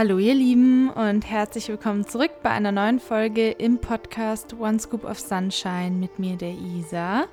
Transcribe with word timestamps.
Hallo 0.00 0.16
ihr 0.16 0.32
Lieben 0.34 0.88
und 0.88 1.30
herzlich 1.30 1.68
willkommen 1.68 2.06
zurück 2.06 2.30
bei 2.42 2.48
einer 2.48 2.72
neuen 2.72 3.00
Folge 3.00 3.50
im 3.50 3.76
Podcast 3.76 4.54
One 4.58 4.78
Scoop 4.78 5.04
of 5.04 5.20
Sunshine 5.20 5.90
mit 5.90 6.18
mir, 6.18 6.36
der 6.36 6.54
Isa. 6.54 7.26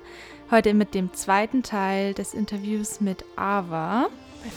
Heute 0.50 0.74
mit 0.74 0.92
dem 0.92 1.14
zweiten 1.14 1.62
Teil 1.62 2.12
des 2.12 2.34
Interviews 2.34 3.00
mit 3.00 3.24
Ava 3.36 4.08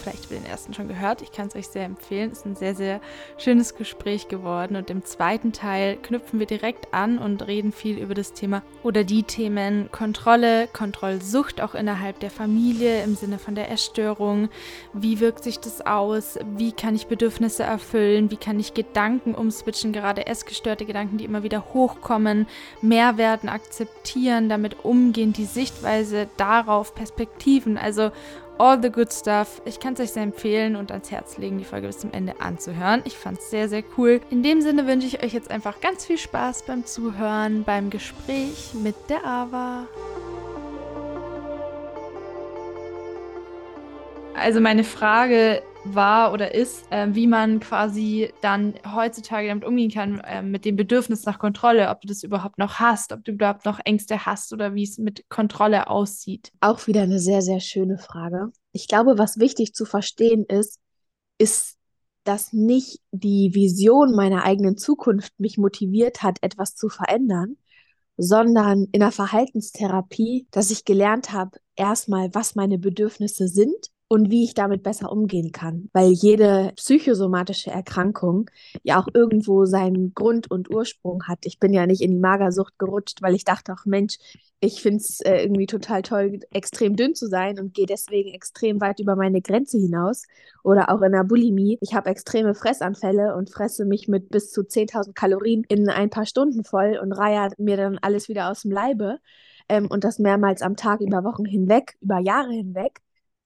vielleicht 0.02 0.22
habt 0.22 0.30
ihr 0.30 0.38
den 0.38 0.46
ersten 0.46 0.74
schon 0.74 0.88
gehört. 0.88 1.22
Ich 1.22 1.32
kann 1.32 1.48
es 1.48 1.56
euch 1.56 1.68
sehr 1.68 1.84
empfehlen. 1.84 2.30
Es 2.30 2.38
ist 2.38 2.46
ein 2.46 2.56
sehr, 2.56 2.74
sehr 2.74 3.00
schönes 3.38 3.74
Gespräch 3.74 4.28
geworden. 4.28 4.76
Und 4.76 4.90
im 4.90 5.04
zweiten 5.04 5.52
Teil 5.52 5.96
knüpfen 5.96 6.38
wir 6.38 6.46
direkt 6.46 6.92
an 6.92 7.18
und 7.18 7.46
reden 7.46 7.72
viel 7.72 7.98
über 7.98 8.14
das 8.14 8.32
Thema 8.32 8.62
oder 8.82 9.04
die 9.04 9.22
Themen 9.22 9.90
Kontrolle, 9.92 10.68
Kontrollsucht 10.68 11.60
auch 11.60 11.74
innerhalb 11.74 12.20
der 12.20 12.30
Familie 12.30 13.02
im 13.02 13.14
Sinne 13.14 13.38
von 13.38 13.54
der 13.54 13.70
Essstörung. 13.70 14.48
Wie 14.92 15.20
wirkt 15.20 15.44
sich 15.44 15.58
das 15.58 15.84
aus? 15.84 16.38
Wie 16.56 16.72
kann 16.72 16.94
ich 16.94 17.06
Bedürfnisse 17.06 17.62
erfüllen? 17.62 18.30
Wie 18.30 18.36
kann 18.36 18.60
ich 18.60 18.74
Gedanken 18.74 19.34
umswitchen, 19.34 19.92
gerade 19.92 20.26
essgestörte 20.26 20.84
Gedanken, 20.84 21.18
die 21.18 21.24
immer 21.24 21.42
wieder 21.42 21.72
hochkommen, 21.72 22.46
Mehrwerten 22.80 23.48
akzeptieren, 23.48 24.48
damit 24.48 24.84
umgehen, 24.84 25.32
die 25.32 25.44
Sichtweise 25.44 26.28
darauf, 26.36 26.94
Perspektiven. 26.94 27.78
Also 27.78 28.10
All 28.58 28.80
the 28.80 28.90
Good 28.90 29.12
Stuff. 29.12 29.60
Ich 29.64 29.80
kann 29.80 29.94
es 29.94 30.00
euch 30.00 30.10
sehr 30.12 30.22
empfehlen 30.22 30.76
und 30.76 30.92
ans 30.92 31.10
Herz 31.10 31.38
legen, 31.38 31.58
die 31.58 31.64
Folge 31.64 31.86
bis 31.88 31.98
zum 31.98 32.12
Ende 32.12 32.40
anzuhören. 32.40 33.02
Ich 33.04 33.16
fand 33.16 33.38
es 33.38 33.50
sehr, 33.50 33.68
sehr 33.68 33.82
cool. 33.96 34.20
In 34.30 34.42
dem 34.42 34.60
Sinne 34.60 34.86
wünsche 34.86 35.06
ich 35.06 35.22
euch 35.22 35.32
jetzt 35.32 35.50
einfach 35.50 35.80
ganz 35.80 36.04
viel 36.04 36.18
Spaß 36.18 36.64
beim 36.64 36.84
Zuhören, 36.86 37.64
beim 37.64 37.90
Gespräch 37.90 38.72
mit 38.74 38.94
der 39.08 39.24
Ava. 39.24 39.86
Also 44.34 44.60
meine 44.60 44.84
Frage 44.84 45.62
war 45.84 46.32
oder 46.32 46.54
ist, 46.54 46.90
äh, 46.90 47.08
wie 47.12 47.26
man 47.26 47.60
quasi 47.60 48.32
dann 48.40 48.74
heutzutage 48.94 49.48
damit 49.48 49.64
umgehen 49.64 49.90
kann, 49.90 50.20
äh, 50.20 50.42
mit 50.42 50.64
dem 50.64 50.76
Bedürfnis 50.76 51.24
nach 51.24 51.38
Kontrolle, 51.38 51.88
ob 51.90 52.00
du 52.00 52.08
das 52.08 52.22
überhaupt 52.22 52.58
noch 52.58 52.74
hast, 52.74 53.12
ob 53.12 53.24
du 53.24 53.32
überhaupt 53.32 53.64
noch 53.64 53.80
Ängste 53.84 54.24
hast 54.24 54.52
oder 54.52 54.74
wie 54.74 54.84
es 54.84 54.98
mit 54.98 55.28
Kontrolle 55.28 55.88
aussieht. 55.88 56.52
Auch 56.60 56.86
wieder 56.86 57.02
eine 57.02 57.18
sehr, 57.18 57.42
sehr 57.42 57.60
schöne 57.60 57.98
Frage. 57.98 58.52
Ich 58.72 58.88
glaube, 58.88 59.18
was 59.18 59.38
wichtig 59.38 59.74
zu 59.74 59.84
verstehen 59.84 60.44
ist, 60.44 60.78
ist, 61.38 61.76
dass 62.24 62.52
nicht 62.52 63.00
die 63.10 63.50
Vision 63.54 64.14
meiner 64.14 64.44
eigenen 64.44 64.76
Zukunft 64.76 65.32
mich 65.38 65.58
motiviert 65.58 66.22
hat, 66.22 66.38
etwas 66.40 66.76
zu 66.76 66.88
verändern, 66.88 67.56
sondern 68.16 68.86
in 68.92 69.00
der 69.00 69.10
Verhaltenstherapie, 69.10 70.46
dass 70.52 70.70
ich 70.70 70.84
gelernt 70.84 71.32
habe, 71.32 71.58
erstmal, 71.74 72.32
was 72.34 72.54
meine 72.54 72.78
Bedürfnisse 72.78 73.48
sind 73.48 73.91
und 74.12 74.30
wie 74.30 74.44
ich 74.44 74.52
damit 74.52 74.82
besser 74.82 75.10
umgehen 75.10 75.52
kann. 75.52 75.88
Weil 75.94 76.10
jede 76.10 76.72
psychosomatische 76.76 77.70
Erkrankung 77.70 78.50
ja 78.82 79.00
auch 79.00 79.08
irgendwo 79.14 79.64
seinen 79.64 80.12
Grund 80.12 80.50
und 80.50 80.68
Ursprung 80.70 81.22
hat. 81.28 81.46
Ich 81.46 81.58
bin 81.58 81.72
ja 81.72 81.86
nicht 81.86 82.02
in 82.02 82.10
die 82.10 82.18
Magersucht 82.18 82.78
gerutscht, 82.78 83.22
weil 83.22 83.34
ich 83.34 83.46
dachte, 83.46 83.72
ach 83.74 83.86
Mensch, 83.86 84.18
ich 84.60 84.82
finde 84.82 84.98
es 84.98 85.20
äh, 85.20 85.42
irgendwie 85.42 85.64
total 85.64 86.02
toll, 86.02 86.40
extrem 86.52 86.94
dünn 86.94 87.14
zu 87.14 87.26
sein 87.26 87.58
und 87.58 87.72
gehe 87.72 87.86
deswegen 87.86 88.34
extrem 88.34 88.82
weit 88.82 89.00
über 89.00 89.16
meine 89.16 89.40
Grenze 89.40 89.78
hinaus. 89.78 90.24
Oder 90.62 90.90
auch 90.90 91.00
in 91.00 91.12
der 91.12 91.24
Bulimie. 91.24 91.78
Ich 91.80 91.94
habe 91.94 92.10
extreme 92.10 92.54
Fressanfälle 92.54 93.34
und 93.34 93.48
fresse 93.48 93.86
mich 93.86 94.08
mit 94.08 94.28
bis 94.28 94.50
zu 94.50 94.60
10.000 94.60 95.14
Kalorien 95.14 95.64
in 95.68 95.88
ein 95.88 96.10
paar 96.10 96.26
Stunden 96.26 96.64
voll 96.64 96.98
und 97.02 97.12
reihe 97.12 97.48
mir 97.56 97.78
dann 97.78 97.96
alles 97.96 98.28
wieder 98.28 98.50
aus 98.50 98.60
dem 98.60 98.72
Leibe. 98.72 99.20
Ähm, 99.70 99.86
und 99.86 100.04
das 100.04 100.18
mehrmals 100.18 100.60
am 100.60 100.76
Tag 100.76 101.00
über 101.00 101.24
Wochen 101.24 101.46
hinweg, 101.46 101.96
über 102.02 102.18
Jahre 102.18 102.52
hinweg 102.52 103.00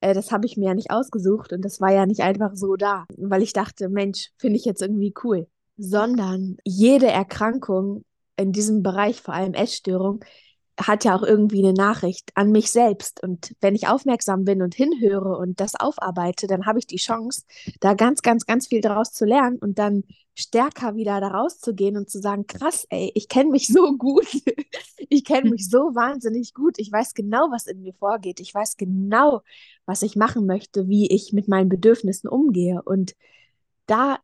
äh, 0.07 0.15
das 0.15 0.31
habe 0.31 0.47
ich 0.47 0.57
mir 0.57 0.67
ja 0.67 0.75
nicht 0.75 0.91
ausgesucht 0.91 1.53
und 1.53 1.65
das 1.65 1.81
war 1.81 1.93
ja 1.93 2.07
nicht 2.07 2.21
einfach 2.21 2.53
so 2.55 2.77
da, 2.77 3.07
weil 3.17 3.43
ich 3.43 3.53
dachte, 3.53 3.89
Mensch, 3.89 4.31
finde 4.39 4.57
ich 4.57 4.65
jetzt 4.65 4.83
irgendwie 4.83 5.13
cool. 5.25 5.49
Sondern 5.77 6.57
jede 6.65 7.09
Erkrankung 7.09 8.05
in 8.37 8.53
diesem 8.53 8.83
Bereich, 8.83 9.21
vor 9.21 9.35
allem 9.35 9.55
Essstörung, 9.55 10.25
hat 10.79 11.05
ja 11.05 11.17
auch 11.17 11.23
irgendwie 11.23 11.65
eine 11.65 11.73
Nachricht 11.73 12.31
an 12.35 12.51
mich 12.51 12.71
selbst. 12.71 13.23
Und 13.23 13.55
wenn 13.61 13.75
ich 13.75 13.89
aufmerksam 13.89 14.45
bin 14.45 14.61
und 14.61 14.75
hinhöre 14.75 15.37
und 15.37 15.61
das 15.61 15.75
aufarbeite, 15.75 16.47
dann 16.47 16.67
habe 16.67 16.79
ich 16.79 16.87
die 16.87 16.97
Chance, 16.97 17.45
da 17.81 17.95
ganz, 17.95 18.23
ganz, 18.23 18.47
ganz 18.47 18.67
viel 18.67 18.83
daraus 18.83 19.13
zu 19.13 19.25
lernen 19.25 19.59
und 19.59 19.79
dann 19.79 20.05
stärker 20.35 20.95
wieder 20.95 21.19
da 21.21 21.29
rauszugehen 21.29 21.97
und 21.97 22.11
zu 22.11 22.21
sagen, 22.21 22.47
krass, 22.47 22.87
ey, 22.91 23.11
ich 23.15 23.29
kenne 23.29 23.51
mich 23.51 23.69
so 23.69 23.97
gut. 23.97 24.27
ich 25.09 25.25
kenne 25.25 25.51
mich 25.51 25.69
so 25.69 25.95
wahnsinnig 25.95 26.53
gut. 26.53 26.79
Ich 26.79 26.93
weiß 26.93 27.15
genau, 27.15 27.49
was 27.51 27.67
in 27.67 27.81
mir 27.81 27.95
vorgeht. 27.95 28.41
Ich 28.41 28.55
weiß 28.55 28.77
genau, 28.77 29.43
was 29.87 30.03
ich 30.03 30.15
machen 30.15 30.45
möchte, 30.45 30.89
wie 30.89 31.11
ich 31.11 31.33
mit 31.33 31.49
meinen 31.49 31.71
Bedürfnissen 31.71 32.29
umgehe. 32.29 32.83
Und 32.83 33.17
da 33.87 34.19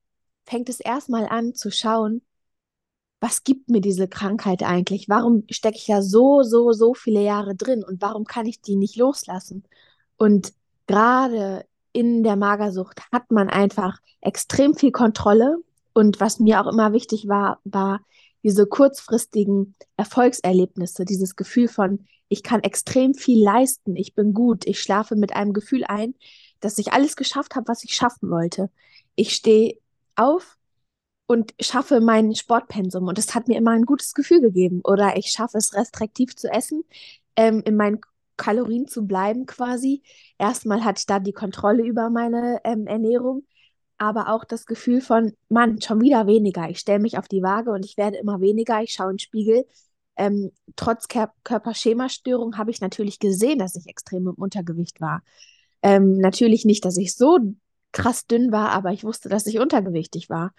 fängt 0.45 0.69
es 0.69 0.81
erstmal 0.81 1.27
an 1.27 1.55
zu 1.55 1.71
schauen, 1.71 2.21
was 3.23 3.45
gibt 3.45 3.71
mir 3.71 3.81
diese 3.81 4.09
Krankheit 4.09 4.65
eigentlich? 4.65 5.09
Warum 5.09 5.45
stecke 5.49 5.77
ich 5.77 5.87
ja 5.87 6.03
so, 6.03 6.43
so, 6.43 6.73
so 6.73 6.93
viele 6.93 7.23
Jahre 7.23 7.55
drin 7.55 7.85
und 7.85 8.03
warum 8.03 8.25
kann 8.25 8.47
ich 8.47 8.61
die 8.61 8.75
nicht 8.75 8.97
loslassen? 8.97 9.63
Und 10.17 10.53
gerade 10.89 11.65
in 11.93 12.25
der 12.25 12.35
Magersucht 12.35 13.01
hat 13.13 13.31
man 13.31 13.49
einfach 13.49 14.01
extrem 14.21 14.75
viel 14.75 14.91
Kontrolle. 14.91 15.59
Und 15.93 16.19
was 16.19 16.41
mir 16.41 16.61
auch 16.61 16.67
immer 16.67 16.93
wichtig 16.93 17.29
war, 17.29 17.61
war 17.63 18.01
diese 18.43 18.67
kurzfristigen 18.67 19.77
Erfolgserlebnisse, 19.97 21.05
dieses 21.05 21.37
Gefühl 21.37 21.69
von, 21.69 22.01
ich 22.29 22.43
kann 22.43 22.65
extrem 22.65 23.15
viel 23.15 23.41
leisten, 23.41 23.95
ich 23.95 24.17
bin 24.17 24.35
gut, 24.35 24.67
ich 24.67 24.81
schlafe 24.81 25.15
mit 25.15 25.37
einem 25.37 25.53
Gefühl 25.53 25.85
ein, 25.85 26.17
dass 26.59 26.79
ich 26.79 26.93
alles 26.93 27.15
geschafft 27.15 27.55
habe, 27.55 27.69
was 27.69 27.85
ich 27.85 27.95
schaffen 27.95 28.31
wollte. 28.31 28.69
Ich 29.15 29.33
stehe 29.33 29.79
auf, 30.17 30.57
und 31.33 31.55
schaffe 31.61 32.01
mein 32.03 32.35
Sportpensum. 32.35 33.09
Und 33.09 33.17
das 33.17 33.35
hat 33.35 33.49
mir 33.49 33.57
immer 33.57 33.71
ein 33.71 33.87
gutes 33.87 34.13
Gefühl 34.13 34.43
gegeben. 34.43 34.83
Oder 34.85 35.17
ich 35.17 35.29
schaffe 35.29 35.57
es 35.57 35.75
restriktiv 35.75 36.37
zu 36.37 36.49
essen, 36.49 36.85
ähm, 37.37 37.63
in 37.65 37.77
meinen 37.77 38.01
Kalorien 38.37 38.87
zu 38.87 39.07
bleiben 39.07 39.47
quasi. 39.47 40.03
Erstmal 40.39 40.85
hatte 40.85 41.01
ich 41.01 41.07
da 41.07 41.19
die 41.21 41.33
Kontrolle 41.33 41.85
über 41.85 42.11
meine 42.11 42.61
ähm, 42.65 42.87
Ernährung, 42.87 43.47
aber 43.97 44.29
auch 44.29 44.45
das 44.45 44.67
Gefühl 44.67 45.01
von, 45.01 45.33
Mann, 45.49 45.81
schon 45.81 46.03
wieder 46.03 46.27
weniger. 46.27 46.69
Ich 46.69 46.81
stelle 46.81 46.99
mich 46.99 47.17
auf 47.17 47.29
die 47.29 47.43
Waage 47.43 47.71
und 47.71 47.85
ich 47.87 47.97
werde 47.97 48.19
immer 48.19 48.41
weniger. 48.43 48.83
Ich 48.83 48.93
schaue 48.93 49.11
in 49.11 49.15
den 49.15 49.19
Spiegel. 49.21 49.65
Ähm, 50.17 50.53
trotz 50.77 51.09
Kör 51.09 51.33
Körperschemastörung 51.45 52.59
habe 52.59 52.71
ich 52.71 52.83
natürlich 52.83 53.19
gesehen, 53.19 53.59
dass 53.59 53.75
ich 53.75 53.87
extrem 53.89 54.29
im 54.29 54.35
Untergewicht 54.35 55.01
war. 55.01 55.23
Ähm, 55.81 56.19
natürlich 56.19 56.67
nicht, 56.67 56.85
dass 56.85 56.99
ich 56.99 57.15
so 57.17 57.39
krass 57.93 58.27
dünn 58.27 58.53
war, 58.53 58.71
aber 58.71 58.93
ich 58.93 59.05
wusste, 59.05 59.31
dass 59.31 59.47
ich 59.47 59.59
untergewichtig 59.59 60.29
war. 60.29 60.53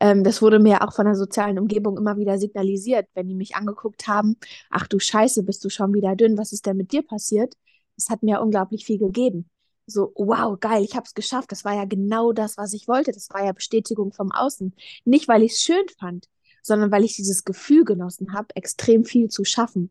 Ähm, 0.00 0.24
das 0.24 0.42
wurde 0.42 0.58
mir 0.58 0.82
auch 0.82 0.92
von 0.94 1.04
der 1.04 1.14
sozialen 1.14 1.58
Umgebung 1.58 1.96
immer 1.98 2.16
wieder 2.16 2.38
signalisiert, 2.38 3.06
wenn 3.14 3.28
die 3.28 3.34
mich 3.34 3.54
angeguckt 3.54 4.08
haben, 4.08 4.36
ach 4.70 4.86
du 4.88 4.98
Scheiße, 4.98 5.42
bist 5.42 5.64
du 5.64 5.68
schon 5.70 5.94
wieder 5.94 6.16
dünn, 6.16 6.38
was 6.38 6.52
ist 6.52 6.66
denn 6.66 6.76
mit 6.76 6.92
dir 6.92 7.02
passiert? 7.02 7.54
Das 7.96 8.08
hat 8.08 8.22
mir 8.22 8.40
unglaublich 8.40 8.86
viel 8.86 8.98
gegeben. 8.98 9.48
So, 9.86 10.12
wow, 10.16 10.58
geil, 10.58 10.84
ich 10.84 10.94
habe 10.96 11.04
es 11.04 11.14
geschafft. 11.14 11.52
Das 11.52 11.64
war 11.64 11.74
ja 11.74 11.84
genau 11.84 12.32
das, 12.32 12.56
was 12.56 12.72
ich 12.72 12.88
wollte. 12.88 13.12
Das 13.12 13.28
war 13.30 13.44
ja 13.44 13.52
Bestätigung 13.52 14.12
vom 14.12 14.30
Außen. 14.32 14.74
Nicht, 15.04 15.28
weil 15.28 15.42
ich 15.42 15.52
es 15.52 15.60
schön 15.60 15.84
fand, 15.98 16.28
sondern 16.62 16.90
weil 16.92 17.04
ich 17.04 17.16
dieses 17.16 17.44
Gefühl 17.44 17.84
genossen 17.84 18.32
habe, 18.32 18.54
extrem 18.54 19.04
viel 19.04 19.28
zu 19.28 19.44
schaffen. 19.44 19.90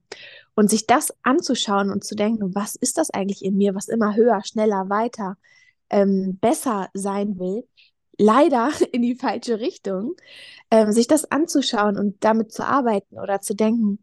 Und 0.55 0.69
sich 0.69 0.87
das 0.87 1.13
anzuschauen 1.23 1.91
und 1.91 2.03
zu 2.03 2.15
denken, 2.15 2.55
was 2.55 2.75
ist 2.75 2.97
das 2.97 3.09
eigentlich 3.11 3.43
in 3.43 3.57
mir, 3.57 3.75
was 3.75 3.89
immer 3.89 4.15
höher, 4.15 4.41
schneller, 4.43 4.89
weiter, 4.89 5.37
ähm, 5.89 6.37
besser 6.39 6.89
sein 6.93 7.39
will, 7.39 7.67
leider 8.19 8.69
in 8.91 9.01
die 9.01 9.15
falsche 9.15 9.59
Richtung, 9.59 10.15
ähm, 10.69 10.91
sich 10.91 11.07
das 11.07 11.31
anzuschauen 11.31 11.97
und 11.97 12.23
damit 12.23 12.51
zu 12.51 12.63
arbeiten 12.63 13.17
oder 13.17 13.41
zu 13.41 13.55
denken, 13.55 13.99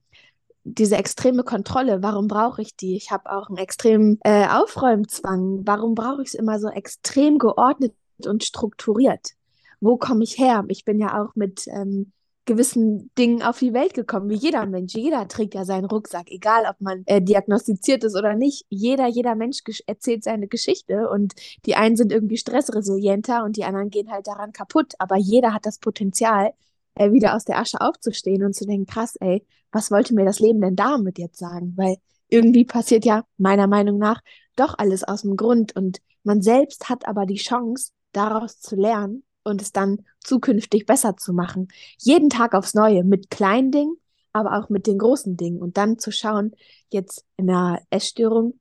diese 0.65 0.97
extreme 0.97 1.45
Kontrolle, 1.45 2.03
warum 2.03 2.27
brauche 2.27 2.61
ich 2.61 2.75
die? 2.75 2.97
Ich 2.97 3.13
habe 3.13 3.31
auch 3.31 3.49
einen 3.49 3.59
extremen 3.59 4.19
äh, 4.25 4.49
Aufräumzwang. 4.49 5.61
Warum 5.65 5.95
brauche 5.95 6.23
ich 6.23 6.29
es 6.29 6.35
immer 6.35 6.59
so 6.59 6.69
extrem 6.69 7.39
geordnet 7.39 7.95
und 8.25 8.43
strukturiert? 8.43 9.35
Wo 9.79 9.97
komme 9.97 10.25
ich 10.25 10.39
her? 10.39 10.65
Ich 10.67 10.85
bin 10.85 10.99
ja 10.99 11.23
auch 11.23 11.37
mit 11.37 11.69
ähm, 11.69 12.11
gewissen 12.47 13.11
Dingen 13.19 13.43
auf 13.43 13.59
die 13.59 13.75
Welt 13.75 13.93
gekommen, 13.93 14.31
wie 14.31 14.37
jeder 14.37 14.65
Mensch. 14.67 14.95
Jeder 14.95 15.29
trägt 15.29 15.55
ja 15.55 15.65
seinen 15.65 15.85
Rucksack, 15.85 16.31
egal 16.31 16.65
ob 16.69 16.81
man 16.81 17.03
äh, 17.07 17.21
diagnostiziert 17.21 18.05
ist 18.05 18.17
oder 18.17 18.35
nicht. 18.35 18.65
Jeder, 18.69 19.09
jeder 19.09 19.35
Mensch 19.35 19.59
erzählt 19.87 20.25
seine 20.25 20.47
Geschichte 20.47 21.09
und 21.11 21.35
die 21.67 21.75
einen 21.75 21.97
sind 21.97 22.13
irgendwie 22.13 22.39
stressresilienter 22.39 23.45
und 23.45 23.57
die 23.57 23.65
anderen 23.65 23.91
gehen 23.91 24.11
halt 24.11 24.27
daran 24.27 24.53
kaputt. 24.53 24.95
Aber 24.99 25.17
jeder 25.17 25.53
hat 25.53 25.67
das 25.67 25.79
Potenzial, 25.79 26.53
äh, 26.95 27.13
wieder 27.13 27.35
aus 27.35 27.45
der 27.45 27.59
Asche 27.59 27.81
aufzustehen 27.81 28.45
und 28.45 28.55
zu 28.55 28.65
denken, 28.65 28.87
krass, 28.87 29.17
ey, 29.17 29.45
was 29.73 29.91
wollte 29.91 30.15
mir 30.15 30.25
das 30.25 30.41
Leben 30.41 30.61
denn 30.61 30.77
damit 30.77 31.19
jetzt 31.19 31.39
sagen? 31.39 31.75
Weil 31.77 31.97
irgendwie 32.29 32.65
passiert 32.65 33.05
ja 33.05 33.25
meiner 33.37 33.67
Meinung 33.67 33.99
nach 33.99 34.21
doch 34.55 34.75
alles 34.79 35.05
aus 35.05 35.23
dem 35.23 35.37
Grund 35.37 35.77
und 35.77 35.99
man 36.23 36.43
selbst 36.43 36.89
hat 36.89 37.07
aber 37.07 37.27
die 37.27 37.37
Chance, 37.37 37.91
daraus 38.13 38.61
zu 38.61 38.77
lernen 38.77 39.25
und 39.47 39.63
es 39.63 39.73
dann 39.73 40.05
zukünftig 40.21 40.87
besser 40.87 41.17
zu 41.17 41.33
machen. 41.33 41.69
Jeden 41.99 42.31
Tag 42.31 42.55
aufs 42.55 42.75
Neue 42.75 43.05
mit 43.05 43.31
kleinen 43.31 43.71
Dingen, 43.71 43.97
aber 44.33 44.59
auch 44.59 44.69
mit 44.69 44.87
den 44.87 44.99
großen 44.99 45.37
Dingen 45.37 45.61
und 45.63 45.77
dann 45.77 45.99
zu 45.99 46.11
schauen, 46.11 46.53
jetzt 46.91 47.25
in 47.37 47.49
einer 47.49 47.81
Essstörung, 47.91 48.59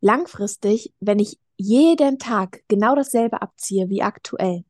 langfristig, 0.00 0.92
wenn 1.00 1.18
ich 1.18 1.38
jeden 1.56 2.18
Tag 2.18 2.62
genau 2.68 2.94
dasselbe 2.94 3.42
abziehe 3.42 3.88
wie 3.88 4.02
aktuell, 4.02 4.64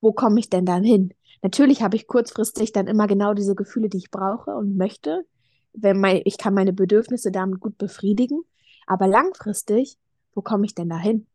wo 0.00 0.12
komme 0.12 0.40
ich 0.40 0.50
denn 0.50 0.66
dann 0.66 0.82
hin? 0.82 1.12
Natürlich 1.42 1.82
habe 1.82 1.96
ich 1.96 2.06
kurzfristig 2.06 2.72
dann 2.72 2.86
immer 2.86 3.06
genau 3.06 3.34
diese 3.34 3.54
Gefühle, 3.54 3.88
die 3.88 3.98
ich 3.98 4.10
brauche 4.10 4.50
und 4.52 4.76
möchte. 4.76 5.26
Wenn 5.72 6.00
mein, 6.00 6.22
ich 6.24 6.38
kann 6.38 6.54
meine 6.54 6.72
Bedürfnisse 6.72 7.30
damit 7.30 7.60
gut 7.60 7.78
befriedigen. 7.78 8.42
Aber 8.86 9.06
langfristig, 9.06 9.98
wo 10.34 10.42
komme 10.42 10.64
ich 10.64 10.74
denn 10.74 10.88
da 10.88 10.98
hin? 10.98 11.26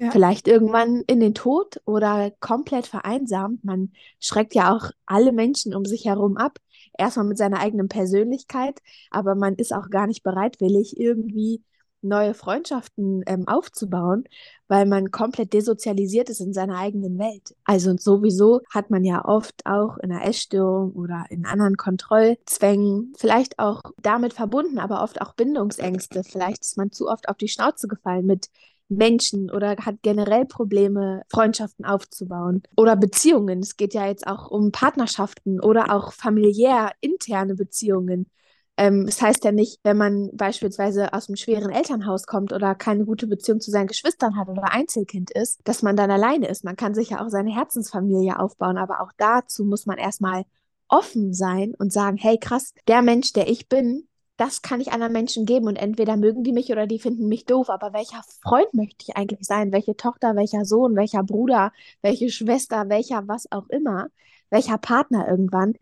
Ja. 0.00 0.10
Vielleicht 0.10 0.48
irgendwann 0.48 1.02
in 1.06 1.20
den 1.20 1.34
Tod 1.34 1.80
oder 1.84 2.30
komplett 2.40 2.86
vereinsamt. 2.86 3.64
Man 3.64 3.92
schreckt 4.20 4.54
ja 4.54 4.74
auch 4.74 4.90
alle 5.06 5.32
Menschen 5.32 5.74
um 5.74 5.84
sich 5.84 6.04
herum 6.04 6.36
ab. 6.36 6.58
Erstmal 6.96 7.26
mit 7.26 7.38
seiner 7.38 7.60
eigenen 7.60 7.88
Persönlichkeit, 7.88 8.80
aber 9.10 9.34
man 9.34 9.54
ist 9.54 9.72
auch 9.72 9.88
gar 9.88 10.06
nicht 10.06 10.22
bereitwillig, 10.22 10.98
irgendwie 10.98 11.62
neue 12.02 12.34
Freundschaften 12.34 13.22
ähm, 13.26 13.48
aufzubauen, 13.48 14.24
weil 14.68 14.86
man 14.86 15.10
komplett 15.10 15.52
desozialisiert 15.52 16.30
ist 16.30 16.40
in 16.40 16.52
seiner 16.52 16.78
eigenen 16.78 17.18
Welt. 17.18 17.56
Also 17.64 17.96
sowieso 17.96 18.60
hat 18.70 18.90
man 18.90 19.04
ja 19.04 19.24
oft 19.24 19.66
auch 19.66 19.98
in 19.98 20.12
einer 20.12 20.24
Essstörung 20.24 20.92
oder 20.92 21.24
in 21.30 21.44
anderen 21.46 21.76
Kontrollzwängen 21.76 23.12
vielleicht 23.16 23.58
auch 23.58 23.82
damit 24.00 24.32
verbunden, 24.32 24.78
aber 24.78 25.02
oft 25.02 25.20
auch 25.20 25.34
Bindungsängste. 25.34 26.22
Vielleicht 26.24 26.62
ist 26.62 26.76
man 26.76 26.92
zu 26.92 27.08
oft 27.08 27.28
auf 27.28 27.36
die 27.36 27.48
Schnauze 27.48 27.88
gefallen 27.88 28.26
mit 28.26 28.48
Menschen 28.88 29.50
oder 29.50 29.76
hat 29.76 29.96
generell 30.02 30.46
Probleme, 30.46 31.22
Freundschaften 31.30 31.84
aufzubauen 31.84 32.62
oder 32.76 32.96
Beziehungen. 32.96 33.60
Es 33.60 33.76
geht 33.76 33.94
ja 33.94 34.06
jetzt 34.06 34.26
auch 34.26 34.50
um 34.50 34.72
Partnerschaften 34.72 35.60
oder 35.60 35.92
auch 35.94 36.12
familiär 36.12 36.92
interne 37.00 37.54
Beziehungen. 37.54 38.30
Ähm, 38.78 39.06
das 39.06 39.20
heißt 39.20 39.44
ja 39.44 39.52
nicht, 39.52 39.80
wenn 39.82 39.96
man 39.96 40.30
beispielsweise 40.34 41.12
aus 41.12 41.28
einem 41.28 41.36
schweren 41.36 41.70
Elternhaus 41.70 42.26
kommt 42.26 42.52
oder 42.52 42.74
keine 42.74 43.04
gute 43.04 43.26
Beziehung 43.26 43.60
zu 43.60 43.70
seinen 43.70 43.88
Geschwistern 43.88 44.36
hat 44.36 44.48
oder 44.48 44.72
Einzelkind 44.72 45.30
ist, 45.32 45.60
dass 45.64 45.82
man 45.82 45.96
dann 45.96 46.10
alleine 46.10 46.48
ist. 46.48 46.64
Man 46.64 46.76
kann 46.76 46.94
sich 46.94 47.10
ja 47.10 47.24
auch 47.24 47.28
seine 47.28 47.54
Herzensfamilie 47.54 48.38
aufbauen, 48.38 48.78
aber 48.78 49.00
auch 49.02 49.12
dazu 49.16 49.64
muss 49.64 49.84
man 49.84 49.98
erstmal 49.98 50.44
offen 50.88 51.34
sein 51.34 51.74
und 51.78 51.92
sagen, 51.92 52.16
hey 52.16 52.38
krass, 52.38 52.72
der 52.86 53.02
Mensch, 53.02 53.32
der 53.32 53.48
ich 53.48 53.68
bin, 53.68 54.08
das 54.38 54.62
kann 54.62 54.80
ich 54.80 54.92
anderen 54.92 55.12
Menschen 55.12 55.46
geben 55.46 55.66
und 55.66 55.76
entweder 55.76 56.16
mögen 56.16 56.44
die 56.44 56.52
mich 56.52 56.70
oder 56.70 56.86
die 56.86 57.00
finden 57.00 57.28
mich 57.28 57.44
doof, 57.44 57.68
aber 57.68 57.92
welcher 57.92 58.22
Freund 58.40 58.72
möchte 58.72 59.04
ich 59.06 59.16
eigentlich 59.16 59.44
sein? 59.44 59.72
Welche 59.72 59.96
Tochter, 59.96 60.36
welcher 60.36 60.64
Sohn, 60.64 60.94
welcher 60.94 61.24
Bruder, 61.24 61.72
welche 62.02 62.30
Schwester, 62.30 62.88
welcher 62.88 63.26
was 63.26 63.50
auch 63.50 63.68
immer, 63.68 64.06
welcher 64.48 64.78
Partner 64.78 65.28
irgendwann? 65.28 65.74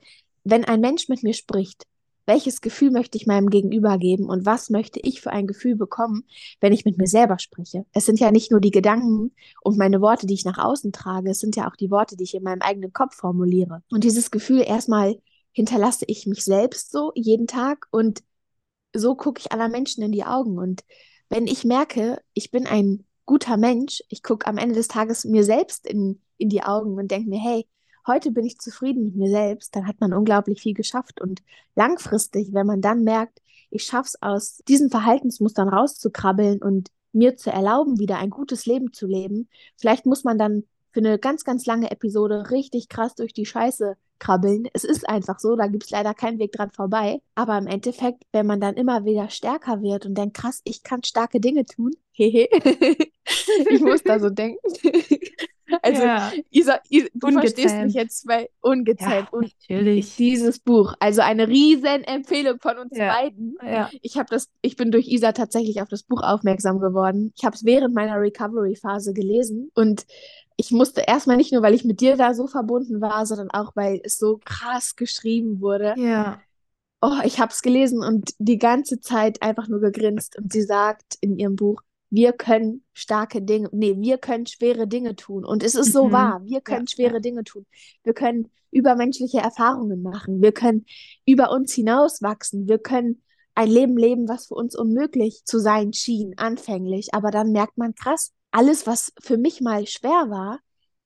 Wenn 0.43 0.65
ein 0.65 0.81
Mensch 0.81 1.09
mit 1.09 1.23
mir 1.23 1.35
spricht, 1.35 1.85
welches 2.25 2.63
Gefühl 2.63 2.91
möchte 2.91 3.19
ich 3.19 3.27
meinem 3.27 3.51
Gegenüber 3.51 3.99
geben 3.99 4.25
und 4.25 4.47
was 4.47 4.71
möchte 4.71 5.01
ich 5.01 5.21
für 5.21 5.31
ein 5.31 5.47
Gefühl 5.47 5.77
bekommen, 5.77 6.25
wenn 6.61 6.73
ich 6.73 6.87
mit 6.87 6.97
mir 6.97 7.07
selber 7.07 7.39
spreche? 7.39 7.85
Es 7.93 8.07
sind 8.07 8.19
ja 8.19 8.31
nicht 8.31 8.51
nur 8.51 8.61
die 8.61 8.71
Gedanken 8.71 9.33
und 9.61 9.77
meine 9.77 10.01
Worte, 10.01 10.27
die 10.27 10.35
ich 10.35 10.47
nach 10.47 10.59
außen 10.59 10.93
trage, 10.93 11.31
es 11.31 11.41
sind 11.41 11.57
ja 11.57 11.69
auch 11.69 11.77
die 11.77 11.91
Worte, 11.91 12.17
die 12.17 12.25
ich 12.25 12.35
in 12.35 12.43
meinem 12.43 12.63
eigenen 12.63 12.95
Kopf 12.95 13.17
formuliere. 13.17 13.83
Und 13.91 14.03
dieses 14.03 14.31
Gefühl 14.31 14.63
erstmal 14.67 15.21
hinterlasse 15.53 16.07
ich 16.09 16.27
mich 16.27 16.43
selbst 16.43 16.91
so 16.91 17.13
jeden 17.15 17.47
Tag 17.47 17.87
und 17.91 18.23
so 18.99 19.15
gucke 19.15 19.41
ich 19.41 19.53
aller 19.53 19.69
Menschen 19.69 20.03
in 20.03 20.13
die 20.13 20.25
Augen. 20.25 20.59
Und 20.59 20.85
wenn 21.29 21.47
ich 21.47 21.65
merke, 21.65 22.21
ich 22.35 22.51
bin 22.51 22.67
ein 22.67 23.05
guter 23.25 23.57
Mensch, 23.57 24.03
ich 24.09 24.23
gucke 24.23 24.47
am 24.47 24.59
Ende 24.59 24.75
des 24.75 24.89
Tages 24.89 25.25
mir 25.25 25.45
selbst 25.45 25.87
in, 25.87 26.21
in 26.39 26.49
die 26.49 26.63
Augen 26.63 26.95
und 26.95 27.11
denke 27.11 27.29
mir, 27.29 27.41
hey, 27.41 27.67
heute 28.07 28.31
bin 28.31 28.45
ich 28.45 28.59
zufrieden 28.59 29.05
mit 29.05 29.17
mir 29.17 29.29
selbst, 29.29 29.75
dann 29.75 29.87
hat 29.87 30.01
man 30.01 30.13
unglaublich 30.13 30.61
viel 30.61 30.75
geschafft. 30.75 31.21
Und 31.21 31.43
langfristig, 31.75 32.53
wenn 32.53 32.67
man 32.67 32.81
dann 32.81 33.03
merkt, 33.03 33.41
ich 33.71 33.85
schaffe 33.85 34.09
es 34.09 34.23
aus 34.23 34.63
diesen 34.69 34.91
Verhaltensmustern 34.91 35.69
rauszukrabbeln 35.69 36.63
und 36.63 36.91
mir 37.13 37.37
zu 37.37 37.51
erlauben, 37.51 37.99
wieder 37.99 38.19
ein 38.19 38.31
gutes 38.31 38.67
Leben 38.67 38.93
zu 38.93 39.07
leben, 39.07 39.49
vielleicht 39.77 40.07
muss 40.07 40.23
man 40.23 40.39
dann 40.39 40.65
für 40.93 41.01
eine 41.01 41.19
ganz, 41.19 41.45
ganz 41.45 41.67
lange 41.67 41.91
Episode 41.91 42.51
richtig 42.51 42.89
krass 42.89 43.15
durch 43.15 43.33
die 43.33 43.47
Scheiße 43.47 43.97
krabbeln. 44.19 44.69
Es 44.73 44.85
ist 44.85 45.09
einfach 45.09 45.39
so, 45.39 45.57
da 45.57 45.67
gibt 45.67 45.85
es 45.85 45.91
leider 45.91 46.15
keinen 46.15 46.39
Weg 46.39 46.53
dran 46.53 46.71
vorbei. 46.71 47.21
Aber 47.35 47.59
im 47.59 47.67
Endeffekt, 47.67 48.25
wenn 48.33 48.47
man 48.47 48.61
dann 48.61 48.75
immer 48.75 49.05
wieder 49.05 49.31
stärker 49.31 49.83
wird 49.83 50.07
und 50.07 50.15
denkt, 50.17 50.37
krass, 50.37 50.61
ich 50.65 50.83
kann 50.83 51.03
starke 51.03 51.41
Dinge 51.41 51.65
tun, 51.65 51.93
hehe, 52.13 52.49
ich 53.71 53.81
muss 53.81 54.03
da 54.03 54.19
so 54.19 54.31
denken. 54.31 54.59
also, 55.83 56.03
ja. 56.03 56.33
Isa, 56.51 56.81
Isa, 56.89 57.09
du 57.15 57.27
ungezähmt. 57.27 57.41
verstehst 57.41 57.85
mich 57.85 57.95
jetzt, 57.95 58.27
weil 58.27 58.49
ungezähmt. 58.61 59.29
Ja, 59.33 59.41
natürlich. 59.41 60.17
dieses 60.17 60.59
Buch, 60.59 60.95
also 61.01 61.23
eine 61.23 61.49
riesen 61.49 62.05
Empfehlung 62.05 62.59
von 62.61 62.79
uns 62.79 62.97
ja. 62.97 63.13
beiden. 63.13 63.57
Ja. 63.63 63.91
Ich 64.01 64.17
habe 64.17 64.29
das, 64.31 64.49
ich 64.63 64.77
bin 64.77 64.91
durch 64.91 65.09
Isa 65.09 65.33
tatsächlich 65.33 65.83
auf 65.83 65.89
das 65.89 66.03
Buch 66.03 66.23
aufmerksam 66.23 66.81
geworden. 66.81 67.33
Ich 67.37 67.45
habe 67.45 67.55
es 67.55 67.65
während 67.65 67.95
meiner 67.95 68.21
Recovery-Phase 68.21 69.13
gelesen 69.13 69.71
und 69.75 70.07
ich 70.57 70.71
musste 70.71 71.03
erstmal 71.03 71.37
nicht 71.37 71.53
nur, 71.53 71.63
weil 71.63 71.75
ich 71.75 71.85
mit 71.85 72.01
dir 72.01 72.17
da 72.17 72.35
so 72.35 72.47
verbunden 72.47 73.01
war, 73.01 73.27
sondern 73.27 73.51
auch, 73.51 73.77
weil 73.77 74.01
es 74.05 74.19
so 74.19 74.41
krass 74.45 74.97
geschrieben 74.97 75.61
wurde. 75.61 75.95
Ja. 75.99 76.41
Oh, 77.03 77.19
ich 77.25 77.39
habe 77.41 77.53
es 77.53 77.61
gelesen 77.61 78.03
und 78.03 78.31
die 78.39 78.59
ganze 78.59 79.01
Zeit 79.01 79.43
einfach 79.43 79.69
nur 79.69 79.81
gegrinst. 79.81 80.39
Und 80.39 80.53
sie 80.53 80.63
sagt 80.63 81.19
in 81.21 81.39
ihrem 81.39 81.57
Buch, 81.57 81.83
wir 82.09 82.33
können 82.33 82.85
starke 82.95 83.43
Dinge, 83.43 83.69
nee, 83.73 83.97
wir 83.99 84.17
können 84.17 84.47
schwere 84.47 84.87
Dinge 84.87 85.15
tun. 85.15 85.45
Und 85.45 85.63
es 85.63 85.75
ist 85.75 85.93
so 85.93 86.07
mhm. 86.07 86.13
wahr, 86.13 86.41
wir 86.45 86.63
können 86.63 86.87
ja, 86.87 86.95
schwere. 86.95 87.21
Dinge 87.21 87.45
tun. 87.45 87.67
Wir 88.03 88.15
können 88.15 88.51
übermenschliche 88.71 89.39
Erfahrungen 89.39 90.03
machen. 90.03 90.41
Wir 90.41 90.53
können 90.53 90.87
über 91.27 91.51
uns 91.51 91.75
hinauswachsen. 91.75 92.67
Wir 92.67 92.79
können 92.79 93.23
ein 93.55 93.69
Leben 93.69 93.97
leben, 93.97 94.29
was 94.29 94.47
für 94.47 94.55
uns 94.55 94.75
unmöglich 94.77 95.45
zu 95.45 95.59
sein 95.59 95.93
schien, 95.93 96.35
anfänglich. 96.39 97.13
Aber 97.13 97.31
dann 97.31 97.53
merkt 97.53 97.77
man, 97.77 97.95
krass, 97.95 98.33
alles, 98.57 98.87
was 98.87 99.13
für 99.21 99.37
mich 99.37 99.61
mal 99.61 99.87
schwer 99.87 100.31
war, 100.31 100.61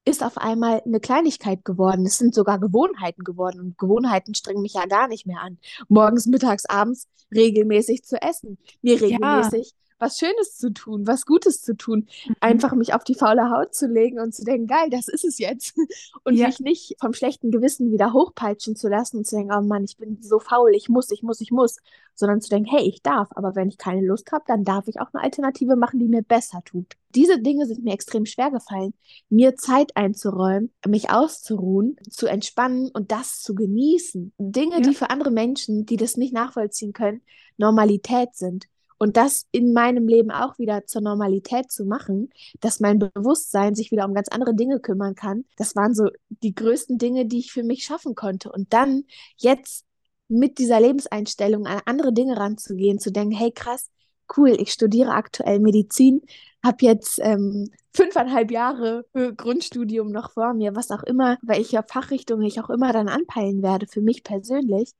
ist 0.04 0.22
auf 0.22 0.38
einmal 0.38 0.82
eine 0.86 1.00
Kleinigkeit 1.00 1.64
geworden. 1.64 2.06
Es 2.06 2.16
sind 2.16 2.32
sogar 2.32 2.60
Gewohnheiten 2.60 3.24
geworden 3.24 3.58
und 3.58 3.76
Gewohnheiten 3.76 4.36
strengen 4.36 4.62
mich 4.62 4.74
ja 4.74 4.86
gar 4.86 5.08
nicht 5.08 5.26
mehr 5.26 5.40
an. 5.40 5.58
Morgens, 5.88 6.26
mittags, 6.26 6.64
abends 6.66 7.08
regelmäßig 7.34 8.04
zu 8.04 8.22
essen, 8.22 8.56
mir 8.82 9.00
regelmäßig 9.00 9.74
was 10.00 10.18
Schönes 10.18 10.56
zu 10.56 10.72
tun, 10.72 11.06
was 11.06 11.26
Gutes 11.26 11.62
zu 11.62 11.76
tun, 11.76 12.08
mhm. 12.26 12.34
einfach 12.40 12.74
mich 12.74 12.94
auf 12.94 13.04
die 13.04 13.14
faule 13.14 13.50
Haut 13.50 13.74
zu 13.74 13.86
legen 13.86 14.18
und 14.18 14.34
zu 14.34 14.44
denken, 14.44 14.66
geil, 14.66 14.90
das 14.90 15.08
ist 15.08 15.24
es 15.24 15.38
jetzt. 15.38 15.76
Und 16.24 16.34
ja. 16.34 16.46
mich 16.48 16.60
nicht 16.60 16.96
vom 17.00 17.12
schlechten 17.12 17.50
Gewissen 17.50 17.92
wieder 17.92 18.12
hochpeitschen 18.12 18.76
zu 18.76 18.88
lassen 18.88 19.18
und 19.18 19.26
zu 19.26 19.36
denken, 19.36 19.52
oh 19.56 19.62
Mann, 19.62 19.84
ich 19.84 19.96
bin 19.96 20.18
so 20.20 20.38
faul, 20.38 20.74
ich 20.74 20.88
muss, 20.88 21.10
ich 21.10 21.22
muss, 21.22 21.40
ich 21.40 21.50
muss, 21.50 21.76
sondern 22.14 22.40
zu 22.40 22.50
denken, 22.50 22.70
hey, 22.70 22.86
ich 22.86 23.02
darf, 23.02 23.28
aber 23.32 23.56
wenn 23.56 23.68
ich 23.68 23.78
keine 23.78 24.06
Lust 24.06 24.30
habe, 24.32 24.44
dann 24.46 24.64
darf 24.64 24.86
ich 24.86 25.00
auch 25.00 25.12
eine 25.12 25.22
Alternative 25.22 25.76
machen, 25.76 25.98
die 25.98 26.08
mir 26.08 26.22
besser 26.22 26.60
tut. 26.64 26.96
Diese 27.14 27.40
Dinge 27.40 27.66
sind 27.66 27.82
mir 27.82 27.94
extrem 27.94 28.26
schwer 28.26 28.50
gefallen, 28.50 28.94
mir 29.28 29.56
Zeit 29.56 29.96
einzuräumen, 29.96 30.70
mich 30.86 31.10
auszuruhen, 31.10 31.96
zu 32.08 32.26
entspannen 32.26 32.90
und 32.92 33.10
das 33.10 33.40
zu 33.40 33.54
genießen. 33.54 34.32
Dinge, 34.38 34.76
ja. 34.76 34.80
die 34.80 34.94
für 34.94 35.10
andere 35.10 35.30
Menschen, 35.30 35.86
die 35.86 35.96
das 35.96 36.16
nicht 36.16 36.32
nachvollziehen 36.32 36.92
können, 36.92 37.22
Normalität 37.56 38.34
sind. 38.34 38.66
Und 39.02 39.16
das 39.16 39.46
in 39.50 39.72
meinem 39.72 40.08
Leben 40.08 40.30
auch 40.30 40.58
wieder 40.58 40.84
zur 40.84 41.00
Normalität 41.00 41.72
zu 41.72 41.86
machen, 41.86 42.28
dass 42.60 42.80
mein 42.80 42.98
Bewusstsein 42.98 43.74
sich 43.74 43.90
wieder 43.90 44.04
um 44.04 44.12
ganz 44.12 44.28
andere 44.28 44.54
Dinge 44.54 44.78
kümmern 44.78 45.14
kann, 45.14 45.46
das 45.56 45.74
waren 45.74 45.94
so 45.94 46.10
die 46.28 46.54
größten 46.54 46.98
Dinge, 46.98 47.24
die 47.24 47.38
ich 47.38 47.50
für 47.50 47.62
mich 47.62 47.82
schaffen 47.84 48.14
konnte. 48.14 48.52
Und 48.52 48.74
dann 48.74 49.04
jetzt 49.38 49.86
mit 50.28 50.58
dieser 50.58 50.80
Lebenseinstellung 50.80 51.66
an 51.66 51.80
andere 51.86 52.12
Dinge 52.12 52.36
ranzugehen, 52.36 52.98
zu 52.98 53.10
denken, 53.10 53.34
hey 53.34 53.50
krass, 53.52 53.88
cool, 54.36 54.50
ich 54.50 54.70
studiere 54.70 55.12
aktuell 55.12 55.60
Medizin, 55.60 56.20
habe 56.62 56.84
jetzt 56.84 57.18
ähm, 57.22 57.70
fünfeinhalb 57.94 58.50
Jahre 58.50 59.06
Grundstudium 59.14 60.12
noch 60.12 60.32
vor 60.32 60.52
mir, 60.52 60.76
was 60.76 60.90
auch 60.90 61.04
immer, 61.04 61.38
welche 61.40 61.82
Fachrichtung 61.88 62.42
ich 62.42 62.60
auch 62.60 62.68
immer 62.68 62.92
dann 62.92 63.08
anpeilen 63.08 63.62
werde 63.62 63.86
für 63.86 64.02
mich 64.02 64.24
persönlich. 64.24 64.92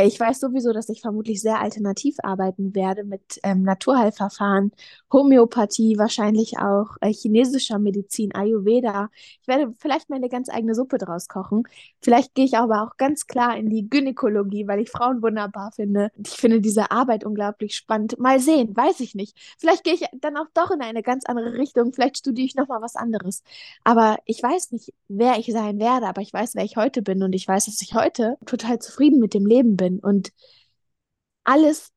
Ich 0.00 0.20
weiß 0.20 0.38
sowieso, 0.38 0.72
dass 0.72 0.88
ich 0.90 1.00
vermutlich 1.00 1.40
sehr 1.40 1.60
alternativ 1.60 2.18
arbeiten 2.22 2.72
werde 2.76 3.02
mit 3.02 3.40
ähm, 3.42 3.64
Naturheilverfahren, 3.64 4.70
Homöopathie, 5.12 5.98
wahrscheinlich 5.98 6.56
auch 6.58 6.96
äh, 7.00 7.12
chinesischer 7.12 7.80
Medizin, 7.80 8.32
Ayurveda. 8.32 9.10
Ich 9.42 9.48
werde 9.48 9.74
vielleicht 9.78 10.08
meine 10.08 10.28
ganz 10.28 10.50
eigene 10.50 10.76
Suppe 10.76 10.98
draus 10.98 11.26
kochen. 11.26 11.64
Vielleicht 12.00 12.36
gehe 12.36 12.44
ich 12.44 12.56
aber 12.56 12.84
auch 12.84 12.96
ganz 12.96 13.26
klar 13.26 13.56
in 13.56 13.70
die 13.70 13.90
Gynäkologie, 13.90 14.68
weil 14.68 14.78
ich 14.78 14.90
Frauen 14.90 15.20
wunderbar 15.20 15.72
finde. 15.72 16.12
Ich 16.16 16.30
finde 16.30 16.60
diese 16.60 16.92
Arbeit 16.92 17.24
unglaublich 17.24 17.74
spannend. 17.74 18.20
Mal 18.20 18.38
sehen, 18.38 18.76
weiß 18.76 19.00
ich 19.00 19.16
nicht. 19.16 19.36
Vielleicht 19.58 19.82
gehe 19.82 19.94
ich 19.94 20.04
dann 20.20 20.36
auch 20.36 20.46
doch 20.54 20.70
in 20.70 20.80
eine 20.80 21.02
ganz 21.02 21.24
andere 21.26 21.54
Richtung. 21.54 21.92
Vielleicht 21.92 22.18
studiere 22.18 22.46
ich 22.46 22.54
nochmal 22.54 22.82
was 22.82 22.94
anderes. 22.94 23.42
Aber 23.82 24.18
ich 24.26 24.40
weiß 24.40 24.70
nicht, 24.70 24.92
wer 25.08 25.40
ich 25.40 25.46
sein 25.46 25.80
werde, 25.80 26.06
aber 26.06 26.22
ich 26.22 26.32
weiß, 26.32 26.54
wer 26.54 26.64
ich 26.64 26.76
heute 26.76 27.02
bin 27.02 27.24
und 27.24 27.32
ich 27.32 27.48
weiß, 27.48 27.64
dass 27.66 27.82
ich 27.82 27.94
heute 27.94 28.36
total 28.46 28.78
zufrieden 28.78 29.18
mit 29.18 29.34
dem 29.34 29.44
Leben 29.44 29.76
bin 29.76 29.87
bin. 29.88 29.98
Und 30.00 30.32
alles, 31.44 31.92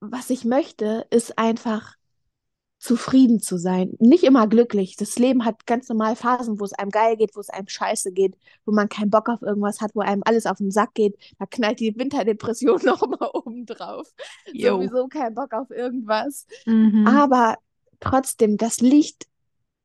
was 0.00 0.30
ich 0.30 0.44
möchte, 0.44 1.06
ist 1.10 1.38
einfach 1.38 1.96
zufrieden 2.78 3.40
zu 3.40 3.56
sein. 3.56 3.96
Nicht 3.98 4.22
immer 4.22 4.46
glücklich. 4.46 4.96
Das 4.96 5.18
Leben 5.18 5.44
hat 5.44 5.66
ganz 5.66 5.88
normal 5.88 6.14
Phasen, 6.14 6.60
wo 6.60 6.64
es 6.64 6.74
einem 6.74 6.90
geil 6.90 7.16
geht, 7.16 7.34
wo 7.34 7.40
es 7.40 7.48
einem 7.48 7.68
scheiße 7.68 8.12
geht, 8.12 8.36
wo 8.66 8.72
man 8.72 8.88
keinen 8.88 9.10
Bock 9.10 9.28
auf 9.28 9.40
irgendwas 9.40 9.80
hat, 9.80 9.92
wo 9.94 10.00
einem 10.00 10.22
alles 10.26 10.46
auf 10.46 10.58
den 10.58 10.70
Sack 10.70 10.94
geht. 10.94 11.16
Da 11.38 11.46
knallt 11.46 11.80
die 11.80 11.96
Winterdepression 11.96 12.80
nochmal 12.84 13.30
oben 13.32 13.64
drauf. 13.64 14.12
Sowieso 14.52 15.08
keinen 15.08 15.34
Bock 15.34 15.52
auf 15.54 15.70
irgendwas. 15.70 16.46
Mhm. 16.66 17.06
Aber 17.06 17.56
trotzdem, 17.98 18.58
das 18.58 18.80
Licht 18.80 19.26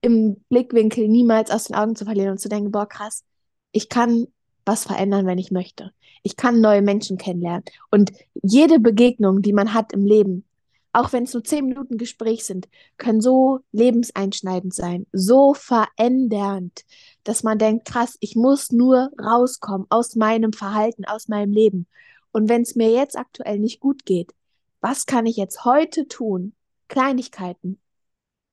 im 0.01 0.43
Blickwinkel 0.49 1.07
niemals 1.07 1.49
aus 1.49 1.65
den 1.65 1.75
Augen 1.75 1.95
zu 1.95 2.05
verlieren 2.05 2.31
und 2.31 2.39
zu 2.39 2.49
denken, 2.49 2.71
boah, 2.71 2.87
krass, 2.87 3.23
ich 3.71 3.87
kann 3.87 4.27
was 4.65 4.83
verändern, 4.85 5.25
wenn 5.25 5.37
ich 5.37 5.51
möchte. 5.51 5.91
Ich 6.23 6.35
kann 6.35 6.61
neue 6.61 6.81
Menschen 6.81 7.17
kennenlernen. 7.17 7.63
Und 7.89 8.11
jede 8.41 8.79
Begegnung, 8.79 9.41
die 9.41 9.53
man 9.53 9.73
hat 9.73 9.93
im 9.93 10.05
Leben, 10.05 10.45
auch 10.93 11.13
wenn 11.13 11.23
es 11.23 11.33
nur 11.33 11.43
zehn 11.43 11.65
Minuten 11.65 11.97
Gespräch 11.97 12.43
sind, 12.45 12.67
können 12.97 13.21
so 13.21 13.59
lebenseinschneidend 13.71 14.73
sein, 14.73 15.07
so 15.13 15.53
verändernd, 15.53 16.83
dass 17.23 17.43
man 17.43 17.57
denkt, 17.57 17.85
krass, 17.85 18.17
ich 18.19 18.35
muss 18.35 18.71
nur 18.71 19.11
rauskommen 19.21 19.87
aus 19.89 20.15
meinem 20.15 20.53
Verhalten, 20.53 21.05
aus 21.05 21.27
meinem 21.27 21.53
Leben. 21.53 21.87
Und 22.31 22.49
wenn 22.49 22.61
es 22.61 22.75
mir 22.75 22.91
jetzt 22.91 23.17
aktuell 23.17 23.59
nicht 23.59 23.79
gut 23.79 24.05
geht, 24.05 24.33
was 24.81 25.05
kann 25.05 25.25
ich 25.25 25.37
jetzt 25.37 25.63
heute 25.63 26.07
tun? 26.07 26.53
Kleinigkeiten, 26.87 27.79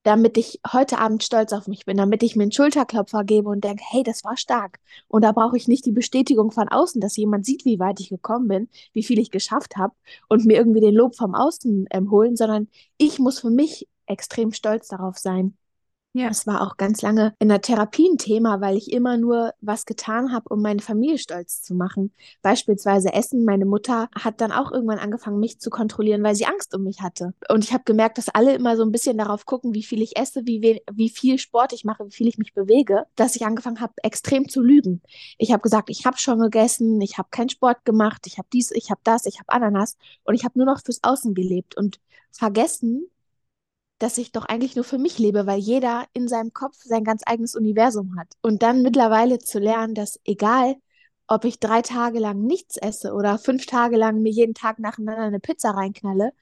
damit 0.08 0.38
ich 0.38 0.58
heute 0.72 0.98
Abend 0.98 1.22
stolz 1.22 1.52
auf 1.52 1.68
mich 1.68 1.84
bin, 1.84 1.98
damit 1.98 2.22
ich 2.22 2.34
mir 2.34 2.44
einen 2.44 2.52
Schulterklopfer 2.52 3.24
gebe 3.24 3.50
und 3.50 3.62
denke, 3.62 3.84
hey, 3.90 4.02
das 4.02 4.24
war 4.24 4.38
stark. 4.38 4.80
Und 5.06 5.22
da 5.22 5.32
brauche 5.32 5.58
ich 5.58 5.68
nicht 5.68 5.84
die 5.84 5.92
Bestätigung 5.92 6.50
von 6.50 6.66
außen, 6.66 6.98
dass 6.98 7.18
jemand 7.18 7.44
sieht, 7.44 7.66
wie 7.66 7.78
weit 7.78 8.00
ich 8.00 8.08
gekommen 8.08 8.48
bin, 8.48 8.68
wie 8.94 9.02
viel 9.02 9.18
ich 9.18 9.30
geschafft 9.30 9.76
habe 9.76 9.92
und 10.30 10.46
mir 10.46 10.56
irgendwie 10.56 10.80
den 10.80 10.94
Lob 10.94 11.14
vom 11.14 11.34
Außen 11.34 11.88
ähm, 11.90 12.10
holen, 12.10 12.36
sondern 12.36 12.68
ich 12.96 13.18
muss 13.18 13.40
für 13.40 13.50
mich 13.50 13.86
extrem 14.06 14.52
stolz 14.52 14.88
darauf 14.88 15.18
sein, 15.18 15.58
ja. 16.14 16.28
Das 16.28 16.46
war 16.46 16.62
auch 16.62 16.76
ganz 16.76 17.02
lange 17.02 17.34
in 17.38 17.48
der 17.48 17.60
Therapie 17.60 18.08
ein 18.08 18.18
Thema, 18.18 18.60
weil 18.60 18.76
ich 18.76 18.92
immer 18.92 19.16
nur 19.18 19.52
was 19.60 19.84
getan 19.84 20.32
habe, 20.32 20.48
um 20.48 20.62
meine 20.62 20.80
Familie 20.80 21.18
stolz 21.18 21.62
zu 21.62 21.74
machen. 21.74 22.12
Beispielsweise 22.42 23.12
Essen. 23.12 23.44
Meine 23.44 23.66
Mutter 23.66 24.08
hat 24.18 24.40
dann 24.40 24.50
auch 24.50 24.72
irgendwann 24.72 24.98
angefangen, 24.98 25.38
mich 25.38 25.60
zu 25.60 25.70
kontrollieren, 25.70 26.22
weil 26.22 26.34
sie 26.34 26.46
Angst 26.46 26.74
um 26.74 26.84
mich 26.84 27.02
hatte. 27.02 27.34
Und 27.48 27.62
ich 27.62 27.72
habe 27.72 27.84
gemerkt, 27.84 28.18
dass 28.18 28.30
alle 28.30 28.54
immer 28.54 28.76
so 28.76 28.84
ein 28.84 28.90
bisschen 28.90 29.18
darauf 29.18 29.44
gucken, 29.44 29.74
wie 29.74 29.82
viel 29.82 30.02
ich 30.02 30.16
esse, 30.16 30.46
wie, 30.46 30.80
wie 30.90 31.08
viel 31.10 31.38
Sport 31.38 31.72
ich 31.72 31.84
mache, 31.84 32.06
wie 32.06 32.14
viel 32.14 32.26
ich 32.28 32.38
mich 32.38 32.54
bewege, 32.54 33.04
dass 33.14 33.36
ich 33.36 33.44
angefangen 33.44 33.80
habe, 33.80 33.92
extrem 34.02 34.48
zu 34.48 34.62
lügen. 34.62 35.02
Ich 35.36 35.52
habe 35.52 35.62
gesagt, 35.62 35.90
ich 35.90 36.06
habe 36.06 36.16
schon 36.16 36.40
gegessen, 36.40 37.00
ich 37.00 37.18
habe 37.18 37.28
keinen 37.30 37.50
Sport 37.50 37.84
gemacht, 37.84 38.26
ich 38.26 38.38
habe 38.38 38.48
dies, 38.52 38.70
ich 38.70 38.90
habe 38.90 39.00
das, 39.04 39.26
ich 39.26 39.38
habe 39.38 39.50
Ananas 39.50 39.96
und 40.24 40.34
ich 40.34 40.44
habe 40.44 40.58
nur 40.58 40.66
noch 40.66 40.82
fürs 40.82 41.04
Außen 41.04 41.34
gelebt 41.34 41.76
und 41.76 42.00
vergessen, 42.32 43.08
dass 43.98 44.18
ich 44.18 44.32
doch 44.32 44.44
eigentlich 44.44 44.76
nur 44.76 44.84
für 44.84 44.98
mich 44.98 45.18
lebe, 45.18 45.46
weil 45.46 45.58
jeder 45.58 46.06
in 46.12 46.28
seinem 46.28 46.52
Kopf 46.52 46.76
sein 46.84 47.04
ganz 47.04 47.22
eigenes 47.26 47.54
Universum 47.56 48.16
hat. 48.18 48.28
Und 48.42 48.62
dann 48.62 48.82
mittlerweile 48.82 49.38
zu 49.38 49.58
lernen, 49.58 49.94
dass 49.94 50.20
egal, 50.24 50.76
ob 51.26 51.44
ich 51.44 51.60
drei 51.60 51.82
Tage 51.82 52.18
lang 52.18 52.42
nichts 52.42 52.76
esse 52.76 53.12
oder 53.12 53.38
fünf 53.38 53.66
Tage 53.66 53.96
lang 53.96 54.22
mir 54.22 54.32
jeden 54.32 54.54
Tag 54.54 54.78
nacheinander 54.78 55.24
eine 55.24 55.40
Pizza 55.40 55.70
reinknalle, 55.70 56.32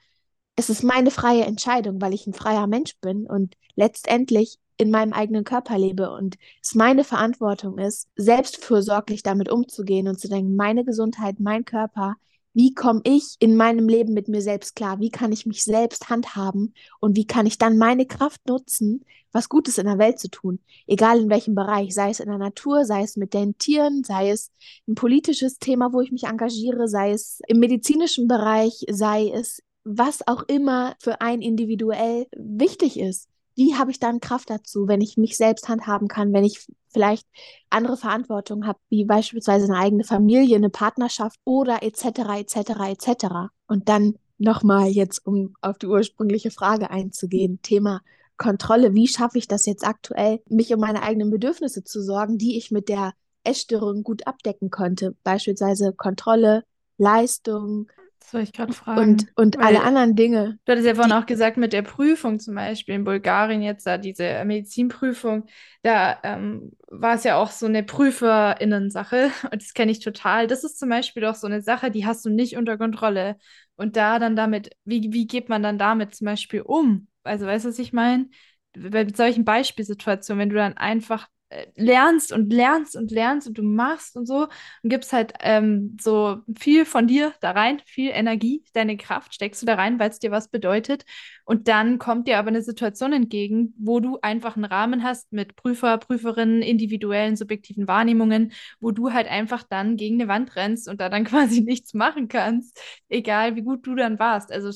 es 0.57 0.71
ist 0.71 0.83
meine 0.83 1.11
freie 1.11 1.45
Entscheidung, 1.45 2.01
weil 2.01 2.15
ich 2.15 2.27
ein 2.27 2.33
freier 2.35 2.67
Mensch 2.67 2.97
bin 3.01 3.27
und 3.27 3.57
letztendlich 3.75 4.59
in 4.79 4.91
meinem 4.91 5.13
eigenen 5.13 5.45
Körper 5.45 5.79
lebe 5.79 6.11
und 6.11 6.37
es 6.63 6.75
meine 6.75 7.05
Verantwortung 7.05 7.79
ist, 7.79 8.09
selbstfürsorglich 8.17 9.23
damit 9.23 9.51
umzugehen 9.51 10.09
und 10.09 10.21
zu 10.21 10.29
denken, 10.29 10.57
meine 10.57 10.85
Gesundheit, 10.85 11.41
mein 11.41 11.65
Körper 11.65 12.17
wie 12.57 12.73
komme 12.73 13.03
ich 13.05 13.37
in 13.39 13.55
meinem 13.55 13.87
Leben 13.87 14.15
mit 14.15 14.29
mir 14.29 14.41
selbst 14.41 14.77
klar? 14.77 14.99
Wie 14.99 15.11
kann 15.11 15.31
ich 15.31 15.45
mich 15.45 15.63
selbst 15.63 16.09
handhaben? 16.09 16.73
Und 17.01 17.15
wie 17.15 17.27
kann 17.27 17.45
ich 17.45 17.59
dann 17.59 17.77
meine 17.77 18.07
Kraft 18.07 18.49
nutzen, 18.49 19.05
was 19.31 19.51
Gutes 19.51 19.77
in 19.77 19.85
der 19.85 19.99
Welt 19.99 20.19
zu 20.19 20.31
tun? 20.31 20.61
Egal 20.87 21.21
in 21.21 21.29
welchem 21.29 21.55
Bereich, 21.55 21.93
sei 21.93 22.09
es 22.09 22.19
in 22.19 22.31
der 22.31 22.39
Natur, 22.39 22.87
sei 22.87 23.03
es 23.03 23.19
mit 23.19 23.35
den 23.35 23.59
Tieren, 23.59 24.05
sei 24.05 24.31
es 24.31 24.53
ein 24.89 24.95
politisches 24.95 25.59
Thema, 25.59 25.93
wo 25.93 26.01
ich 26.01 26.13
mich 26.13 26.25
engagiere, 26.25 26.89
sei 26.89 27.11
es 27.11 27.41
im 27.47 27.59
medizinischen 27.59 28.27
Bereich, 28.27 28.87
sei 28.89 29.29
es 29.29 29.63
was 29.85 30.27
auch 30.27 30.43
immer 30.49 30.97
für 30.99 31.21
ein 31.21 31.43
individuell 31.43 32.27
wichtig 32.35 32.99
ist 32.99 33.29
wie 33.57 33.75
habe 33.75 33.91
ich 33.91 33.99
dann 33.99 34.21
Kraft 34.21 34.51
dazu, 34.51 34.87
wenn 34.87 35.01
ich 35.01 35.17
mich 35.17 35.37
selbst 35.37 35.69
handhaben 35.69 36.09
kann, 36.09 36.33
wenn 36.33 36.45
ich 36.45 36.67
vielleicht 36.89 37.27
andere 37.71 37.97
Verantwortung 37.97 38.67
habe, 38.67 38.79
wie 38.89 39.05
beispielsweise 39.05 39.65
eine 39.67 39.79
eigene 39.79 40.05
Familie, 40.05 40.57
eine 40.57 40.71
Partnerschaft 40.71 41.41
oder 41.45 41.83
etc. 41.83 42.05
etc. 42.39 42.57
etc. 42.89 43.27
Und 43.67 43.89
dann 43.89 44.15
nochmal 44.39 44.89
jetzt, 44.89 45.27
um 45.27 45.55
auf 45.63 45.79
die 45.79 45.87
ursprüngliche 45.87 46.51
Frage 46.51 46.91
einzugehen, 46.91 47.61
Thema 47.63 48.03
Kontrolle. 48.37 48.95
Wie 48.95 49.09
schaffe 49.09 49.39
ich 49.39 49.49
das 49.49 49.67
jetzt 49.67 49.87
aktuell, 49.87 50.41
mich 50.49 50.73
um 50.73 50.81
meine 50.81 51.03
eigenen 51.03 51.31
Bedürfnisse 51.31 51.85
zu 51.85 52.03
sorgen, 52.03 52.39
die 52.39 52.59
ich 52.59 52.71
mit 52.71 52.89
der 52.89 53.13
Essstörung 53.45 54.03
gut 54.03 54.27
abdecken 54.27 54.71
konnte? 54.71 55.17
Beispielsweise 55.25 55.93
Kontrolle, 55.95 56.65
Leistung, 56.99 57.89
das 58.21 58.35
wollte 58.35 58.45
ich 58.45 58.53
gerade 58.53 58.73
fragen. 58.73 59.01
Und, 59.01 59.27
und 59.37 59.59
alle 59.61 59.83
anderen 59.83 60.17
Dinge. 60.17 60.59
Du 60.65 60.73
hattest 60.73 60.87
ja 60.87 60.95
vorhin 60.95 61.13
auch 61.13 61.27
gesagt, 61.27 61.57
mit 61.57 61.73
der 61.73 61.83
Prüfung 61.83 62.41
zum 62.41 62.57
Beispiel 62.57 62.95
in 62.97 63.05
Bulgarien 63.05 63.63
jetzt 63.63 63.87
da 63.87 63.99
diese 63.99 64.45
Medizinprüfung, 64.45 65.47
da 65.83 66.19
ähm, 66.25 66.73
war 66.89 67.15
es 67.15 67.25
ja 67.25 67.37
auch 67.37 67.51
so 67.51 67.67
eine 67.67 67.85
Prüferinnen-Sache 67.85 69.31
und 69.53 69.63
das 69.63 69.75
kenne 69.75 69.93
ich 69.93 70.01
total. 70.01 70.47
Das 70.47 70.65
ist 70.65 70.79
zum 70.79 70.89
Beispiel 70.89 71.23
doch 71.23 71.37
so 71.37 71.47
eine 71.47 71.63
Sache, 71.63 71.91
die 71.91 72.05
hast 72.07 72.25
du 72.25 72.31
nicht 72.31 72.57
unter 72.57 72.79
Kontrolle. 72.79 73.37
Und 73.77 73.97
da 73.97 74.19
dann 74.19 74.35
damit, 74.37 74.71
wie, 74.85 75.13
wie 75.13 75.27
geht 75.27 75.49
man 75.49 75.63
dann 75.63 75.79
damit 75.79 76.15
zum 76.15 76.25
Beispiel 76.25 76.63
um? 76.63 77.09
Also 77.23 77.47
weißt 77.47 77.65
du, 77.65 77.69
was 77.69 77.79
ich 77.79 77.93
meine? 77.93 78.29
Bei 78.73 79.07
solchen 79.09 79.45
Beispielsituationen, 79.45 80.41
wenn 80.41 80.51
du 80.51 80.57
dann 80.57 80.77
einfach 80.77 81.29
äh, 81.29 81.36
lernst 81.77 82.33
und 82.33 82.53
lernst 82.53 82.97
und 82.97 83.11
lernst 83.11 83.47
und 83.47 83.57
du 83.59 83.63
machst 83.63 84.17
und 84.17 84.27
so 84.27 84.49
und 84.83 84.91
gibst 84.91 85.13
halt 85.13 85.33
ähm, 85.41 85.97
so 86.01 86.39
viel 86.59 86.85
von 86.85 87.07
dir 87.07 87.33
da 87.41 87.53
rein, 87.53 87.81
viel 87.87 88.11
Energie, 88.13 88.65
deine 88.73 88.97
Kraft 88.97 89.35
steckst 89.35 89.63
du 89.63 89.67
da 89.67 89.75
rein, 89.75 89.99
weil 89.99 90.11
es 90.11 90.19
dir 90.19 90.31
was 90.31 90.49
bedeutet. 90.49 91.05
Und 91.45 91.69
dann 91.69 91.99
kommt 91.99 92.27
dir 92.27 92.39
aber 92.39 92.49
eine 92.49 92.63
Situation 92.63 93.13
entgegen, 93.13 93.75
wo 93.79 94.01
du 94.01 94.19
einfach 94.23 94.57
einen 94.57 94.65
Rahmen 94.65 95.05
hast 95.05 95.33
mit 95.33 95.55
Prüfer, 95.55 95.99
Prüferinnen, 95.99 96.63
individuellen, 96.63 97.37
subjektiven 97.37 97.87
Wahrnehmungen, 97.87 98.53
wo 98.81 98.91
du 98.91 99.13
halt 99.13 99.29
einfach 99.29 99.63
dann 99.63 99.97
gegen 99.97 100.21
eine 100.21 100.29
Wand 100.29 100.57
rennst 100.57 100.89
und 100.89 101.01
da 101.01 101.09
dann 101.09 101.25
quasi 101.25 101.61
nichts 101.61 101.95
machen 101.95 102.29
kannst, 102.29 102.81
egal 103.09 103.55
wie 103.57 103.63
gut 103.63 103.87
du 103.87 103.95
dann 103.95 104.19
warst. 104.19 104.51
Also 104.51 104.71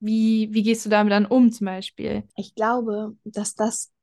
wie, 0.00 0.48
wie 0.52 0.62
gehst 0.62 0.84
du 0.84 0.90
damit 0.90 1.12
dann 1.12 1.26
um 1.26 1.50
zum 1.50 1.66
Beispiel? 1.66 2.24
Ich 2.36 2.54
glaube, 2.54 3.16
dass 3.24 3.54
das 3.54 3.93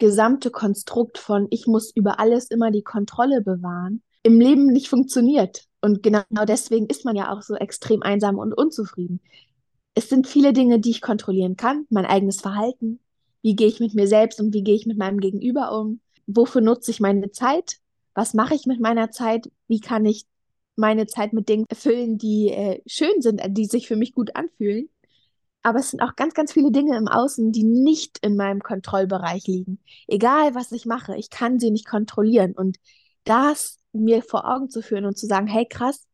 gesamte 0.00 0.50
Konstrukt 0.50 1.18
von 1.18 1.46
ich 1.50 1.68
muss 1.68 1.92
über 1.94 2.18
alles 2.18 2.50
immer 2.50 2.72
die 2.72 2.82
Kontrolle 2.82 3.42
bewahren, 3.42 4.02
im 4.24 4.40
Leben 4.40 4.66
nicht 4.66 4.88
funktioniert. 4.88 5.66
Und 5.80 6.02
genau 6.02 6.24
deswegen 6.46 6.86
ist 6.86 7.04
man 7.04 7.14
ja 7.14 7.32
auch 7.32 7.42
so 7.42 7.54
extrem 7.54 8.02
einsam 8.02 8.38
und 8.38 8.52
unzufrieden. 8.52 9.20
Es 9.94 10.08
sind 10.08 10.26
viele 10.26 10.52
Dinge, 10.52 10.80
die 10.80 10.90
ich 10.90 11.00
kontrollieren 11.00 11.56
kann. 11.56 11.86
Mein 11.90 12.06
eigenes 12.06 12.40
Verhalten. 12.40 12.98
Wie 13.42 13.54
gehe 13.54 13.68
ich 13.68 13.80
mit 13.80 13.94
mir 13.94 14.06
selbst 14.06 14.40
und 14.40 14.52
wie 14.52 14.62
gehe 14.62 14.74
ich 14.74 14.86
mit 14.86 14.98
meinem 14.98 15.20
Gegenüber 15.20 15.78
um? 15.78 16.00
Wofür 16.26 16.60
nutze 16.60 16.90
ich 16.90 17.00
meine 17.00 17.30
Zeit? 17.30 17.76
Was 18.14 18.34
mache 18.34 18.54
ich 18.54 18.66
mit 18.66 18.80
meiner 18.80 19.10
Zeit? 19.10 19.50
Wie 19.68 19.80
kann 19.80 20.04
ich 20.04 20.26
meine 20.76 21.06
Zeit 21.06 21.32
mit 21.32 21.48
Dingen 21.48 21.66
erfüllen, 21.68 22.18
die 22.18 22.50
äh, 22.50 22.80
schön 22.86 23.20
sind, 23.20 23.40
die 23.48 23.66
sich 23.66 23.86
für 23.88 23.96
mich 23.96 24.14
gut 24.14 24.36
anfühlen? 24.36 24.88
Aber 25.62 25.78
es 25.78 25.90
sind 25.90 26.00
auch 26.00 26.16
ganz, 26.16 26.34
ganz 26.34 26.52
viele 26.52 26.70
Dinge 26.70 26.96
im 26.96 27.08
Außen, 27.08 27.52
die 27.52 27.64
nicht 27.64 28.18
in 28.22 28.36
meinem 28.36 28.62
Kontrollbereich 28.62 29.46
liegen. 29.46 29.78
Egal, 30.06 30.54
was 30.54 30.72
ich 30.72 30.86
mache, 30.86 31.16
ich 31.16 31.30
kann 31.30 31.58
sie 31.58 31.70
nicht 31.70 31.86
kontrollieren. 31.86 32.52
Und 32.52 32.78
das 33.24 33.78
mir 33.92 34.22
vor 34.22 34.48
Augen 34.50 34.70
zu 34.70 34.82
führen 34.82 35.04
und 35.04 35.18
zu 35.18 35.26
sagen, 35.26 35.46
hey 35.46 35.66
krass, 35.66 36.06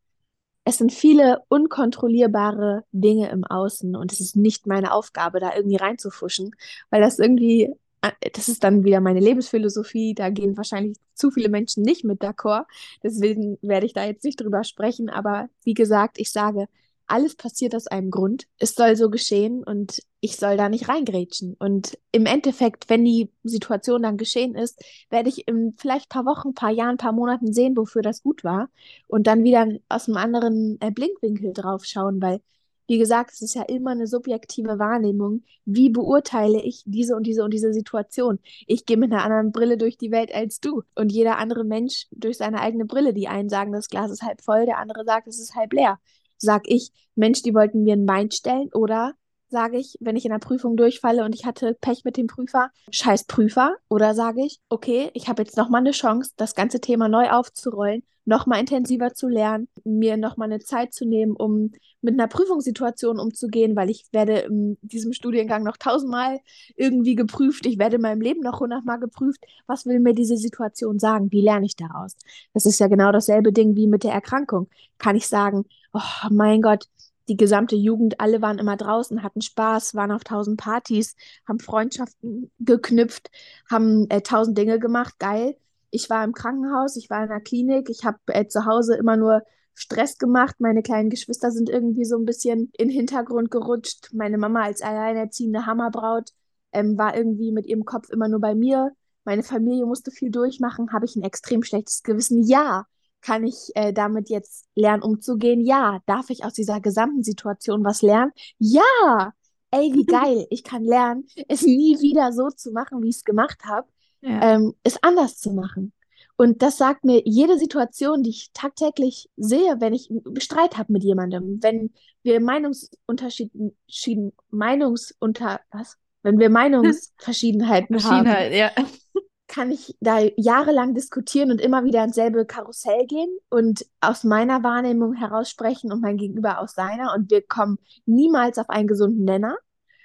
es 0.65 0.79
sind 0.79 0.93
viele 0.93 1.43
unkontrollierbare 1.49 2.85
Dinge 2.93 3.31
im 3.31 3.45
Außen 3.45 3.95
und 3.95 4.13
es 4.13 4.21
ist 4.21 4.37
nicht 4.37 4.67
meine 4.67 4.93
Aufgabe, 4.93 5.39
da 5.39 5.55
irgendwie 5.55 5.77
reinzufuschen, 5.77 6.57
weil 6.91 7.01
das 7.01 7.21
irgendwie, 7.21 7.73
äh, 8.03 8.11
das 8.33 8.49
ist 8.49 8.65
dann 8.65 8.83
wieder 8.85 9.01
meine 9.01 9.21
Lebensphilosophie, 9.21 10.15
da 10.15 10.29
gehen 10.31 10.57
wahrscheinlich 10.57 10.99
zu 11.15 11.31
viele 11.31 11.51
Menschen 11.51 11.85
nicht 11.85 12.05
mit 12.05 12.21
d'accord. 12.21 12.65
Deswegen 13.05 13.59
werde 13.63 13.87
ich 13.87 13.93
da 13.93 14.05
jetzt 14.05 14.25
nicht 14.25 14.41
drüber 14.41 14.65
sprechen, 14.65 15.09
aber 15.09 15.49
wie 15.63 15.75
gesagt, 15.75 16.19
ich 16.19 16.33
sage, 16.33 16.67
alles 17.07 17.37
passiert 17.37 17.75
aus 17.75 17.87
einem 17.87 18.11
Grund. 18.11 18.47
Es 18.59 18.75
soll 18.75 18.97
so 18.97 19.11
geschehen 19.11 19.63
und 19.63 20.03
ich 20.21 20.37
soll 20.37 20.57
da 20.57 20.69
nicht 20.69 20.89
reingrätschen. 20.89 21.55
Und 21.59 21.99
im 22.13 22.27
Endeffekt, 22.27 22.89
wenn 22.89 23.05
die 23.05 23.31
Situation 23.45 24.03
dann 24.03 24.17
geschehen 24.17 24.55
ist, 24.55 24.83
werde 25.11 25.29
ich 25.29 25.47
in 25.47 25.75
vielleicht 25.77 26.09
paar 26.09 26.27
Wochen, 26.27 26.55
paar 26.55 26.71
Jahren, 26.71 26.97
paar 26.97 27.13
Monaten 27.13 27.53
sehen, 27.53 27.77
wofür 27.77 28.03
das 28.03 28.23
gut 28.23 28.45
war 28.45 28.69
und 29.09 29.27
dann 29.27 29.45
wieder 29.45 29.69
aus 29.89 30.09
einem 30.09 30.17
anderen 30.17 30.79
äh, 30.81 30.91
Blinkwinkel 30.91 31.53
drauf 31.53 31.85
schauen, 31.85 32.21
weil 32.21 32.41
wie 32.89 32.99
gesagt, 32.99 33.33
es 33.33 33.43
ist 33.43 33.55
ja 33.55 33.63
immer 33.63 33.91
eine 33.91 34.07
subjektive 34.07 34.79
Wahrnehmung. 34.79 35.43
Wie 35.65 35.91
beurteile 35.91 36.63
ich 36.63 36.83
diese 36.87 37.17
und 37.17 37.25
diese 37.27 37.43
und 37.43 37.53
diese 37.53 37.73
Situation? 37.73 38.39
Ich 38.67 38.87
gehe 38.87 38.97
mit 38.97 39.13
einer 39.13 39.25
anderen 39.25 39.51
Brille 39.51 39.77
durch 39.77 39.99
die 39.99 40.13
Welt 40.13 40.33
als 40.33 40.61
du 40.61 40.83
und 40.95 41.11
jeder 41.11 41.39
andere 41.39 41.65
Mensch 41.65 42.07
durch 42.13 42.39
seine 42.39 42.61
eigene 42.61 42.85
Brille. 42.85 43.13
Die 43.13 43.27
einen 43.29 43.49
sagen, 43.49 43.73
das 43.73 43.89
Glas 43.89 44.11
ist 44.13 44.23
halb 44.23 44.41
voll, 44.41 44.67
der 44.67 44.79
andere 44.79 45.05
sagt, 45.05 45.27
es 45.27 45.41
ist 45.41 45.57
halb 45.57 45.73
leer. 45.73 45.99
Sag 46.39 46.63
ich, 46.67 46.91
Mensch, 47.15 47.43
die 47.43 47.55
wollten 47.55 47.85
mir 47.85 47.95
ein 47.95 48.07
Bein 48.07 48.31
stellen? 48.31 48.71
Oder 48.73 49.15
sage 49.49 49.79
ich, 49.79 49.97
wenn 50.01 50.17
ich 50.17 50.25
in 50.25 50.33
der 50.33 50.39
Prüfung 50.39 50.77
durchfalle 50.77 51.25
und 51.25 51.35
ich 51.35 51.47
hatte 51.47 51.77
Pech 51.81 52.05
mit 52.05 52.17
dem 52.17 52.27
Prüfer, 52.27 52.71
scheiß 52.91 53.25
Prüfer? 53.25 53.77
Oder 53.89 54.15
sage 54.15 54.45
ich, 54.45 54.59
okay, 54.69 55.11
ich 55.15 55.29
habe 55.29 55.43
jetzt 55.43 55.57
nochmal 55.57 55.81
eine 55.81 55.93
Chance, 55.93 56.33
das 56.37 56.55
ganze 56.55 56.81
Thema 56.81 57.09
neu 57.09 57.31
aufzurollen, 57.31 58.03
noch 58.25 58.47
mal 58.47 58.59
intensiver 58.59 59.15
zu 59.15 59.29
lernen, 59.29 59.69
mir 59.85 60.17
noch 60.17 60.37
mal 60.37 60.47
eine 60.47 60.59
Zeit 60.59 60.93
zu 60.93 61.07
nehmen, 61.07 61.37
um 61.37 61.71
mit 62.03 62.15
einer 62.15 62.27
Prüfungssituation 62.27 63.21
umzugehen, 63.21 63.77
weil 63.77 63.89
ich 63.89 64.05
werde 64.11 64.39
in 64.41 64.77
diesem 64.83 65.13
Studiengang 65.13 65.63
noch 65.63 65.77
tausendmal 65.77 66.41
irgendwie 66.75 67.15
geprüft. 67.15 67.67
Ich 67.67 67.79
werde 67.79 67.97
in 67.97 68.03
meinem 68.03 68.21
Leben 68.21 68.41
noch 68.41 68.61
hundertmal 68.61 68.99
geprüft. 68.99 69.45
Was 69.69 69.87
will 69.87 70.01
mir 70.01 70.13
diese 70.13 70.37
Situation 70.37 70.99
sagen? 70.99 71.31
Wie 71.31 71.41
lerne 71.41 71.67
ich 71.67 71.77
daraus? 71.77 72.17
Das 72.53 72.67
ist 72.67 72.81
ja 72.81 72.89
genau 72.89 73.13
dasselbe 73.13 73.53
Ding 73.53 73.77
wie 73.77 73.87
mit 73.87 74.03
der 74.03 74.13
Erkrankung. 74.13 74.69
Kann 74.99 75.15
ich 75.15 75.29
sagen, 75.29 75.65
oh 75.97 76.29
mein 76.31 76.63
Gott, 76.63 76.87
die 77.29 77.37
gesamte 77.37 77.77
Jugend, 77.77 78.21
alle 78.21 78.43
waren 78.43 78.59
immer 78.59 78.77
draußen, 78.77 79.23
hatten 79.23 79.41
Spaß, 79.41 79.95
waren 79.95 80.13
auf 80.13 80.25
tausend 80.25 80.59
Partys, 80.59 81.17
haben 81.49 81.59
Freundschaften 81.59 82.51
geknüpft, 82.61 83.31
haben 83.71 84.09
äh, 84.11 84.21
tausend 84.23 84.57
Dinge 84.59 84.79
gemacht, 84.79 85.19
geil 85.19 85.57
ich 85.91 86.11
war 86.11 86.25
im 86.25 86.33
Krankenhaus, 86.33 86.97
ich 86.97 87.11
war 87.11 87.23
in 87.23 87.29
der 87.29 87.41
Klinik, 87.41 87.89
ich 87.91 88.05
habe 88.05 88.19
äh, 88.27 88.47
zu 88.47 88.67
Hause 88.67 88.97
immer 88.97 89.17
nur 89.17 89.43
Stress 89.75 90.19
gemacht. 90.19 90.57
Meine 90.59 90.83
kleinen 90.83 91.11
Geschwister 91.11 91.51
sind 91.51 91.69
irgendwie 91.69 92.05
so 92.05 92.17
ein 92.17 92.25
bisschen 92.25 92.71
in 92.77 92.89
den 92.89 92.91
Hintergrund 92.91 93.51
gerutscht. 93.51 94.11
Meine 94.13 94.39
Mama 94.39 94.63
als 94.63 94.83
alleinerziehende 94.83 95.67
Hammerbraut 95.67 96.31
ähm, 96.73 96.97
war 96.99 97.17
irgendwie 97.17 97.53
mit 97.53 97.67
ihrem 97.67 97.85
Kopf 97.85 98.11
immer 98.11 98.29
nur 98.29 98.41
bei 98.41 98.55
mir. 98.55 98.93
Meine 99.25 99.43
Familie 99.43 99.87
musste 99.87 100.11
viel 100.11 100.31
durchmachen. 100.31 100.93
Habe 100.93 101.05
ich 101.05 101.17
ein 101.17 101.23
extrem 101.23 101.63
schlechtes 101.63 102.03
Gewissen? 102.03 102.43
Ja. 102.43 102.87
Kann 103.27 103.45
ich 103.45 103.71
äh, 103.75 103.93
damit 103.93 104.31
jetzt 104.31 104.67
lernen, 104.75 105.03
umzugehen? 105.03 105.65
Ja. 105.65 106.01
Darf 106.07 106.31
ich 106.31 106.45
aus 106.45 106.53
dieser 106.53 106.81
gesamten 106.81 107.23
Situation 107.23 107.85
was 107.85 108.03
lernen? 108.03 108.33
Ja. 108.59 109.33
Ey, 109.71 109.93
wie 109.93 110.07
geil. 110.07 110.47
Ich 110.51 110.63
kann 110.63 110.85
lernen, 110.85 111.27
es 111.49 111.63
nie 111.63 112.01
wieder 112.01 112.33
so 112.33 112.51
zu 112.51 112.71
machen, 112.71 113.03
wie 113.03 113.09
ich 113.09 113.17
es 113.17 113.25
gemacht 113.25 113.65
habe 113.65 113.89
ja. 114.27 114.55
ähm, 114.55 114.75
es 114.83 115.03
anders 115.03 115.39
zu 115.39 115.53
machen. 115.53 115.93
Und 116.37 116.61
das 116.61 116.77
sagt 116.77 117.05
mir 117.05 117.23
jede 117.25 117.59
Situation, 117.59 118.23
die 118.23 118.31
ich 118.31 118.51
tagtäglich 118.53 119.31
sehe, 119.37 119.77
wenn 119.81 119.95
ich 119.95 120.11
einen 120.11 120.41
Streit 120.41 120.77
habe 120.77 120.93
mit 120.93 121.03
jemandem, 121.03 121.61
wenn 121.63 121.95
wir 122.23 122.41
Meinungsunterschieden, 122.41 124.33
Meinungsunter, 124.51 125.61
was? 125.71 125.97
Wenn 126.23 126.39
wir 126.39 126.51
Meinungsverschiedenheiten 126.51 128.03
haben, 128.05 128.53
ja. 128.53 128.71
kann 129.49 129.71
ich 129.71 129.97
da 130.01 130.19
jahrelang 130.37 130.95
diskutieren 130.95 131.51
und 131.51 131.61
immer 131.61 131.85
wieder 131.85 132.03
ins 132.05 132.17
selbe 132.17 132.47
Karussell 132.47 133.07
gehen 133.07 133.31
und 133.49 133.87
aus 134.01 134.25
meiner 134.25 134.63
Wahrnehmung 134.63 135.13
heraussprechen 135.13 135.93
und 135.93 136.01
mein 136.01 136.17
Gegenüber 136.17 136.61
aus 136.61 136.75
seiner 136.75 137.15
und 137.15 137.31
wir 137.31 137.43
kommen 137.43 137.79
niemals 138.07 138.59
auf 138.59 138.69
einen 138.71 138.89
gesunden 138.89 139.25
Nenner. 139.25 139.57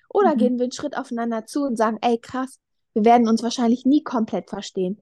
Oder 0.09 0.35
mhm. 0.35 0.37
gehen 0.37 0.57
wir 0.57 0.63
einen 0.63 0.71
Schritt 0.71 0.97
aufeinander 0.97 1.45
zu 1.45 1.63
und 1.63 1.77
sagen, 1.77 1.97
ey 2.01 2.19
krass, 2.19 2.59
wir 2.93 3.05
werden 3.05 3.27
uns 3.27 3.41
wahrscheinlich 3.43 3.85
nie 3.85 4.03
komplett 4.03 4.49
verstehen. 4.49 5.01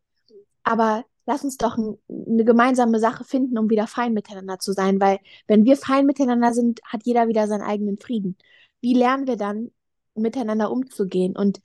Aber 0.63 1.03
lass 1.25 1.43
uns 1.43 1.57
doch 1.57 1.77
eine 1.77 2.43
gemeinsame 2.43 2.99
Sache 2.99 3.23
finden, 3.23 3.57
um 3.57 3.69
wieder 3.69 3.87
fein 3.87 4.13
miteinander 4.13 4.59
zu 4.59 4.73
sein, 4.73 5.01
weil 5.01 5.19
wenn 5.47 5.65
wir 5.65 5.77
fein 5.77 6.05
miteinander 6.05 6.53
sind, 6.53 6.79
hat 6.83 7.01
jeder 7.05 7.27
wieder 7.27 7.47
seinen 7.47 7.63
eigenen 7.63 7.99
Frieden. 7.99 8.37
Wie 8.81 8.93
lernen 8.93 9.27
wir 9.27 9.35
dann, 9.35 9.71
miteinander 10.15 10.71
umzugehen? 10.71 11.35
Und 11.35 11.61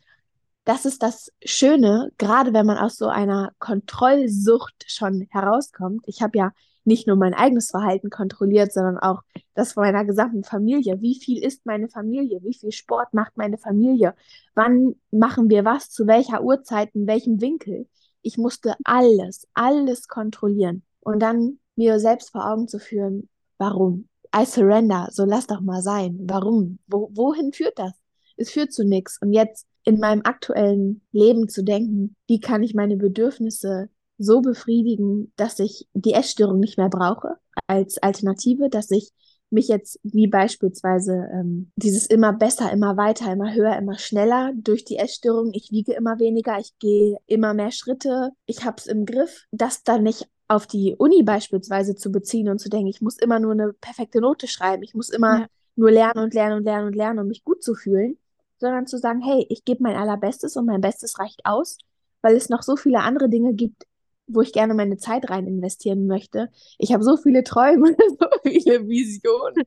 das 0.64 0.86
ist 0.86 1.02
das 1.02 1.30
Schöne, 1.44 2.10
gerade 2.18 2.52
wenn 2.52 2.66
man 2.66 2.78
aus 2.78 2.96
so 2.96 3.08
einer 3.08 3.52
Kontrollsucht 3.58 4.84
schon 4.86 5.26
herauskommt. 5.30 6.04
Ich 6.06 6.22
habe 6.22 6.38
ja 6.38 6.52
nicht 6.84 7.06
nur 7.06 7.16
mein 7.16 7.34
eigenes 7.34 7.70
Verhalten 7.70 8.10
kontrolliert, 8.10 8.72
sondern 8.72 8.98
auch 8.98 9.22
das 9.54 9.72
von 9.72 9.84
meiner 9.84 10.04
gesamten 10.04 10.44
Familie. 10.44 11.00
Wie 11.00 11.18
viel 11.18 11.42
ist 11.42 11.66
meine 11.66 11.88
Familie? 11.88 12.40
Wie 12.42 12.54
viel 12.54 12.72
Sport 12.72 13.14
macht 13.14 13.36
meine 13.36 13.58
Familie? 13.58 14.14
Wann 14.54 14.94
machen 15.10 15.48
wir 15.48 15.64
was? 15.64 15.90
Zu 15.90 16.06
welcher 16.06 16.42
Uhrzeit? 16.42 16.94
In 16.94 17.06
welchem 17.06 17.40
Winkel? 17.40 17.88
Ich 18.22 18.38
musste 18.38 18.74
alles, 18.84 19.46
alles 19.54 20.08
kontrollieren 20.08 20.82
und 21.00 21.20
dann 21.20 21.58
mir 21.76 21.98
selbst 22.00 22.30
vor 22.30 22.46
Augen 22.46 22.68
zu 22.68 22.78
führen, 22.78 23.28
warum? 23.58 24.08
I 24.34 24.44
surrender, 24.46 25.08
so 25.10 25.24
lass 25.24 25.46
doch 25.46 25.60
mal 25.60 25.82
sein. 25.82 26.18
Warum? 26.22 26.78
Wo, 26.86 27.10
wohin 27.12 27.52
führt 27.52 27.78
das? 27.78 27.92
Es 28.36 28.50
führt 28.50 28.72
zu 28.72 28.84
nichts. 28.84 29.18
Und 29.20 29.32
jetzt 29.32 29.66
in 29.84 29.98
meinem 29.98 30.22
aktuellen 30.24 31.02
Leben 31.12 31.48
zu 31.48 31.62
denken, 31.62 32.16
wie 32.26 32.40
kann 32.40 32.62
ich 32.62 32.74
meine 32.74 32.96
Bedürfnisse 32.96 33.88
so 34.18 34.40
befriedigen, 34.40 35.32
dass 35.36 35.58
ich 35.58 35.88
die 35.94 36.14
Essstörung 36.14 36.60
nicht 36.60 36.78
mehr 36.78 36.88
brauche 36.88 37.36
als 37.66 37.98
Alternative, 37.98 38.68
dass 38.70 38.90
ich 38.90 39.10
mich 39.50 39.68
jetzt 39.68 40.00
wie 40.02 40.26
beispielsweise 40.26 41.28
ähm, 41.32 41.70
dieses 41.76 42.06
immer 42.06 42.32
besser, 42.32 42.72
immer 42.72 42.96
weiter, 42.96 43.32
immer 43.32 43.54
höher, 43.54 43.76
immer 43.76 43.98
schneller 43.98 44.52
durch 44.56 44.84
die 44.84 44.96
Essstörung. 44.96 45.50
Ich 45.52 45.70
wiege 45.70 45.92
immer 45.92 46.18
weniger, 46.18 46.58
ich 46.58 46.76
gehe 46.78 47.18
immer 47.26 47.54
mehr 47.54 47.70
Schritte, 47.70 48.30
ich 48.46 48.64
habe 48.64 48.76
es 48.78 48.86
im 48.86 49.06
Griff, 49.06 49.44
das 49.52 49.84
dann 49.84 50.02
nicht 50.02 50.28
auf 50.48 50.66
die 50.66 50.94
Uni 50.98 51.22
beispielsweise 51.22 51.94
zu 51.94 52.10
beziehen 52.10 52.48
und 52.48 52.58
zu 52.58 52.68
denken, 52.68 52.88
ich 52.88 53.00
muss 53.00 53.16
immer 53.16 53.38
nur 53.38 53.52
eine 53.52 53.72
perfekte 53.72 54.20
Note 54.20 54.46
schreiben, 54.46 54.82
ich 54.82 54.94
muss 54.94 55.08
immer 55.08 55.40
ja. 55.40 55.46
nur 55.76 55.90
lernen 55.90 56.24
und 56.24 56.34
lernen 56.34 56.58
und 56.58 56.64
lernen 56.64 56.86
und 56.88 56.96
lernen, 56.96 57.20
um 57.20 57.28
mich 57.28 57.44
gut 57.44 57.62
zu 57.62 57.74
fühlen, 57.74 58.18
sondern 58.64 58.86
zu 58.86 58.98
sagen, 58.98 59.20
hey, 59.20 59.46
ich 59.50 59.64
gebe 59.64 59.82
mein 59.82 59.96
allerbestes 59.96 60.56
und 60.56 60.64
mein 60.64 60.80
Bestes 60.80 61.18
reicht 61.18 61.44
aus, 61.44 61.76
weil 62.22 62.34
es 62.34 62.48
noch 62.48 62.62
so 62.62 62.76
viele 62.76 63.00
andere 63.00 63.28
Dinge 63.28 63.52
gibt, 63.52 63.84
wo 64.26 64.40
ich 64.40 64.54
gerne 64.54 64.72
meine 64.72 64.96
Zeit 64.96 65.28
rein 65.28 65.46
investieren 65.46 66.06
möchte. 66.06 66.48
Ich 66.78 66.94
habe 66.94 67.04
so 67.04 67.18
viele 67.18 67.44
Träume, 67.44 67.94
so 68.18 68.26
viele 68.42 68.88
Visionen 68.88 69.64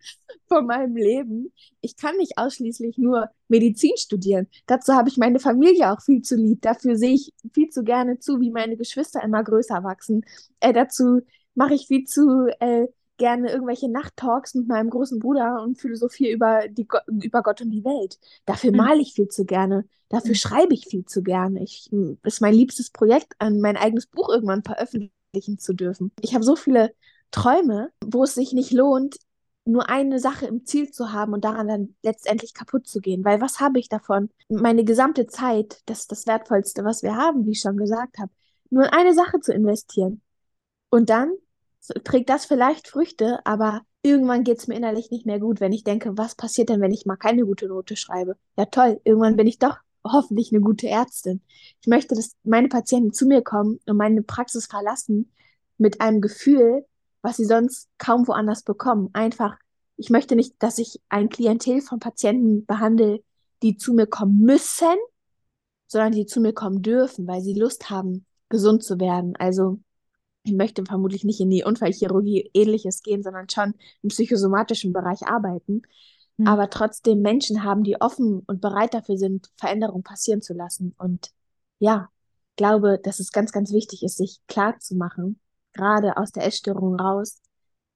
von 0.47 0.65
meinem 0.65 0.95
Leben. 0.95 1.53
Ich 1.81 1.95
kann 1.95 2.17
nicht 2.17 2.39
ausschließlich 2.39 2.97
nur 2.97 3.29
Medizin 3.47 3.95
studieren. 3.97 4.47
Dazu 4.65 4.93
habe 4.93 5.09
ich 5.09 5.17
meine 5.17 5.39
Familie 5.39 5.91
auch 5.91 6.01
viel 6.01 6.23
zu 6.23 6.35
lieb. 6.35 6.63
Dafür 6.63 6.95
sehe 6.95 7.13
ich 7.13 7.33
viel 7.53 7.69
zu 7.69 7.83
gerne 7.83 8.17
zu, 8.17 8.41
wie 8.41 8.49
meine 8.49 8.77
Geschwister 8.77 9.23
immer 9.23 9.43
größer 9.43 9.83
wachsen. 9.83 10.25
Äh, 10.59 10.73
dazu 10.73 11.21
mache 11.53 11.75
ich 11.75 11.85
viel 11.85 12.05
zu 12.05 12.47
äh, 12.59 12.87
gerne 13.17 13.51
irgendwelche 13.51 13.89
Nachttalks 13.89 14.55
mit 14.55 14.67
meinem 14.67 14.89
großen 14.89 15.19
Bruder 15.19 15.61
und 15.61 15.79
philosophiere 15.79 16.33
über, 16.33 16.67
die, 16.67 16.87
über 17.07 17.43
Gott 17.43 17.61
und 17.61 17.71
die 17.71 17.83
Welt. 17.83 18.19
Dafür 18.45 18.71
mhm. 18.71 18.77
male 18.77 19.01
ich 19.01 19.13
viel 19.13 19.27
zu 19.27 19.45
gerne. 19.45 19.85
Dafür 20.09 20.31
mhm. 20.31 20.35
schreibe 20.35 20.73
ich 20.73 20.87
viel 20.87 21.05
zu 21.05 21.23
gerne. 21.23 21.63
Ich, 21.63 21.89
ist 22.23 22.41
mein 22.41 22.53
liebstes 22.53 22.91
Projekt, 22.91 23.33
an 23.39 23.59
mein 23.59 23.77
eigenes 23.77 24.07
Buch 24.07 24.29
irgendwann 24.29 24.63
veröffentlichen 24.63 25.59
zu 25.59 25.73
dürfen. 25.73 26.11
Ich 26.21 26.33
habe 26.33 26.43
so 26.43 26.55
viele 26.55 26.93
Träume, 27.31 27.89
wo 28.05 28.23
es 28.23 28.35
sich 28.35 28.53
nicht 28.53 28.71
lohnt, 28.71 29.17
nur 29.65 29.89
eine 29.89 30.19
Sache 30.19 30.45
im 30.45 30.65
Ziel 30.65 30.91
zu 30.91 31.11
haben 31.11 31.33
und 31.33 31.43
daran 31.43 31.67
dann 31.67 31.95
letztendlich 32.01 32.53
kaputt 32.53 32.87
zu 32.87 33.01
gehen. 33.01 33.25
Weil 33.25 33.41
was 33.41 33.59
habe 33.59 33.79
ich 33.79 33.89
davon? 33.89 34.29
Meine 34.47 34.85
gesamte 34.85 35.27
Zeit, 35.27 35.81
das 35.85 36.01
ist 36.01 36.11
das 36.11 36.25
Wertvollste, 36.25 36.85
was 36.85 37.03
wir 37.03 37.15
haben, 37.15 37.45
wie 37.45 37.51
ich 37.51 37.59
schon 37.59 37.77
gesagt 37.77 38.17
habe, 38.17 38.31
nur 38.69 38.85
in 38.85 38.89
eine 38.89 39.13
Sache 39.13 39.39
zu 39.41 39.53
investieren. 39.53 40.21
Und 40.89 41.09
dann 41.09 41.31
trägt 42.03 42.29
das 42.29 42.45
vielleicht 42.45 42.87
Früchte, 42.87 43.39
aber 43.45 43.81
irgendwann 44.01 44.43
geht 44.43 44.59
es 44.59 44.67
mir 44.67 44.75
innerlich 44.75 45.11
nicht 45.11 45.25
mehr 45.25 45.39
gut, 45.39 45.59
wenn 45.59 45.73
ich 45.73 45.83
denke, 45.83 46.17
was 46.17 46.35
passiert 46.35 46.69
denn, 46.69 46.81
wenn 46.81 46.93
ich 46.93 47.05
mal 47.05 47.17
keine 47.17 47.45
gute 47.45 47.67
Note 47.67 47.95
schreibe? 47.95 48.35
Ja, 48.57 48.65
toll, 48.65 49.01
irgendwann 49.03 49.35
bin 49.35 49.47
ich 49.47 49.59
doch 49.59 49.77
hoffentlich 50.03 50.51
eine 50.51 50.61
gute 50.61 50.87
Ärztin. 50.87 51.41
Ich 51.81 51.87
möchte, 51.87 52.15
dass 52.15 52.35
meine 52.43 52.69
Patienten 52.69 53.13
zu 53.13 53.25
mir 53.25 53.41
kommen 53.41 53.79
und 53.85 53.97
meine 53.97 54.21
Praxis 54.23 54.67
verlassen 54.67 55.31
mit 55.77 56.01
einem 56.01 56.21
Gefühl, 56.21 56.85
was 57.21 57.37
sie 57.37 57.45
sonst 57.45 57.89
kaum 57.97 58.27
woanders 58.27 58.63
bekommen. 58.63 59.09
Einfach, 59.13 59.57
ich 59.97 60.09
möchte 60.09 60.35
nicht, 60.35 60.55
dass 60.59 60.77
ich 60.77 61.01
ein 61.09 61.29
Klientel 61.29 61.81
von 61.81 61.99
Patienten 61.99 62.65
behandle, 62.65 63.23
die 63.63 63.77
zu 63.77 63.93
mir 63.93 64.07
kommen 64.07 64.39
müssen, 64.39 64.95
sondern 65.87 66.13
die 66.13 66.25
zu 66.25 66.39
mir 66.39 66.53
kommen 66.53 66.81
dürfen, 66.81 67.27
weil 67.27 67.41
sie 67.41 67.53
Lust 67.53 67.89
haben, 67.89 68.25
gesund 68.49 68.83
zu 68.83 68.99
werden. 68.99 69.35
Also 69.37 69.79
ich 70.47 70.53
möchte 70.53 70.85
vermutlich 70.85 71.25
nicht 71.25 71.41
in 71.41 71.49
die 71.49 71.63
Unfallchirurgie 71.63 72.51
ähnliches 72.53 73.03
gehen, 73.03 73.21
sondern 73.21 73.49
schon 73.49 73.73
im 74.01 74.09
psychosomatischen 74.09 74.93
Bereich 74.93 75.27
arbeiten. 75.27 75.81
Mhm. 76.37 76.47
Aber 76.47 76.69
trotzdem 76.69 77.21
Menschen 77.21 77.63
haben, 77.63 77.83
die 77.83 77.99
offen 77.99 78.43
und 78.47 78.61
bereit 78.61 78.93
dafür 78.93 79.17
sind, 79.17 79.49
Veränderungen 79.57 80.03
passieren 80.03 80.41
zu 80.41 80.53
lassen. 80.53 80.95
Und 80.97 81.31
ja, 81.79 82.09
glaube, 82.55 82.99
dass 83.03 83.19
es 83.19 83.31
ganz, 83.31 83.51
ganz 83.51 83.73
wichtig 83.73 84.03
ist, 84.03 84.17
sich 84.17 84.39
klar 84.47 84.79
zu 84.79 84.95
machen, 84.95 85.39
gerade 85.73 86.15
aus 86.15 86.31
der 86.31 86.45
Essstörung 86.45 86.95
raus. 86.95 87.41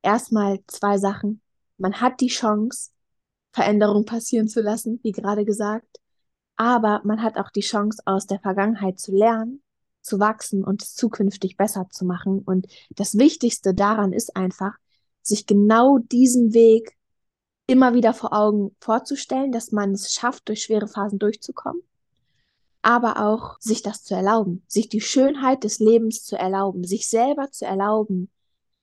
Erstmal 0.02 0.60
zwei 0.68 0.98
Sachen. 0.98 1.42
Man 1.78 2.02
hat 2.02 2.20
die 2.20 2.28
Chance, 2.28 2.92
Veränderungen 3.54 4.06
passieren 4.06 4.50
zu 4.50 4.62
lassen, 4.62 5.00
wie 5.04 5.14
gerade 5.14 5.46
gesagt. 5.46 6.00
Aber 6.58 7.02
man 7.06 7.24
hat 7.24 7.38
auch 7.38 7.50
die 7.50 7.62
Chance, 7.62 8.02
aus 8.06 8.28
der 8.28 8.40
Vergangenheit 8.40 9.00
zu 9.00 9.16
lernen 9.16 9.64
zu 10.02 10.20
wachsen 10.20 10.64
und 10.64 10.82
es 10.84 10.96
zukünftig 10.96 11.58
besser 11.58 11.88
zu 11.90 12.06
machen. 12.06 12.40
Und 12.40 12.68
das 12.92 13.18
Wichtigste 13.18 13.74
daran 13.74 14.14
ist 14.14 14.36
einfach, 14.36 14.74
sich 15.22 15.46
genau 15.46 16.00
diesen 16.00 16.54
Weg 16.54 16.98
immer 17.68 17.94
wieder 17.94 18.14
vor 18.14 18.34
Augen 18.34 18.76
vorzustellen, 18.80 19.52
dass 19.52 19.72
man 19.72 19.94
es 19.94 20.14
schafft, 20.14 20.48
durch 20.50 20.64
schwere 20.64 20.88
Phasen 20.88 21.20
durchzukommen, 21.20 21.82
aber 22.82 23.26
auch 23.26 23.60
sich 23.60 23.82
das 23.82 24.04
zu 24.04 24.16
erlauben, 24.16 24.64
sich 24.68 24.90
die 24.90 25.02
Schönheit 25.02 25.64
des 25.64 25.80
Lebens 25.80 26.24
zu 26.24 26.38
erlauben, 26.38 26.84
sich 26.84 27.08
selber 27.08 27.52
zu 27.52 27.66
erlauben, 27.66 28.30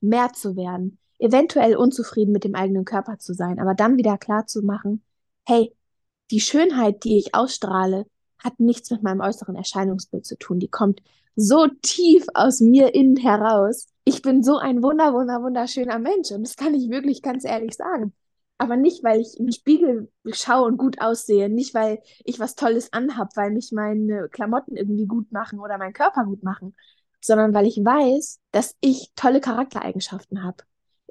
mehr 0.01 0.31
zu 0.33 0.55
werden, 0.55 0.97
eventuell 1.19 1.75
unzufrieden 1.75 2.31
mit 2.31 2.45
dem 2.45 2.55
eigenen 2.55 2.85
Körper 2.85 3.19
zu 3.19 3.33
sein, 3.33 3.59
aber 3.59 3.75
dann 3.75 3.97
wieder 3.97 4.17
klar 4.17 4.47
zu 4.47 4.61
machen, 4.63 5.03
hey, 5.45 5.75
die 6.31 6.39
Schönheit, 6.39 7.03
die 7.03 7.17
ich 7.17 7.35
ausstrahle, 7.35 8.05
hat 8.43 8.59
nichts 8.59 8.91
mit 8.91 9.03
meinem 9.03 9.21
äußeren 9.21 9.55
Erscheinungsbild 9.55 10.25
zu 10.25 10.37
tun. 10.37 10.59
Die 10.59 10.67
kommt 10.67 11.01
so 11.35 11.67
tief 11.81 12.25
aus 12.33 12.59
mir 12.59 12.93
innen 12.93 13.17
heraus. 13.17 13.87
Ich 14.03 14.21
bin 14.21 14.43
so 14.43 14.57
ein 14.57 14.83
wunder, 14.83 15.13
wunder, 15.13 15.41
wunderschöner 15.41 15.99
Mensch 15.99 16.31
und 16.31 16.43
das 16.43 16.55
kann 16.55 16.73
ich 16.73 16.89
wirklich 16.89 17.21
ganz 17.21 17.45
ehrlich 17.45 17.75
sagen. 17.75 18.13
Aber 18.57 18.75
nicht, 18.75 19.03
weil 19.05 19.21
ich 19.21 19.39
im 19.39 19.51
Spiegel 19.51 20.11
schaue 20.33 20.67
und 20.67 20.77
gut 20.77 20.99
aussehe, 20.99 21.47
nicht, 21.49 21.73
weil 21.73 22.01
ich 22.25 22.39
was 22.41 22.55
Tolles 22.55 22.91
anhab, 22.91 23.29
weil 23.37 23.51
mich 23.51 23.71
meine 23.71 24.27
Klamotten 24.27 24.75
irgendwie 24.75 25.05
gut 25.05 25.31
machen 25.31 25.59
oder 25.59 25.77
mein 25.77 25.93
Körper 25.93 26.25
gut 26.25 26.43
machen, 26.43 26.75
sondern 27.21 27.53
weil 27.53 27.67
ich 27.67 27.77
weiß, 27.77 28.39
dass 28.51 28.75
ich 28.81 29.11
tolle 29.15 29.39
Charaktereigenschaften 29.39 30.43
habe. 30.43 30.57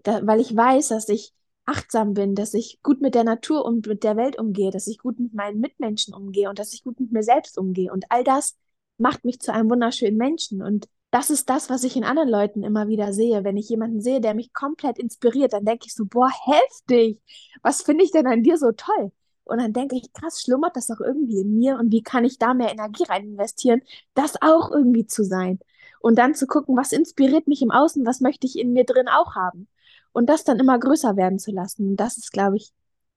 Da, 0.02 0.26
weil 0.26 0.40
ich 0.40 0.54
weiß, 0.54 0.88
dass 0.88 1.08
ich 1.08 1.32
achtsam 1.68 2.14
bin, 2.14 2.34
dass 2.34 2.54
ich 2.54 2.80
gut 2.82 3.00
mit 3.00 3.14
der 3.14 3.24
Natur 3.24 3.64
und 3.64 3.86
mit 3.86 4.02
der 4.04 4.16
Welt 4.16 4.38
umgehe, 4.38 4.70
dass 4.70 4.86
ich 4.86 4.98
gut 4.98 5.20
mit 5.20 5.34
meinen 5.34 5.60
Mitmenschen 5.60 6.14
umgehe 6.14 6.48
und 6.48 6.58
dass 6.58 6.72
ich 6.72 6.82
gut 6.82 6.98
mit 6.98 7.12
mir 7.12 7.22
selbst 7.22 7.58
umgehe. 7.58 7.92
Und 7.92 8.06
all 8.10 8.24
das 8.24 8.56
macht 8.96 9.24
mich 9.24 9.40
zu 9.40 9.52
einem 9.52 9.70
wunderschönen 9.70 10.16
Menschen. 10.16 10.62
Und 10.62 10.88
das 11.10 11.30
ist 11.30 11.48
das, 11.50 11.70
was 11.70 11.84
ich 11.84 11.96
in 11.96 12.04
anderen 12.04 12.28
Leuten 12.28 12.62
immer 12.62 12.88
wieder 12.88 13.12
sehe. 13.12 13.44
Wenn 13.44 13.56
ich 13.56 13.68
jemanden 13.68 14.00
sehe, 14.00 14.20
der 14.20 14.34
mich 14.34 14.52
komplett 14.52 14.98
inspiriert, 14.98 15.52
dann 15.52 15.64
denke 15.64 15.86
ich 15.86 15.94
so, 15.94 16.04
boah, 16.06 16.30
heftig. 16.30 17.20
Was 17.62 17.82
finde 17.82 18.04
ich 18.04 18.10
denn 18.10 18.26
an 18.26 18.42
dir 18.42 18.58
so 18.58 18.72
toll? 18.72 19.12
Und 19.44 19.58
dann 19.60 19.72
denke 19.72 19.96
ich, 19.96 20.12
krass, 20.12 20.42
schlummert 20.42 20.76
das 20.76 20.90
auch 20.90 21.00
irgendwie 21.00 21.40
in 21.40 21.58
mir 21.58 21.78
und 21.78 21.90
wie 21.90 22.02
kann 22.02 22.24
ich 22.24 22.38
da 22.38 22.52
mehr 22.52 22.70
Energie 22.70 23.04
rein 23.04 23.24
investieren, 23.24 23.80
das 24.14 24.40
auch 24.42 24.70
irgendwie 24.70 25.06
zu 25.06 25.24
sein? 25.24 25.58
Und 26.00 26.18
dann 26.18 26.34
zu 26.34 26.46
gucken, 26.46 26.76
was 26.76 26.92
inspiriert 26.92 27.48
mich 27.48 27.62
im 27.62 27.70
Außen, 27.70 28.04
was 28.04 28.20
möchte 28.20 28.46
ich 28.46 28.58
in 28.58 28.72
mir 28.72 28.84
drin 28.84 29.08
auch 29.08 29.34
haben? 29.34 29.68
Und 30.12 30.28
das 30.28 30.44
dann 30.44 30.58
immer 30.58 30.78
größer 30.78 31.16
werden 31.16 31.38
zu 31.38 31.52
lassen. 31.52 31.96
Das 31.96 32.16
ist, 32.16 32.32
glaube 32.32 32.56
ich, 32.56 32.70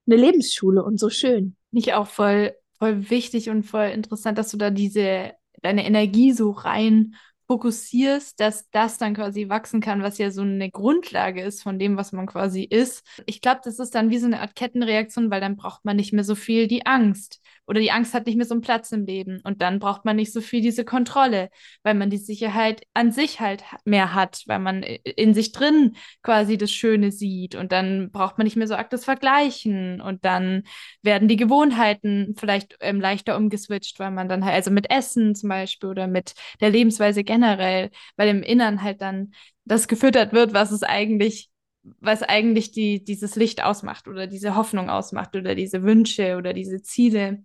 eine 0.08 0.16
Lebensschule 0.16 0.84
und 0.84 1.00
so 1.00 1.10
schön. 1.10 1.56
Nicht 1.72 1.94
auch 1.94 2.08
voll, 2.08 2.54
voll 2.78 3.10
wichtig 3.10 3.50
und 3.50 3.64
voll 3.64 3.88
interessant, 3.88 4.38
dass 4.38 4.52
du 4.52 4.58
da 4.58 4.70
diese, 4.70 5.34
deine 5.62 5.86
Energie 5.86 6.34
so 6.34 6.52
rein 6.52 7.16
fokussierst, 7.48 8.40
dass 8.40 8.70
das 8.72 8.98
dann 8.98 9.14
quasi 9.14 9.50
wachsen 9.50 9.82
kann, 9.82 10.02
was 10.04 10.18
ja 10.18 10.32
so 10.32 10.42
eine 10.42 10.72
Grundlage 10.72 11.42
ist 11.42 11.62
von 11.62 11.80
dem, 11.80 11.98
was 11.98 12.14
man 12.14 12.26
quasi 12.26 12.64
ist. 12.64 13.06
Ich 13.26 13.42
glaube, 13.42 13.60
das 13.66 13.78
ist 13.78 13.94
dann 13.94 14.10
wie 14.10 14.20
so 14.20 14.26
eine 14.26 14.40
Art 14.40 14.56
Kettenreaktion, 14.56 15.30
weil 15.30 15.42
dann 15.42 15.58
braucht 15.58 15.84
man 15.84 15.98
nicht 15.98 16.14
mehr 16.14 16.24
so 16.24 16.36
viel 16.36 16.68
die 16.68 16.86
Angst 16.86 17.42
oder 17.68 17.80
die 17.80 17.92
Angst 17.92 18.14
hat 18.14 18.26
nicht 18.26 18.36
mehr 18.36 18.46
so 18.46 18.54
einen 18.54 18.62
Platz 18.62 18.92
im 18.92 19.06
Leben. 19.06 19.40
Und 19.44 19.62
dann 19.62 19.80
braucht 19.80 20.06
man 20.06 20.16
nicht 20.16 20.34
so 20.34 20.42
viel 20.42 20.62
diese 20.62 20.84
Kontrolle, 20.86 21.50
weil 21.84 21.94
man 21.94 22.10
die 22.10 22.18
Sicherheit 22.18 22.84
an 22.94 23.12
sich 23.12 23.40
halt 23.40 23.64
mehr 23.86 24.14
hat, 24.14 24.44
weil 24.48 24.60
man 24.60 24.84
in 24.84 25.34
sich 25.34 25.52
drin 25.52 25.96
quasi 26.22 26.58
das 26.58 26.72
Schöne 26.72 27.12
sieht. 27.12 27.56
Und 27.56 27.72
dann 27.72 28.12
braucht 28.12 28.38
man 28.38 28.46
nicht 28.46 28.58
mehr 28.58 28.68
so 28.68 28.76
arg 28.76 28.90
das 28.90 29.06
Vergleichen. 29.06 30.02
Und 30.02 30.26
dann 30.26 30.64
werden 31.02 31.28
die 31.28 31.38
Gewohnheiten 31.38 32.36
vielleicht 32.38 32.76
ähm, 32.82 33.00
leichter 33.00 33.38
umgeswitcht, 33.38 34.00
weil 34.00 34.12
man 34.12 34.28
dann 34.28 34.44
halt, 34.46 34.56
also 34.56 34.72
mit 34.72 34.92
Essen 34.92 35.36
zum 35.36 35.50
Beispiel 35.50 35.90
oder 35.90 36.08
mit 36.08 36.34
der 36.60 36.70
Lebensweise 36.70 37.24
generell 37.24 37.92
weil 38.18 38.30
im 38.30 38.44
Innern 38.44 38.82
halt 38.84 39.02
dann 39.02 39.34
das 39.66 39.88
gefüttert 39.88 40.34
wird, 40.34 40.54
was 40.54 40.72
es 40.72 40.84
eigentlich, 40.84 41.50
was 41.84 42.24
eigentlich 42.24 42.72
die, 42.72 43.04
dieses 43.04 43.36
Licht 43.36 43.64
ausmacht 43.64 44.08
oder 44.08 44.28
diese 44.28 44.56
Hoffnung 44.56 44.90
ausmacht 44.90 45.36
oder 45.36 45.56
diese 45.56 45.84
Wünsche 45.84 46.38
oder 46.38 46.54
diese 46.54 46.82
Ziele, 46.82 47.44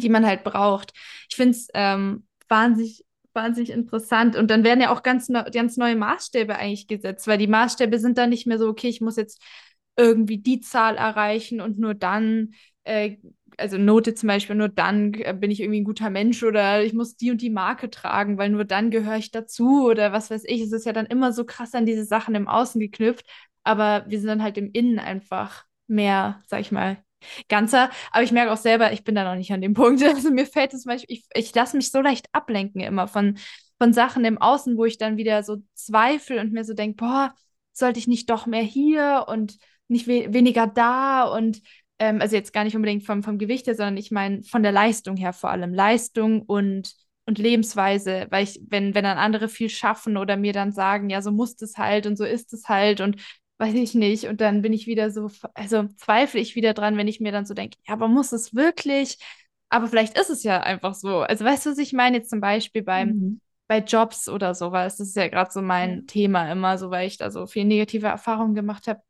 die 0.00 0.08
man 0.08 0.26
halt 0.26 0.44
braucht. 0.44 0.92
Ich 1.28 1.36
finde 1.36 1.52
es 1.52 1.68
ähm, 1.74 2.26
wahnsinnig, 2.48 3.04
wahnsinnig 3.32 3.70
interessant. 3.70 4.36
Und 4.36 4.50
dann 4.50 4.64
werden 4.64 4.80
ja 4.80 4.90
auch 4.92 5.02
ganz, 5.02 5.28
ne 5.28 5.46
ganz 5.52 5.76
neue 5.76 5.96
Maßstäbe 5.96 6.56
eigentlich 6.56 6.88
gesetzt, 6.88 7.26
weil 7.26 7.38
die 7.38 7.46
Maßstäbe 7.46 7.98
sind 7.98 8.18
dann 8.18 8.30
nicht 8.30 8.46
mehr 8.46 8.58
so, 8.58 8.68
okay, 8.68 8.88
ich 8.88 9.00
muss 9.00 9.16
jetzt 9.16 9.42
irgendwie 9.96 10.38
die 10.38 10.60
Zahl 10.60 10.96
erreichen 10.96 11.60
und 11.60 11.78
nur 11.78 11.94
dann 11.94 12.52
äh, 12.84 13.16
also 13.58 13.78
Note 13.78 14.14
zum 14.14 14.26
Beispiel, 14.28 14.56
nur 14.56 14.68
dann 14.68 15.14
äh, 15.14 15.34
bin 15.34 15.50
ich 15.50 15.60
irgendwie 15.60 15.80
ein 15.80 15.84
guter 15.84 16.10
Mensch 16.10 16.42
oder 16.42 16.82
ich 16.84 16.92
muss 16.92 17.16
die 17.16 17.30
und 17.30 17.40
die 17.40 17.50
Marke 17.50 17.90
tragen, 17.90 18.38
weil 18.38 18.50
nur 18.50 18.64
dann 18.64 18.90
gehöre 18.90 19.16
ich 19.16 19.30
dazu 19.30 19.86
oder 19.86 20.12
was 20.12 20.30
weiß 20.30 20.44
ich. 20.46 20.60
Es 20.60 20.72
ist 20.72 20.86
ja 20.86 20.92
dann 20.92 21.06
immer 21.06 21.32
so 21.32 21.44
krass 21.44 21.74
an 21.74 21.86
diese 21.86 22.04
Sachen 22.04 22.34
im 22.34 22.48
Außen 22.48 22.80
geknüpft, 22.80 23.26
aber 23.64 24.04
wir 24.08 24.18
sind 24.20 24.28
dann 24.28 24.42
halt 24.42 24.58
im 24.58 24.70
Innen 24.72 24.98
einfach 24.98 25.64
mehr, 25.86 26.42
sag 26.46 26.60
ich 26.60 26.72
mal, 26.72 26.98
ganzer. 27.48 27.90
Aber 28.12 28.22
ich 28.22 28.32
merke 28.32 28.52
auch 28.52 28.56
selber, 28.56 28.92
ich 28.92 29.04
bin 29.04 29.14
da 29.14 29.24
noch 29.24 29.36
nicht 29.36 29.52
an 29.52 29.60
dem 29.60 29.74
Punkt. 29.74 30.02
Also 30.06 30.30
mir 30.30 30.46
fällt 30.46 30.74
es 30.74 30.84
Beispiel, 30.84 31.16
ich, 31.18 31.26
ich 31.34 31.54
lasse 31.54 31.76
mich 31.76 31.90
so 31.90 32.00
leicht 32.00 32.28
ablenken 32.32 32.80
immer 32.80 33.08
von, 33.08 33.38
von 33.78 33.92
Sachen 33.92 34.24
im 34.24 34.38
Außen, 34.38 34.76
wo 34.76 34.84
ich 34.84 34.98
dann 34.98 35.16
wieder 35.16 35.42
so 35.42 35.58
zweifle 35.74 36.40
und 36.40 36.52
mir 36.52 36.64
so 36.64 36.74
denke, 36.74 36.96
boah, 36.96 37.34
sollte 37.72 37.98
ich 37.98 38.06
nicht 38.08 38.30
doch 38.30 38.46
mehr 38.46 38.62
hier 38.62 39.26
und 39.28 39.56
nicht 39.88 40.06
we 40.08 40.32
weniger 40.32 40.66
da 40.66 41.24
und 41.24 41.60
ähm, 41.98 42.20
also 42.20 42.36
jetzt 42.36 42.52
gar 42.52 42.64
nicht 42.64 42.76
unbedingt 42.76 43.04
vom, 43.04 43.22
vom 43.22 43.38
Gewicht 43.38 43.66
her, 43.66 43.74
sondern 43.74 43.96
ich 43.96 44.10
meine 44.10 44.42
von 44.42 44.62
der 44.62 44.72
Leistung 44.72 45.16
her 45.16 45.32
vor 45.32 45.50
allem. 45.50 45.72
Leistung 45.74 46.42
und, 46.42 46.92
und 47.26 47.38
Lebensweise, 47.38 48.26
weil 48.30 48.44
ich, 48.44 48.60
wenn, 48.68 48.94
wenn 48.94 49.04
dann 49.04 49.18
andere 49.18 49.48
viel 49.48 49.68
schaffen 49.70 50.16
oder 50.16 50.36
mir 50.36 50.52
dann 50.52 50.72
sagen, 50.72 51.10
ja, 51.10 51.22
so 51.22 51.30
muss 51.32 51.60
es 51.62 51.76
halt 51.78 52.06
und 52.06 52.16
so 52.16 52.24
ist 52.24 52.52
es 52.52 52.68
halt 52.68 53.00
und 53.00 53.16
weiß 53.58 53.74
ich 53.74 53.94
nicht. 53.94 54.24
Und 54.24 54.40
dann 54.40 54.62
bin 54.62 54.72
ich 54.72 54.86
wieder 54.86 55.10
so, 55.10 55.30
also 55.54 55.84
zweifle 55.96 56.40
ich 56.40 56.54
wieder 56.56 56.74
dran, 56.74 56.96
wenn 56.96 57.08
ich 57.08 57.20
mir 57.20 57.32
dann 57.32 57.46
so 57.46 57.54
denke, 57.54 57.78
ja, 57.86 57.94
aber 57.94 58.08
muss 58.08 58.32
es 58.32 58.54
wirklich? 58.54 59.18
Aber 59.68 59.88
vielleicht 59.88 60.18
ist 60.18 60.30
es 60.30 60.42
ja 60.42 60.60
einfach 60.60 60.94
so. 60.94 61.20
Also 61.20 61.44
weißt 61.44 61.66
du, 61.66 61.70
was 61.70 61.78
ich 61.78 61.92
meine 61.92 62.18
jetzt 62.18 62.30
zum 62.30 62.40
Beispiel 62.40 62.82
beim, 62.82 63.08
mhm. 63.08 63.40
bei 63.66 63.78
Jobs 63.78 64.28
oder 64.28 64.54
sowas? 64.54 64.96
Das 64.96 65.08
ist 65.08 65.16
ja 65.16 65.28
gerade 65.28 65.50
so 65.50 65.62
mein 65.62 65.94
ja. 65.94 66.02
Thema 66.06 66.50
immer, 66.52 66.78
so 66.78 66.90
weil 66.90 67.06
ich 67.06 67.16
da 67.18 67.30
so 67.30 67.46
viel 67.46 67.64
negative 67.64 68.06
Erfahrungen 68.06 68.54
gemacht 68.54 68.86
habe 68.86 69.00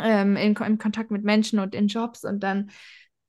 ähm, 0.00 0.36
in, 0.36 0.56
in 0.56 0.78
Kontakt 0.78 1.10
mit 1.10 1.22
Menschen 1.22 1.58
und 1.58 1.74
in 1.74 1.88
Jobs 1.88 2.24
und 2.24 2.40
dann 2.42 2.70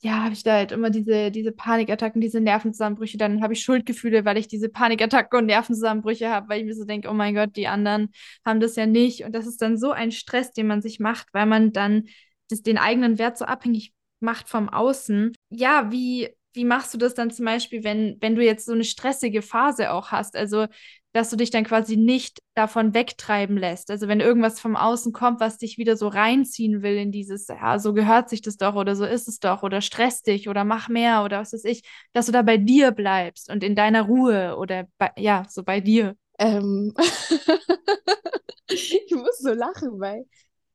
ja, 0.03 0.23
habe 0.23 0.33
ich 0.33 0.43
da 0.43 0.53
halt 0.55 0.73
immer 0.73 0.89
diese, 0.89 1.31
diese 1.31 1.53
Panikattacken, 1.53 2.19
diese 2.19 2.41
Nervenzusammenbrüche. 2.41 3.17
Dann 3.17 3.41
habe 3.41 3.53
ich 3.53 3.63
Schuldgefühle, 3.63 4.25
weil 4.25 4.37
ich 4.37 4.49
diese 4.49 4.67
Panikattacken 4.67 5.39
und 5.39 5.45
Nervenzusammenbrüche 5.45 6.29
habe, 6.29 6.49
weil 6.49 6.59
ich 6.59 6.65
mir 6.65 6.75
so 6.75 6.83
denke, 6.83 7.09
oh 7.09 7.13
mein 7.13 7.33
Gott, 7.33 7.55
die 7.55 7.67
anderen 7.67 8.11
haben 8.45 8.59
das 8.59 8.75
ja 8.75 8.85
nicht. 8.85 9.23
Und 9.23 9.33
das 9.33 9.47
ist 9.47 9.61
dann 9.61 9.77
so 9.77 9.91
ein 9.91 10.11
Stress, 10.11 10.51
den 10.51 10.67
man 10.67 10.81
sich 10.81 10.99
macht, 10.99 11.27
weil 11.33 11.45
man 11.45 11.71
dann 11.71 12.03
das, 12.49 12.61
den 12.63 12.77
eigenen 12.77 13.17
Wert 13.17 13.37
so 13.37 13.45
abhängig 13.45 13.93
macht 14.19 14.49
vom 14.49 14.67
Außen. 14.67 15.33
Ja, 15.49 15.89
wie, 15.89 16.29
wie 16.51 16.65
machst 16.65 16.93
du 16.93 16.97
das 16.97 17.13
dann 17.13 17.31
zum 17.31 17.45
Beispiel, 17.45 17.85
wenn, 17.85 18.17
wenn 18.19 18.35
du 18.35 18.43
jetzt 18.43 18.65
so 18.65 18.73
eine 18.73 18.83
stressige 18.83 19.41
Phase 19.41 19.89
auch 19.91 20.11
hast? 20.11 20.35
Also 20.35 20.67
dass 21.13 21.29
du 21.29 21.35
dich 21.35 21.51
dann 21.51 21.63
quasi 21.63 21.95
nicht 21.95 22.41
davon 22.55 22.93
wegtreiben 22.93 23.55
lässt. 23.55 23.91
Also 23.91 24.07
wenn 24.07 24.19
irgendwas 24.19 24.59
vom 24.59 24.75
Außen 24.75 25.13
kommt, 25.13 25.39
was 25.39 25.59
dich 25.59 25.77
wieder 25.77 25.95
so 25.95 26.07
reinziehen 26.07 26.81
will 26.81 26.95
in 26.97 27.11
dieses, 27.11 27.47
ja, 27.47 27.79
so 27.79 27.93
gehört 27.93 28.29
sich 28.29 28.41
das 28.41 28.57
doch 28.57 28.75
oder 28.75 28.95
so 28.95 29.05
ist 29.05 29.27
es 29.27 29.39
doch 29.39 29.63
oder 29.63 29.81
stress 29.81 30.23
dich 30.23 30.49
oder 30.49 30.63
mach 30.65 30.89
mehr 30.89 31.23
oder 31.23 31.39
was 31.41 31.53
weiß 31.53 31.65
ich, 31.65 31.83
dass 32.13 32.25
du 32.25 32.31
da 32.31 32.41
bei 32.41 32.57
dir 32.57 32.91
bleibst 32.91 33.49
und 33.51 33.63
in 33.63 33.75
deiner 33.75 34.03
Ruhe 34.03 34.57
oder 34.57 34.87
bei, 34.97 35.11
ja, 35.17 35.45
so 35.49 35.63
bei 35.63 35.79
dir. 35.81 36.15
Ähm 36.39 36.93
ich 38.67 39.11
muss 39.11 39.37
so 39.37 39.53
lachen, 39.53 39.99
weil 39.99 40.25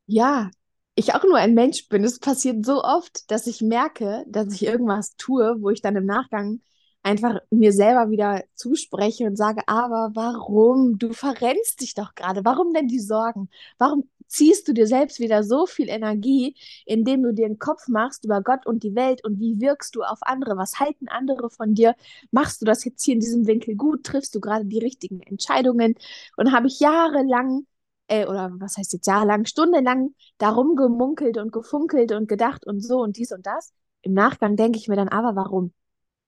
ja, 0.07 0.51
ich 0.94 1.14
auch 1.14 1.24
nur 1.24 1.37
ein 1.37 1.55
Mensch 1.55 1.88
bin. 1.88 2.05
Es 2.05 2.18
passiert 2.18 2.64
so 2.64 2.83
oft, 2.83 3.31
dass 3.31 3.46
ich 3.46 3.61
merke, 3.61 4.24
dass 4.29 4.53
ich 4.53 4.64
irgendwas 4.64 5.14
tue, 5.16 5.57
wo 5.61 5.70
ich 5.70 5.83
dann 5.83 5.96
im 5.96 6.07
Nachgang 6.07 6.61
einfach 7.03 7.41
mir 7.51 7.73
selber 7.73 8.11
wieder 8.11 8.45
zuspreche 8.55 9.27
und 9.27 9.37
sage, 9.37 9.63
aber 9.67 10.11
warum? 10.15 10.99
Du 10.99 11.13
verrennst 11.13 11.81
dich 11.81 11.95
doch 11.95 12.15
gerade. 12.15 12.45
Warum 12.45 12.73
denn 12.75 12.89
die 12.89 13.01
Sorgen? 13.01 13.49
Warum 13.79 14.09
ziehst 14.27 14.69
du 14.69 14.75
dir 14.75 14.87
selbst 14.87 15.21
wieder 15.21 15.43
so 15.43 15.67
viel 15.67 15.89
Energie, 15.89 16.55
indem 16.85 17.23
du 17.23 17.33
dir 17.33 17.47
einen 17.47 17.59
Kopf 17.59 17.89
machst 17.89 18.25
über 18.25 18.43
Gott 18.43 18.67
und 18.67 18.83
die 18.83 18.95
Welt 18.95 19.25
und 19.25 19.41
wie 19.41 19.61
wirkst 19.61 19.95
du 19.97 20.03
auf 20.03 20.19
andere? 20.23 20.57
Was 20.57 20.81
halten 20.81 21.09
andere 21.09 21.51
von 21.51 21.75
dir? 21.75 21.95
Machst 22.31 22.61
du 22.61 22.67
das 22.67 22.85
jetzt 22.85 23.05
hier 23.05 23.15
in 23.15 23.21
diesem 23.21 23.47
Winkel 23.47 23.75
gut? 23.77 24.05
Triffst 24.05 24.35
du 24.35 24.41
gerade 24.41 24.67
die 24.67 24.79
richtigen 24.79 25.21
Entscheidungen? 25.23 25.95
Und 26.37 26.53
habe 26.53 26.67
ich 26.67 26.81
jahrelang 26.81 27.67
äh, 28.09 28.27
oder 28.27 28.51
was 28.59 28.77
heißt 28.77 28.93
jetzt 28.93 29.07
jahrelang, 29.07 29.47
stundenlang 29.47 30.15
darum 30.39 30.77
gemunkelt 30.77 31.39
und 31.39 31.53
gefunkelt 31.53 32.13
und 32.13 32.29
gedacht 32.29 32.67
und 32.67 32.81
so 32.81 33.01
und 33.01 33.17
dies 33.17 33.33
und 33.33 33.47
das. 33.47 33.73
Im 34.03 34.15
Nachgang 34.15 34.57
denke 34.57 34.79
ich 34.79 34.89
mir 34.89 34.97
dann, 34.97 35.09
aber 35.09 35.37
warum? 35.37 35.73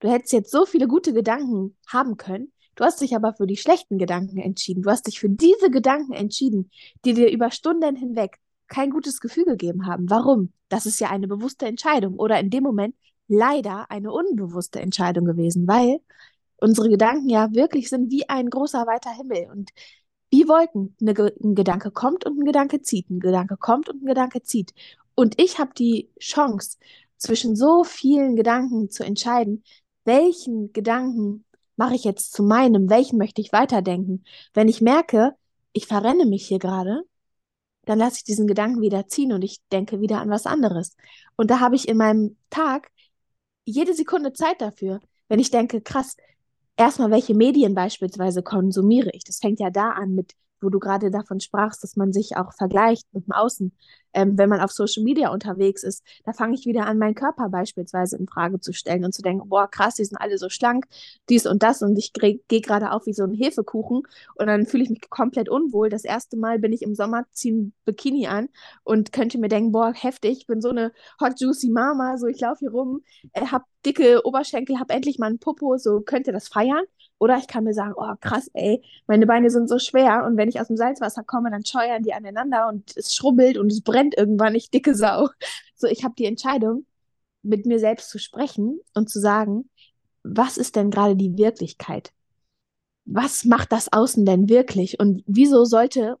Du 0.01 0.09
hättest 0.09 0.33
jetzt 0.33 0.51
so 0.51 0.65
viele 0.65 0.87
gute 0.87 1.13
Gedanken 1.13 1.77
haben 1.87 2.17
können. 2.17 2.51
Du 2.75 2.83
hast 2.83 3.01
dich 3.01 3.15
aber 3.15 3.33
für 3.33 3.45
die 3.45 3.55
schlechten 3.55 3.99
Gedanken 3.99 4.39
entschieden. 4.39 4.81
Du 4.81 4.89
hast 4.89 5.05
dich 5.05 5.19
für 5.19 5.29
diese 5.29 5.69
Gedanken 5.69 6.13
entschieden, 6.13 6.71
die 7.05 7.13
dir 7.13 7.31
über 7.31 7.51
Stunden 7.51 7.95
hinweg 7.95 8.39
kein 8.67 8.89
gutes 8.89 9.19
Gefühl 9.19 9.45
gegeben 9.45 9.85
haben. 9.85 10.09
Warum? 10.09 10.53
Das 10.69 10.87
ist 10.87 10.99
ja 10.99 11.09
eine 11.09 11.27
bewusste 11.27 11.67
Entscheidung 11.67 12.15
oder 12.15 12.39
in 12.39 12.49
dem 12.49 12.63
Moment 12.63 12.95
leider 13.27 13.91
eine 13.91 14.11
unbewusste 14.11 14.79
Entscheidung 14.79 15.25
gewesen, 15.25 15.67
weil 15.67 15.99
unsere 16.57 16.89
Gedanken 16.89 17.29
ja 17.29 17.53
wirklich 17.53 17.89
sind 17.89 18.09
wie 18.09 18.27
ein 18.27 18.49
großer 18.49 18.87
weiter 18.87 19.11
Himmel 19.11 19.49
und 19.51 19.69
wie 20.31 20.47
Wolken. 20.47 20.95
ein 20.99 21.55
Gedanke 21.55 21.91
kommt 21.91 22.25
und 22.25 22.39
ein 22.39 22.45
Gedanke 22.45 22.81
zieht, 22.81 23.09
ein 23.11 23.19
Gedanke 23.19 23.55
kommt 23.57 23.87
und 23.89 24.01
ein 24.01 24.07
Gedanke 24.07 24.41
zieht. 24.41 24.73
Und 25.13 25.39
ich 25.39 25.59
habe 25.59 25.71
die 25.77 26.09
Chance, 26.19 26.77
zwischen 27.21 27.55
so 27.55 27.83
vielen 27.83 28.35
Gedanken 28.35 28.89
zu 28.89 29.03
entscheiden, 29.03 29.63
welchen 30.03 30.73
Gedanken 30.73 31.45
mache 31.75 31.95
ich 31.95 32.03
jetzt 32.03 32.33
zu 32.33 32.43
meinem, 32.43 32.89
welchen 32.89 33.17
möchte 33.17 33.41
ich 33.41 33.51
weiterdenken. 33.51 34.23
Wenn 34.53 34.67
ich 34.67 34.81
merke, 34.81 35.35
ich 35.73 35.87
verrenne 35.87 36.25
mich 36.25 36.47
hier 36.47 36.59
gerade, 36.59 37.03
dann 37.85 37.97
lasse 37.97 38.17
ich 38.17 38.23
diesen 38.23 38.47
Gedanken 38.47 38.81
wieder 38.81 39.07
ziehen 39.07 39.33
und 39.33 39.43
ich 39.43 39.59
denke 39.71 40.01
wieder 40.01 40.19
an 40.19 40.29
was 40.29 40.45
anderes. 40.45 40.95
Und 41.35 41.49
da 41.49 41.59
habe 41.59 41.75
ich 41.75 41.87
in 41.87 41.97
meinem 41.97 42.37
Tag 42.49 42.91
jede 43.65 43.93
Sekunde 43.93 44.33
Zeit 44.33 44.61
dafür. 44.61 44.99
Wenn 45.27 45.39
ich 45.39 45.49
denke, 45.49 45.81
krass, 45.81 46.15
erstmal, 46.77 47.11
welche 47.11 47.33
Medien 47.33 47.73
beispielsweise 47.73 48.43
konsumiere 48.43 49.09
ich? 49.13 49.23
Das 49.23 49.39
fängt 49.39 49.59
ja 49.59 49.69
da 49.69 49.91
an 49.91 50.13
mit 50.13 50.33
wo 50.61 50.69
du 50.69 50.79
gerade 50.79 51.11
davon 51.11 51.39
sprachst, 51.39 51.83
dass 51.83 51.95
man 51.95 52.13
sich 52.13 52.37
auch 52.37 52.53
vergleicht 52.53 53.07
mit 53.13 53.25
dem 53.27 53.33
Außen. 53.33 53.71
Ähm, 54.13 54.37
wenn 54.37 54.49
man 54.49 54.59
auf 54.59 54.71
Social 54.71 55.03
Media 55.03 55.29
unterwegs 55.29 55.83
ist, 55.83 56.03
da 56.25 56.33
fange 56.33 56.55
ich 56.55 56.65
wieder 56.65 56.85
an, 56.85 56.97
meinen 56.97 57.15
Körper 57.15 57.49
beispielsweise 57.49 58.17
in 58.17 58.27
Frage 58.27 58.59
zu 58.59 58.73
stellen 58.73 59.05
und 59.05 59.13
zu 59.13 59.21
denken, 59.21 59.47
boah, 59.47 59.69
krass, 59.69 59.95
die 59.95 60.05
sind 60.05 60.17
alle 60.17 60.37
so 60.37 60.49
schlank, 60.49 60.85
dies 61.29 61.45
und 61.45 61.63
das 61.63 61.81
und 61.81 61.97
ich 61.97 62.11
gehe 62.13 62.61
gerade 62.61 62.91
auf 62.91 63.05
wie 63.05 63.13
so 63.13 63.23
ein 63.23 63.33
Hefekuchen 63.33 64.03
und 64.35 64.47
dann 64.47 64.65
fühle 64.65 64.83
ich 64.83 64.89
mich 64.89 65.09
komplett 65.09 65.47
unwohl. 65.49 65.89
Das 65.89 66.03
erste 66.03 66.37
Mal 66.37 66.59
bin 66.59 66.73
ich 66.73 66.81
im 66.81 66.93
Sommer, 66.95 67.25
ziehe 67.31 67.53
ein 67.55 67.73
Bikini 67.85 68.27
an 68.27 68.49
und 68.83 69.13
könnte 69.13 69.37
mir 69.37 69.47
denken, 69.47 69.71
boah, 69.71 69.93
heftig, 69.93 70.39
ich 70.39 70.47
bin 70.47 70.61
so 70.61 70.69
eine 70.69 70.91
hot 71.21 71.39
juicy 71.39 71.69
Mama, 71.69 72.17
so 72.17 72.27
ich 72.27 72.39
laufe 72.41 72.59
hier 72.59 72.71
rum, 72.71 73.01
äh, 73.33 73.45
hab 73.45 73.63
dicke 73.85 74.25
Oberschenkel, 74.25 74.79
hab 74.79 74.91
endlich 74.91 75.19
mal 75.19 75.27
einen 75.27 75.39
Popo, 75.39 75.77
so 75.77 76.01
könnte 76.01 76.31
das 76.31 76.47
feiern. 76.47 76.83
Oder 77.21 77.37
ich 77.37 77.45
kann 77.45 77.65
mir 77.65 77.75
sagen, 77.75 77.93
oh 77.95 78.15
krass, 78.19 78.49
ey, 78.55 78.81
meine 79.05 79.27
Beine 79.27 79.51
sind 79.51 79.69
so 79.69 79.77
schwer 79.77 80.25
und 80.25 80.37
wenn 80.37 80.49
ich 80.49 80.59
aus 80.59 80.69
dem 80.69 80.75
Salzwasser 80.75 81.23
komme, 81.23 81.51
dann 81.51 81.63
scheuern 81.63 82.01
die 82.01 82.15
aneinander 82.15 82.67
und 82.67 82.97
es 82.97 83.13
schrubbelt 83.13 83.59
und 83.59 83.71
es 83.71 83.81
brennt 83.81 84.17
irgendwann, 84.17 84.55
ich 84.55 84.71
dicke 84.71 84.95
Sau. 84.95 85.29
So, 85.75 85.85
ich 85.85 86.03
habe 86.03 86.15
die 86.17 86.25
Entscheidung, 86.25 86.85
mit 87.43 87.67
mir 87.67 87.79
selbst 87.79 88.09
zu 88.09 88.17
sprechen 88.17 88.79
und 88.95 89.09
zu 89.09 89.19
sagen, 89.19 89.69
was 90.23 90.57
ist 90.57 90.75
denn 90.75 90.89
gerade 90.89 91.15
die 91.15 91.37
Wirklichkeit? 91.37 92.11
Was 93.05 93.45
macht 93.45 93.71
das 93.71 93.93
Außen 93.93 94.25
denn 94.25 94.49
wirklich? 94.49 94.99
Und 94.99 95.23
wieso 95.27 95.63
sollte 95.65 96.17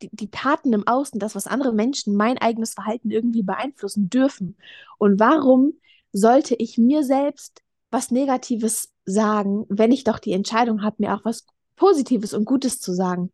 die, 0.00 0.08
die 0.10 0.30
Taten 0.30 0.72
im 0.72 0.86
Außen, 0.86 1.20
das, 1.20 1.34
was 1.34 1.46
andere 1.46 1.74
Menschen, 1.74 2.14
mein 2.14 2.38
eigenes 2.38 2.74
Verhalten 2.74 3.10
irgendwie 3.10 3.42
beeinflussen 3.42 4.08
dürfen? 4.08 4.56
Und 4.96 5.20
warum 5.20 5.74
sollte 6.12 6.54
ich 6.54 6.78
mir 6.78 7.04
selbst 7.04 7.62
was 7.90 8.10
Negatives 8.10 8.90
sagen, 9.10 9.66
wenn 9.68 9.92
ich 9.92 10.04
doch 10.04 10.18
die 10.18 10.32
Entscheidung 10.32 10.82
habe, 10.82 10.96
mir 10.98 11.14
auch 11.14 11.24
was 11.24 11.46
Positives 11.76 12.34
und 12.34 12.44
Gutes 12.44 12.80
zu 12.80 12.92
sagen. 12.92 13.30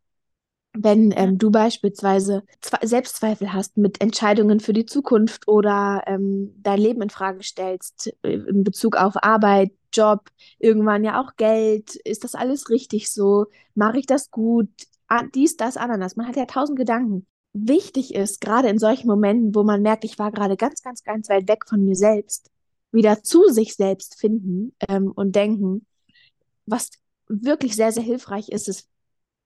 Wenn 0.73 1.11
ähm, 1.15 1.37
du 1.37 1.49
beispielsweise 1.49 2.43
Selbstzweifel 2.83 3.51
hast 3.51 3.77
mit 3.77 3.99
Entscheidungen 3.99 4.59
für 4.59 4.73
die 4.73 4.85
Zukunft 4.85 5.47
oder 5.47 6.03
ähm, 6.05 6.53
dein 6.61 6.79
Leben 6.79 7.01
in 7.01 7.09
Frage 7.09 7.43
stellst 7.43 8.13
äh, 8.23 8.33
in 8.33 8.63
Bezug 8.63 8.95
auf 8.95 9.13
Arbeit, 9.23 9.71
Job, 9.91 10.29
irgendwann 10.59 11.03
ja 11.03 11.21
auch 11.21 11.35
Geld, 11.35 11.95
ist 11.95 12.23
das 12.23 12.35
alles 12.35 12.69
richtig 12.69 13.11
so? 13.11 13.47
Mache 13.73 13.99
ich 13.99 14.05
das 14.05 14.29
gut? 14.29 14.69
Ah, 15.07 15.23
dies, 15.33 15.57
das, 15.57 15.77
Ananas. 15.77 16.15
Man 16.15 16.27
hat 16.27 16.35
ja 16.35 16.45
tausend 16.45 16.77
Gedanken. 16.77 17.25
Wichtig 17.53 18.13
ist, 18.13 18.41
gerade 18.41 18.67
in 18.69 18.77
solchen 18.77 19.07
Momenten, 19.07 19.55
wo 19.55 19.63
man 19.63 19.81
merkt, 19.81 20.03
ich 20.03 20.19
war 20.19 20.31
gerade 20.31 20.57
ganz, 20.57 20.83
ganz, 20.83 21.03
ganz 21.03 21.29
weit 21.29 21.47
weg 21.47 21.63
von 21.67 21.83
mir 21.83 21.95
selbst, 21.95 22.51
wieder 22.97 23.23
zu 23.23 23.47
sich 23.49 23.75
selbst 23.75 24.19
finden 24.19 24.75
ähm, 24.89 25.11
und 25.13 25.35
denken. 25.35 25.85
Was 26.65 26.89
wirklich 27.29 27.75
sehr, 27.75 27.93
sehr 27.93 28.03
hilfreich 28.03 28.49
ist, 28.49 28.67
ist 28.67 28.89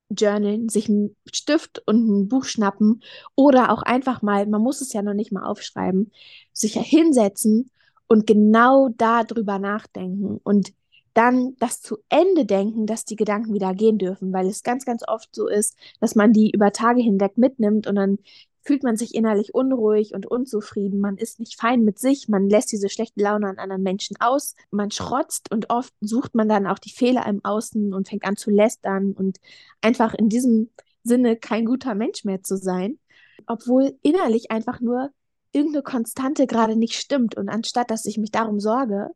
Journalen, 0.10 0.70
sich 0.70 0.90
einen 0.90 1.16
Stift 1.32 1.84
und 1.86 2.08
ein 2.08 2.28
Buch 2.28 2.46
schnappen 2.46 3.04
oder 3.36 3.72
auch 3.72 3.84
einfach 3.84 4.22
mal, 4.22 4.48
man 4.48 4.62
muss 4.62 4.82
es 4.82 4.94
ja 4.94 5.02
noch 5.02 5.14
nicht 5.14 5.32
mal 5.32 5.46
aufschreiben, 5.46 6.12
sich 6.52 6.74
hinsetzen 6.74 7.70
und 8.08 8.28
genau 8.28 8.90
darüber 8.98 9.60
nachdenken 9.60 10.40
und 10.44 10.74
dann 11.14 11.56
das 11.60 11.82
zu 11.82 11.98
Ende 12.10 12.46
denken, 12.46 12.86
dass 12.86 13.06
die 13.06 13.16
Gedanken 13.18 13.54
wieder 13.54 13.74
gehen 13.74 13.98
dürfen, 13.98 14.32
weil 14.32 14.48
es 14.48 14.64
ganz, 14.64 14.86
ganz 14.86 15.04
oft 15.08 15.34
so 15.36 15.48
ist, 15.48 15.78
dass 16.00 16.16
man 16.16 16.32
die 16.34 16.52
über 16.52 16.72
Tage 16.72 17.02
hinweg 17.02 17.38
mitnimmt 17.38 17.88
und 17.88 17.96
dann 17.96 18.18
fühlt 18.64 18.84
man 18.84 18.96
sich 18.96 19.16
innerlich 19.16 19.54
unruhig 19.54 20.14
und 20.14 20.26
unzufrieden. 20.26 21.00
Man 21.00 21.18
ist 21.18 21.40
nicht 21.40 21.60
fein 21.60 21.84
mit 21.84 22.00
sich. 22.00 22.28
Man 22.28 22.50
lässt 22.50 22.72
diese 22.72 22.90
schlechte 22.90 23.22
Laune 23.22 23.48
an 23.48 23.58
anderen 23.58 23.84
Menschen 23.84 24.18
aus. 24.20 24.56
Man 24.70 24.92
schrotzt 24.92 25.52
und 25.52 25.70
oft 25.70 25.94
sucht 26.02 26.36
man 26.36 26.48
dann 26.48 26.68
auch 26.68 26.80
die 26.80 26.92
Fehler 26.92 27.26
im 27.26 27.44
Außen 27.44 27.94
und 27.94 28.08
fängt 28.08 28.26
an 28.26 28.38
zu 28.38 28.52
lästern 28.52 29.14
und 29.14 29.40
einfach 29.82 30.14
in 30.14 30.30
diesem 30.30 30.70
Sinne 31.04 31.36
kein 31.38 31.66
guter 31.66 31.96
Mensch 31.96 32.24
mehr 32.24 32.44
zu 32.44 32.58
sein, 32.58 33.00
obwohl 33.48 33.98
innerlich 34.04 34.52
einfach 34.52 34.80
nur 34.80 35.10
irgendeine 35.52 35.84
Konstante 35.84 36.48
gerade 36.48 36.76
nicht 36.76 36.96
stimmt. 36.96 37.36
Und 37.36 37.50
anstatt 37.50 37.90
dass 37.92 38.06
ich 38.06 38.18
mich 38.18 38.32
darum 38.32 38.60
sorge, 38.60 39.10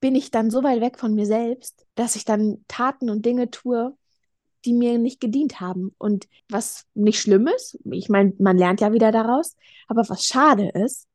bin 0.00 0.14
ich 0.14 0.30
dann 0.30 0.50
so 0.50 0.62
weit 0.62 0.80
weg 0.80 0.98
von 0.98 1.14
mir 1.14 1.26
selbst, 1.26 1.86
dass 1.94 2.16
ich 2.16 2.24
dann 2.24 2.64
Taten 2.68 3.10
und 3.10 3.24
Dinge 3.26 3.50
tue, 3.50 3.96
die 4.66 4.74
mir 4.74 4.98
nicht 4.98 5.20
gedient 5.20 5.60
haben. 5.60 5.94
Und 5.98 6.28
was 6.48 6.84
nicht 6.94 7.20
schlimm 7.20 7.46
ist, 7.46 7.78
ich 7.90 8.08
meine, 8.08 8.34
man 8.38 8.58
lernt 8.58 8.80
ja 8.80 8.92
wieder 8.92 9.12
daraus, 9.12 9.56
aber 9.88 10.08
was 10.08 10.24
schade 10.24 10.68
ist, 10.68 11.06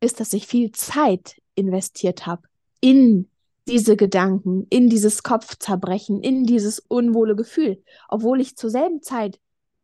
ist, 0.00 0.20
dass 0.20 0.32
ich 0.32 0.46
viel 0.46 0.72
Zeit 0.72 1.40
investiert 1.54 2.26
habe 2.26 2.42
in 2.80 3.28
diese 3.66 3.96
Gedanken, 3.96 4.66
in 4.68 4.88
dieses 4.88 5.22
Kopfzerbrechen, 5.22 6.20
in 6.20 6.44
dieses 6.44 6.80
unwohle 6.80 7.36
Gefühl, 7.36 7.82
obwohl 8.08 8.40
ich 8.40 8.56
zur 8.56 8.70
selben 8.70 9.02
Zeit 9.02 9.38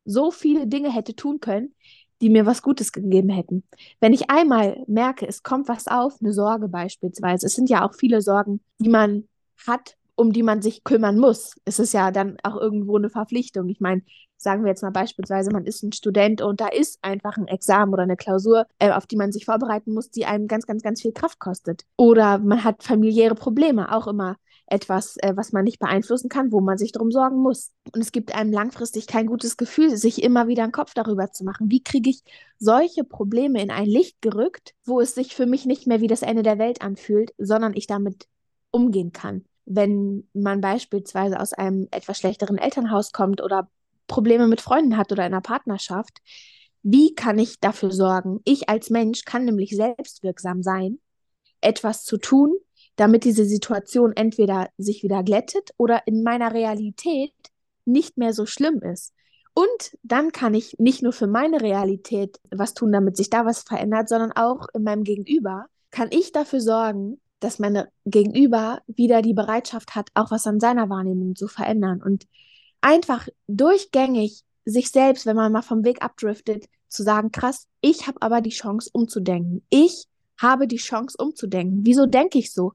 so 0.04 0.30
viele 0.30 0.66
Dinge 0.66 0.92
hätte 0.92 1.14
tun 1.14 1.40
können, 1.40 1.74
die 2.20 2.28
mir 2.28 2.44
was 2.44 2.62
Gutes 2.62 2.92
gegeben 2.92 3.30
hätten. 3.30 3.62
Wenn 4.00 4.12
ich 4.12 4.28
einmal 4.28 4.82
merke, 4.86 5.26
es 5.26 5.42
kommt 5.42 5.68
was 5.68 5.86
auf, 5.86 6.20
eine 6.20 6.34
Sorge 6.34 6.68
beispielsweise, 6.68 7.46
es 7.46 7.54
sind 7.54 7.70
ja 7.70 7.86
auch 7.86 7.94
viele 7.94 8.20
Sorgen, 8.20 8.60
die 8.78 8.90
man 8.90 9.28
hat, 9.66 9.96
um 10.20 10.32
die 10.32 10.42
man 10.42 10.60
sich 10.60 10.84
kümmern 10.84 11.18
muss. 11.18 11.54
Es 11.64 11.78
ist 11.78 11.94
ja 11.94 12.10
dann 12.10 12.36
auch 12.42 12.56
irgendwo 12.56 12.96
eine 12.98 13.08
Verpflichtung. 13.08 13.70
Ich 13.70 13.80
meine, 13.80 14.02
sagen 14.36 14.62
wir 14.64 14.68
jetzt 14.68 14.82
mal 14.82 14.90
beispielsweise, 14.90 15.50
man 15.50 15.64
ist 15.64 15.82
ein 15.82 15.92
Student 15.92 16.42
und 16.42 16.60
da 16.60 16.68
ist 16.68 16.98
einfach 17.02 17.38
ein 17.38 17.48
Examen 17.48 17.94
oder 17.94 18.02
eine 18.02 18.16
Klausur, 18.16 18.66
äh, 18.78 18.90
auf 18.90 19.06
die 19.06 19.16
man 19.16 19.32
sich 19.32 19.46
vorbereiten 19.46 19.94
muss, 19.94 20.10
die 20.10 20.26
einem 20.26 20.46
ganz, 20.46 20.66
ganz, 20.66 20.82
ganz 20.82 21.00
viel 21.00 21.12
Kraft 21.12 21.38
kostet. 21.38 21.84
Oder 21.96 22.38
man 22.38 22.62
hat 22.64 22.82
familiäre 22.82 23.34
Probleme, 23.34 23.94
auch 23.94 24.06
immer 24.06 24.36
etwas, 24.66 25.16
äh, 25.16 25.32
was 25.36 25.52
man 25.52 25.64
nicht 25.64 25.78
beeinflussen 25.78 26.28
kann, 26.28 26.52
wo 26.52 26.60
man 26.60 26.76
sich 26.76 26.92
darum 26.92 27.10
sorgen 27.10 27.38
muss. 27.38 27.70
Und 27.94 28.02
es 28.02 28.12
gibt 28.12 28.34
einem 28.34 28.52
langfristig 28.52 29.06
kein 29.06 29.26
gutes 29.26 29.56
Gefühl, 29.56 29.96
sich 29.96 30.22
immer 30.22 30.48
wieder 30.48 30.64
einen 30.64 30.72
Kopf 30.72 30.92
darüber 30.92 31.32
zu 31.32 31.44
machen. 31.44 31.70
Wie 31.70 31.82
kriege 31.82 32.10
ich 32.10 32.22
solche 32.58 33.04
Probleme 33.04 33.62
in 33.62 33.70
ein 33.70 33.86
Licht 33.86 34.20
gerückt, 34.20 34.74
wo 34.84 35.00
es 35.00 35.14
sich 35.14 35.34
für 35.34 35.46
mich 35.46 35.64
nicht 35.64 35.86
mehr 35.86 36.02
wie 36.02 36.08
das 36.08 36.22
Ende 36.22 36.42
der 36.42 36.58
Welt 36.58 36.82
anfühlt, 36.82 37.32
sondern 37.38 37.74
ich 37.74 37.86
damit 37.86 38.28
umgehen 38.70 39.12
kann 39.12 39.44
wenn 39.72 40.28
man 40.32 40.60
beispielsweise 40.60 41.38
aus 41.38 41.52
einem 41.52 41.86
etwas 41.92 42.18
schlechteren 42.18 42.58
Elternhaus 42.58 43.12
kommt 43.12 43.40
oder 43.40 43.70
Probleme 44.08 44.48
mit 44.48 44.60
Freunden 44.60 44.96
hat 44.96 45.12
oder 45.12 45.24
in 45.24 45.32
einer 45.32 45.40
Partnerschaft, 45.40 46.18
wie 46.82 47.14
kann 47.14 47.38
ich 47.38 47.60
dafür 47.60 47.92
sorgen? 47.92 48.40
Ich 48.44 48.68
als 48.68 48.90
Mensch 48.90 49.24
kann 49.24 49.44
nämlich 49.44 49.76
selbstwirksam 49.76 50.64
sein, 50.64 50.98
etwas 51.60 52.04
zu 52.04 52.16
tun, 52.16 52.52
damit 52.96 53.22
diese 53.22 53.44
Situation 53.44 54.12
entweder 54.12 54.70
sich 54.76 55.04
wieder 55.04 55.22
glättet 55.22 55.70
oder 55.76 56.02
in 56.06 56.24
meiner 56.24 56.52
Realität 56.52 57.32
nicht 57.84 58.18
mehr 58.18 58.32
so 58.32 58.46
schlimm 58.46 58.82
ist. 58.82 59.12
Und 59.54 59.96
dann 60.02 60.32
kann 60.32 60.54
ich 60.54 60.78
nicht 60.78 61.02
nur 61.02 61.12
für 61.12 61.28
meine 61.28 61.60
Realität 61.60 62.40
was 62.50 62.74
tun, 62.74 62.90
damit 62.90 63.16
sich 63.16 63.30
da 63.30 63.46
was 63.46 63.62
verändert, 63.62 64.08
sondern 64.08 64.32
auch 64.32 64.66
in 64.74 64.82
meinem 64.82 65.04
Gegenüber 65.04 65.66
kann 65.92 66.08
ich 66.10 66.32
dafür 66.32 66.60
sorgen, 66.60 67.20
dass 67.40 67.58
meine 67.58 67.88
Gegenüber 68.04 68.82
wieder 68.86 69.22
die 69.22 69.34
Bereitschaft 69.34 69.94
hat, 69.94 70.08
auch 70.14 70.30
was 70.30 70.46
an 70.46 70.60
seiner 70.60 70.88
Wahrnehmung 70.88 71.34
zu 71.34 71.48
verändern 71.48 72.02
und 72.02 72.26
einfach 72.80 73.28
durchgängig 73.48 74.44
sich 74.64 74.90
selbst, 74.90 75.26
wenn 75.26 75.36
man 75.36 75.52
mal 75.52 75.62
vom 75.62 75.84
Weg 75.84 76.02
abdriftet, 76.02 76.68
zu 76.88 77.02
sagen, 77.02 77.32
krass, 77.32 77.66
ich 77.80 78.06
habe 78.06 78.20
aber 78.20 78.40
die 78.40 78.50
Chance 78.50 78.90
umzudenken. 78.92 79.64
Ich 79.70 80.06
habe 80.38 80.66
die 80.66 80.76
Chance 80.76 81.16
umzudenken. 81.18 81.80
Wieso 81.84 82.06
denke 82.06 82.38
ich 82.38 82.52
so? 82.52 82.72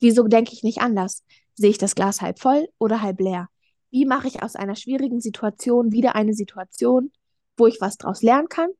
Wieso 0.00 0.24
denke 0.24 0.52
ich 0.52 0.62
nicht 0.62 0.80
anders? 0.80 1.24
Sehe 1.54 1.70
ich 1.70 1.78
das 1.78 1.94
Glas 1.94 2.20
halb 2.20 2.38
voll 2.38 2.68
oder 2.78 3.00
halb 3.00 3.20
leer? 3.20 3.48
Wie 3.90 4.04
mache 4.04 4.28
ich 4.28 4.42
aus 4.42 4.56
einer 4.56 4.76
schwierigen 4.76 5.20
Situation 5.20 5.92
wieder 5.92 6.14
eine 6.14 6.34
Situation, 6.34 7.12
wo 7.56 7.66
ich 7.66 7.80
was 7.80 7.96
draus 7.96 8.22
lernen 8.22 8.48
kann 8.48 8.70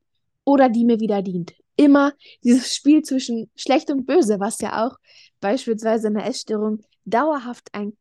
oder 0.43 0.69
die 0.69 0.85
mir 0.85 0.99
wieder 0.99 1.21
dient? 1.21 1.53
Immer 1.75 2.13
dieses 2.43 2.75
Spiel 2.75 3.01
zwischen 3.03 3.49
schlecht 3.55 3.89
und 3.91 4.05
böse, 4.05 4.39
was 4.39 4.61
ja 4.61 4.85
auch 4.85 4.97
beispielsweise 5.39 6.07
in 6.07 6.15
der 6.15 6.25
Essstörung 6.25 6.83
dauerhaft 7.05 7.69
ein 7.73 7.93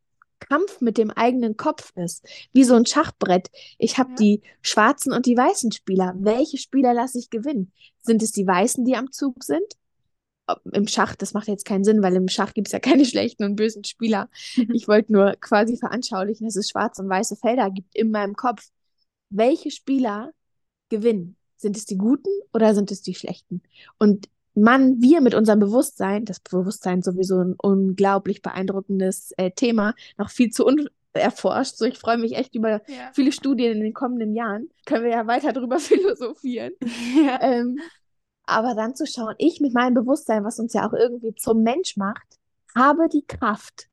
Kampf 0.49 0.81
mit 0.81 0.99
dem 0.99 1.11
eigenen 1.11 1.57
Kopf 1.57 1.93
ist, 1.97 2.27
wie 2.53 2.65
so 2.65 2.75
ein 2.75 2.87
Schachbrett. 2.87 3.51
Ich 3.79 3.99
habe 3.99 4.11
ja. 4.11 4.17
die 4.17 4.43
schwarzen 4.63 5.13
und 5.13 5.27
die 5.27 5.37
weißen 5.37 5.73
Spieler. 5.73 6.15
Welche 6.19 6.59
Spieler 6.59 6.93
lasse 6.95 7.19
ich 7.19 7.31
gewinnen? 7.31 7.73
Sind 8.03 8.23
es 8.23 8.33
die 8.33 8.47
weißen, 8.47 8.85
die 8.85 8.97
am 8.97 9.11
Zug 9.11 9.43
sind? 9.43 9.65
Im 10.73 10.87
Schach, 10.87 11.15
das 11.15 11.33
macht 11.33 11.49
jetzt 11.49 11.65
keinen 11.65 11.85
Sinn, 11.85 12.03
weil 12.03 12.15
im 12.17 12.29
Schach 12.29 12.53
gibt 12.53 12.69
es 12.69 12.73
ja 12.73 12.79
keine 12.81 13.07
schlechten 13.07 13.45
und 13.45 13.57
bösen 13.57 13.85
Spieler. 13.85 14.29
ich 14.73 14.89
wollte 14.89 15.13
nur 15.13 15.35
quasi 15.41 15.77
veranschaulichen, 15.77 16.47
dass 16.47 16.57
es 16.57 16.69
schwarze 16.69 17.03
und 17.03 17.09
weiße 17.09 17.37
Felder 17.37 17.71
gibt 17.71 17.95
in 17.95 18.11
meinem 18.11 18.35
Kopf. 18.35 18.69
Welche 19.31 19.71
Spieler 19.71 20.33
gewinnen? 20.91 21.37
Sind 21.57 21.77
es 21.77 21.85
die 21.85 21.99
Guten 21.99 22.31
oder 22.53 22.75
sind 22.75 22.91
es 22.91 23.03
die 23.03 23.15
Schlechten? 23.15 23.63
Und 23.99 24.29
man, 24.55 25.01
wir 25.01 25.21
mit 25.21 25.35
unserem 25.35 25.59
Bewusstsein, 25.59 26.25
das 26.25 26.41
Bewusstsein 26.41 27.03
sowieso 27.03 27.41
ein 27.41 27.55
unglaublich 27.61 28.43
beeindruckendes 28.43 29.33
äh, 29.37 29.51
Thema, 29.51 29.95
noch 30.17 30.31
viel 30.31 30.51
zu 30.51 30.65
unerforscht. 30.65 31.77
So, 31.77 31.85
ich 31.85 31.99
freue 31.99 32.19
mich 32.19 32.37
echt 32.37 32.55
über 32.55 32.83
ja. 32.89 33.11
viele 33.13 33.33
Studien 33.33 33.73
in 33.73 33.81
den 33.81 33.95
kommenden 33.95 34.35
Jahren. 34.35 34.69
Können 34.87 35.05
wir 35.05 35.11
ja 35.11 35.27
weiter 35.27 35.53
darüber 35.53 35.79
philosophieren. 35.81 36.73
Ja. 37.17 37.41
Ähm, 37.43 37.79
aber 38.47 38.75
dann 38.75 38.95
zu 38.95 39.07
schauen, 39.07 39.35
ich 39.39 39.61
mit 39.61 39.73
meinem 39.73 39.95
Bewusstsein, 39.95 40.45
was 40.45 40.59
uns 40.59 40.75
ja 40.75 40.87
auch 40.87 40.93
irgendwie 40.93 41.35
zum 41.35 41.63
Mensch 41.63 41.97
macht, 41.97 42.39
habe 42.75 43.09
die 43.09 43.25
Kraft, 43.27 43.89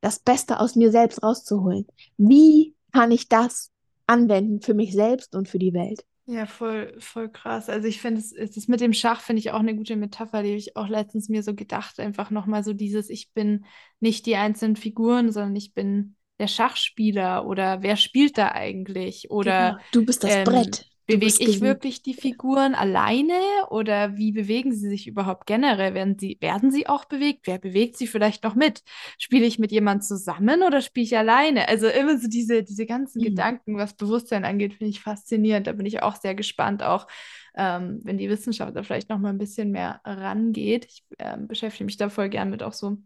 das 0.00 0.18
Beste 0.18 0.58
aus 0.58 0.74
mir 0.74 0.90
selbst 0.90 1.22
rauszuholen. 1.22 1.86
Wie 2.16 2.74
kann 2.92 3.12
ich 3.12 3.28
das 3.28 3.70
anwenden 4.06 4.60
für 4.60 4.74
mich 4.74 4.92
selbst 4.92 5.36
und 5.36 5.48
für 5.48 5.58
die 5.58 5.72
Welt? 5.72 6.04
Ja, 6.32 6.46
voll, 6.46 6.94
voll 6.98 7.28
krass. 7.28 7.68
Also 7.68 7.86
ich 7.86 8.00
finde, 8.00 8.20
es 8.20 8.32
das 8.32 8.66
mit 8.66 8.80
dem 8.80 8.94
Schach 8.94 9.20
finde 9.20 9.40
ich 9.40 9.50
auch 9.50 9.60
eine 9.60 9.76
gute 9.76 9.96
Metapher, 9.96 10.42
die 10.42 10.48
habe 10.48 10.56
ich 10.56 10.76
auch 10.76 10.88
letztens 10.88 11.28
mir 11.28 11.42
so 11.42 11.54
gedacht, 11.54 12.00
einfach 12.00 12.30
nochmal 12.30 12.64
so 12.64 12.72
dieses, 12.72 13.10
ich 13.10 13.32
bin 13.32 13.66
nicht 14.00 14.24
die 14.24 14.36
einzelnen 14.36 14.76
Figuren, 14.76 15.30
sondern 15.30 15.54
ich 15.56 15.74
bin 15.74 16.16
der 16.38 16.46
Schachspieler 16.46 17.44
oder 17.44 17.82
wer 17.82 17.96
spielt 17.96 18.38
da 18.38 18.52
eigentlich? 18.52 19.30
Oder 19.30 19.72
genau. 19.72 19.82
du 19.92 20.06
bist 20.06 20.24
das 20.24 20.34
ähm, 20.34 20.44
Brett. 20.44 20.86
Bewege 21.06 21.44
ich 21.44 21.60
wirklich 21.60 22.02
die 22.02 22.14
Figuren 22.14 22.74
alleine 22.74 23.34
oder 23.70 24.16
wie 24.16 24.32
bewegen 24.32 24.72
sie 24.72 24.88
sich 24.88 25.08
überhaupt 25.08 25.46
generell? 25.46 25.94
Werden 25.94 26.16
sie, 26.18 26.38
werden 26.40 26.70
sie 26.70 26.86
auch 26.86 27.04
bewegt? 27.04 27.46
Wer 27.46 27.58
bewegt 27.58 27.96
sie 27.96 28.06
vielleicht 28.06 28.44
noch 28.44 28.54
mit? 28.54 28.82
Spiele 29.18 29.44
ich 29.44 29.58
mit 29.58 29.72
jemandem 29.72 30.02
zusammen 30.02 30.62
oder 30.62 30.80
spiele 30.80 31.04
ich 31.04 31.18
alleine? 31.18 31.68
Also 31.68 31.88
immer 31.88 32.18
so 32.18 32.28
diese, 32.28 32.62
diese 32.62 32.86
ganzen 32.86 33.20
mhm. 33.20 33.24
Gedanken, 33.24 33.76
was 33.76 33.94
Bewusstsein 33.94 34.44
angeht, 34.44 34.74
finde 34.74 34.90
ich 34.90 35.00
faszinierend. 35.00 35.66
Da 35.66 35.72
bin 35.72 35.86
ich 35.86 36.02
auch 36.02 36.16
sehr 36.16 36.34
gespannt, 36.34 36.82
auch 36.82 37.08
ähm, 37.56 38.00
wenn 38.04 38.18
die 38.18 38.30
Wissenschaft 38.30 38.76
da 38.76 38.82
vielleicht 38.82 39.08
noch 39.08 39.18
mal 39.18 39.30
ein 39.30 39.38
bisschen 39.38 39.70
mehr 39.72 40.00
rangeht. 40.04 40.86
Ich 40.86 41.04
äh, 41.18 41.36
beschäftige 41.36 41.84
mich 41.84 41.96
da 41.96 42.08
voll 42.10 42.28
gern 42.28 42.50
mit 42.50 42.62
auch 42.62 42.72
so 42.72 42.98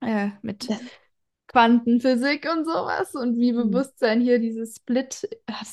äh, 0.00 0.30
mit 0.42 0.68
Quantenphysik 1.48 2.48
und 2.52 2.64
sowas 2.64 3.14
und 3.14 3.38
wie 3.38 3.52
mhm. 3.52 3.70
Bewusstsein 3.70 4.20
hier 4.20 4.38
dieses 4.38 4.76
Split, 4.76 5.28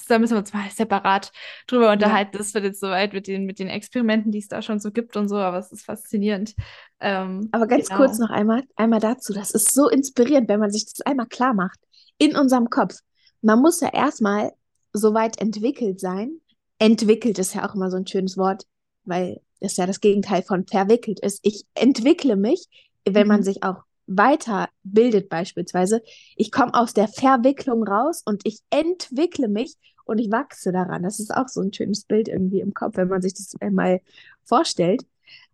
da 0.08 0.20
müssen 0.20 0.34
wir 0.34 0.40
uns 0.40 0.54
mal 0.54 0.70
separat 0.70 1.32
drüber 1.68 1.92
unterhalten. 1.92 2.32
Ja. 2.34 2.38
Das 2.38 2.54
wird 2.54 2.64
jetzt 2.66 2.80
soweit 2.80 3.14
mit 3.14 3.28
den, 3.28 3.46
mit 3.46 3.60
den 3.60 3.70
Experimenten, 3.70 4.32
die 4.32 4.40
es 4.40 4.48
da 4.48 4.62
schon 4.62 4.80
so 4.80 4.92
gibt 4.92 5.18
und 5.18 5.30
so, 5.30 5.38
aber 5.38 5.58
es 5.58 5.72
ist 5.72 5.86
faszinierend. 5.86 6.54
Ähm, 7.00 7.50
aber 7.52 7.68
ganz 7.68 7.90
genau. 7.90 8.02
kurz 8.02 8.20
noch 8.20 8.30
einmal, 8.30 8.64
einmal 8.76 9.00
dazu. 9.00 9.34
Das 9.34 9.52
ist 9.52 9.74
so 9.74 9.90
inspirierend, 9.90 10.48
wenn 10.48 10.60
man 10.60 10.72
sich 10.72 10.86
das 10.86 11.02
einmal 11.02 11.28
klar 11.28 11.54
macht. 11.54 11.80
In 12.18 12.36
unserem 12.36 12.70
Kopf. 12.70 13.00
Man 13.42 13.60
muss 13.60 13.82
ja 13.82 13.92
erstmal 13.92 14.54
so 14.94 15.14
weit 15.14 15.42
entwickelt 15.42 16.00
sein. 16.00 16.40
Entwickelt 16.78 17.40
ist 17.40 17.56
ja 17.56 17.68
auch 17.68 17.76
immer 17.76 17.90
so 17.90 17.98
ein 17.98 18.08
schönes 18.08 18.38
Wort, 18.38 18.64
weil 19.06 19.42
es 19.60 19.78
ja 19.78 19.88
das 19.88 20.02
Gegenteil 20.02 20.44
von 20.44 20.68
verwickelt 20.68 21.20
ist. 21.20 21.40
Ich 21.42 21.66
entwickle 21.74 22.36
mich, 22.36 22.68
wenn 23.06 23.24
mhm. 23.24 23.28
man 23.28 23.44
sich 23.44 23.64
auch 23.64 23.84
weiterbildet 24.08 25.30
beispielsweise. 25.30 26.02
Ich 26.36 26.52
komme 26.52 26.74
aus 26.74 26.94
der 26.94 27.08
Verwicklung 27.08 27.84
raus 27.84 28.22
und 28.26 28.42
ich 28.46 28.60
entwickle 28.70 29.48
mich 29.48 29.76
und 30.06 30.20
ich 30.20 30.32
wachse 30.32 30.72
daran. 30.72 31.04
Das 31.04 31.20
ist 31.20 31.34
auch 31.34 31.48
so 31.48 31.62
ein 31.62 31.74
schönes 31.74 32.04
Bild 32.04 32.28
irgendwie 32.28 32.60
im 32.60 32.74
Kopf, 32.74 32.98
wenn 32.98 33.08
man 33.08 33.22
sich 33.22 33.34
das 33.34 33.56
einmal 33.62 34.02
vorstellt. 34.44 35.06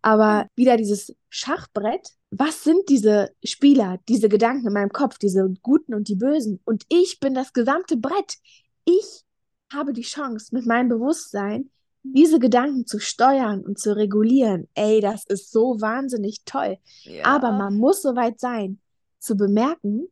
Aber 0.02 0.46
wieder 0.56 0.76
dieses 0.76 1.14
Schachbrett. 1.28 2.08
Was 2.30 2.62
sind 2.64 2.88
diese 2.88 3.30
Spieler, 3.42 3.98
diese 4.08 4.28
Gedanken 4.28 4.68
in 4.68 4.72
meinem 4.72 4.92
Kopf, 4.92 5.18
diese 5.18 5.52
Guten 5.62 5.94
und 5.94 6.08
die 6.08 6.14
Bösen? 6.14 6.60
Und 6.64 6.84
ich 6.88 7.18
bin 7.20 7.34
das 7.34 7.52
gesamte 7.52 7.96
Brett. 7.96 8.38
Ich 8.84 9.24
habe 9.72 9.92
die 9.92 10.02
Chance, 10.02 10.54
mit 10.54 10.66
meinem 10.66 10.88
Bewusstsein 10.88 11.70
diese 12.02 12.38
Gedanken 12.38 12.86
zu 12.86 12.98
steuern 12.98 13.60
und 13.60 13.78
zu 13.78 13.94
regulieren, 13.94 14.68
ey, 14.74 15.00
das 15.00 15.24
ist 15.26 15.52
so 15.52 15.80
wahnsinnig 15.80 16.42
toll. 16.44 16.78
Ja. 17.04 17.24
Aber 17.26 17.52
man 17.52 17.76
muss 17.76 18.02
soweit 18.02 18.40
sein, 18.40 18.78
zu 19.18 19.36
bemerken, 19.36 20.08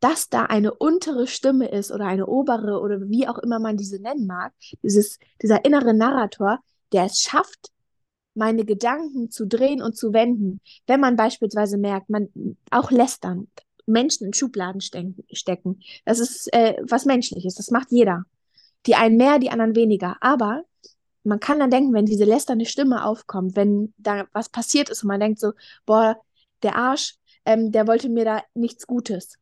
dass 0.00 0.28
da 0.28 0.46
eine 0.46 0.74
untere 0.74 1.28
Stimme 1.28 1.68
ist 1.68 1.92
oder 1.92 2.06
eine 2.06 2.26
obere 2.26 2.80
oder 2.80 3.08
wie 3.08 3.28
auch 3.28 3.38
immer 3.38 3.60
man 3.60 3.76
diese 3.76 4.02
nennen 4.02 4.26
mag, 4.26 4.52
dieses, 4.82 5.20
dieser 5.40 5.64
innere 5.64 5.94
Narrator, 5.94 6.58
der 6.92 7.04
es 7.04 7.20
schafft, 7.20 7.70
meine 8.34 8.64
Gedanken 8.64 9.30
zu 9.30 9.46
drehen 9.46 9.80
und 9.80 9.96
zu 9.96 10.12
wenden. 10.12 10.60
Wenn 10.88 11.00
man 11.00 11.16
beispielsweise 11.16 11.78
merkt, 11.78 12.10
man 12.10 12.28
auch 12.70 12.90
lästern, 12.90 13.46
Menschen 13.86 14.26
in 14.26 14.32
Schubladen 14.32 14.80
stecken, 14.80 15.80
das 16.04 16.18
ist 16.18 16.52
äh, 16.52 16.76
was 16.82 17.04
Menschliches, 17.04 17.54
das 17.54 17.70
macht 17.70 17.92
jeder. 17.92 18.24
Die 18.86 18.96
einen 18.96 19.16
mehr, 19.16 19.38
die 19.38 19.50
anderen 19.50 19.76
weniger. 19.76 20.16
Aber 20.20 20.64
man 21.24 21.40
kann 21.40 21.60
dann 21.60 21.70
denken, 21.70 21.92
wenn 21.94 22.06
diese 22.06 22.24
lästernde 22.24 22.66
Stimme 22.66 23.04
aufkommt, 23.04 23.56
wenn 23.56 23.94
da 23.98 24.26
was 24.32 24.48
passiert 24.48 24.88
ist 24.90 25.02
und 25.02 25.08
man 25.08 25.20
denkt 25.20 25.40
so, 25.40 25.52
boah, 25.86 26.16
der 26.62 26.76
Arsch, 26.76 27.16
ähm, 27.44 27.72
der 27.72 27.86
wollte 27.86 28.08
mir 28.08 28.24
da 28.24 28.42
nichts 28.54 28.86
Gutes. 28.86 29.38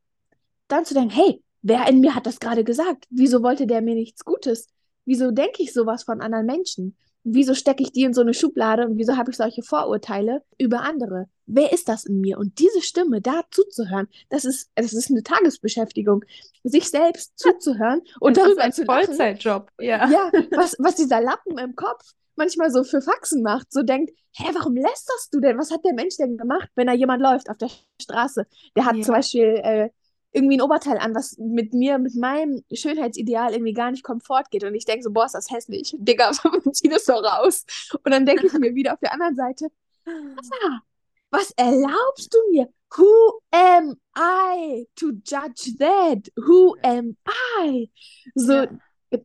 Dann 0.69 0.85
zu 0.85 0.95
denken, 0.95 1.11
hey, 1.11 1.43
wer 1.63 1.89
in 1.89 2.01
mir 2.01 2.15
hat 2.15 2.27
das 2.27 2.41
gerade 2.41 2.65
gesagt? 2.65 3.07
Wieso 3.11 3.43
wollte 3.43 3.67
der 3.67 3.83
mir 3.83 3.95
nichts 3.95 4.25
Gutes? 4.25 4.69
Wieso 5.05 5.31
denke 5.31 5.63
ich 5.63 5.73
sowas 5.73 6.05
von 6.05 6.21
anderen 6.21 6.47
Menschen? 6.47 6.97
Wieso 7.23 7.55
stecke 7.55 7.83
ich 7.83 7.93
die 7.93 8.05
in 8.05 8.15
so 8.15 8.23
eine 8.23 8.33
Schublade 8.33 8.87
und 8.87 8.97
wieso 8.97 9.17
habe 9.17 9.31
ich 9.31 9.37
solche 9.37 9.63
Vorurteile 9.63 10.43
über 10.59 10.83
andere? 10.83 11.27
Wer 11.47 11.73
ist 11.73 11.89
das 11.89 12.05
in 12.05 12.21
mir? 12.21 12.39
Und 12.39 12.59
diese 12.59 12.81
Stimme 12.81 13.21
da 13.21 13.43
zuzuhören, 13.51 14.09
das 14.31 14.45
ist, 14.45 14.71
das 14.75 14.93
ist 14.93 15.11
eine 15.11 15.23
Tagesbeschäftigung. 15.23 16.25
Sich 16.65 16.89
selbst 16.89 17.39
zuzuhören 17.39 18.03
und 18.21 18.37
das 18.37 18.45
darüber 18.45 18.61
ist 18.61 18.65
ein 18.65 18.73
zu 18.73 18.85
lachen. 18.85 19.07
Vollzeitjob, 19.07 19.71
ja. 19.81 20.09
Ja, 20.09 20.31
was, 20.53 20.77
was 20.79 20.95
dieser 20.97 21.21
Lappen 21.21 21.59
im 21.59 21.75
Kopf 21.77 22.13
manchmal 22.37 22.71
so 22.71 22.85
für 22.85 23.03
Faxen 23.03 23.43
macht, 23.43 23.71
so 23.71 23.83
denkt, 23.83 24.13
hä, 24.33 24.51
warum 24.55 24.75
lästerst 24.75 25.33
du 25.33 25.41
denn? 25.41 25.59
Was 25.59 25.71
hat 25.71 25.85
der 25.85 25.93
Mensch 25.93 26.17
denn 26.17 26.39
gemacht, 26.39 26.71
wenn 26.75 26.87
da 26.87 26.95
jemand 26.95 27.23
läuft 27.23 27.51
auf 27.51 27.59
der 27.59 27.71
Straße? 28.01 28.47
Der 28.77 28.87
hat 28.87 28.97
ja. 28.97 29.03
zum 29.03 29.15
Beispiel 29.15 29.61
äh, 29.63 29.91
irgendwie 30.33 30.59
ein 30.59 30.63
Oberteil 30.63 30.99
an, 30.99 31.15
was 31.15 31.37
mit 31.39 31.75
mir, 31.75 31.99
mit 31.99 32.15
meinem 32.15 32.63
Schönheitsideal 32.73 33.53
irgendwie 33.53 33.73
gar 33.73 33.91
nicht 33.91 34.05
komfort 34.05 34.45
geht. 34.51 34.65
Und 34.65 34.75
ich 34.75 34.85
denke 34.85 35.03
so, 35.03 35.11
boah, 35.11 35.27
ist 35.27 35.35
das 35.35 35.51
hässlich. 35.51 35.95
Digga, 35.99 36.33
zieh 36.73 36.89
das 36.89 37.05
doch 37.05 37.23
raus. 37.23 37.65
Und 38.05 38.13
dann 38.13 38.27
denke 38.27 38.47
ich 38.47 38.53
mir 38.53 38.75
wieder 38.75 38.95
auf 38.95 39.01
der 39.01 39.13
anderen 39.13 39.35
Seite, 39.35 39.69
was 41.31 41.51
erlaubst 41.53 42.33
du 42.33 42.39
mir? 42.53 42.69
Who 42.97 43.41
am 43.53 43.97
I 44.17 44.87
to 44.97 45.13
judge 45.25 45.77
that? 45.79 46.31
Who 46.37 46.77
am 46.83 47.17
I? 47.63 47.91
So, 48.35 48.53
ja. 48.53 48.69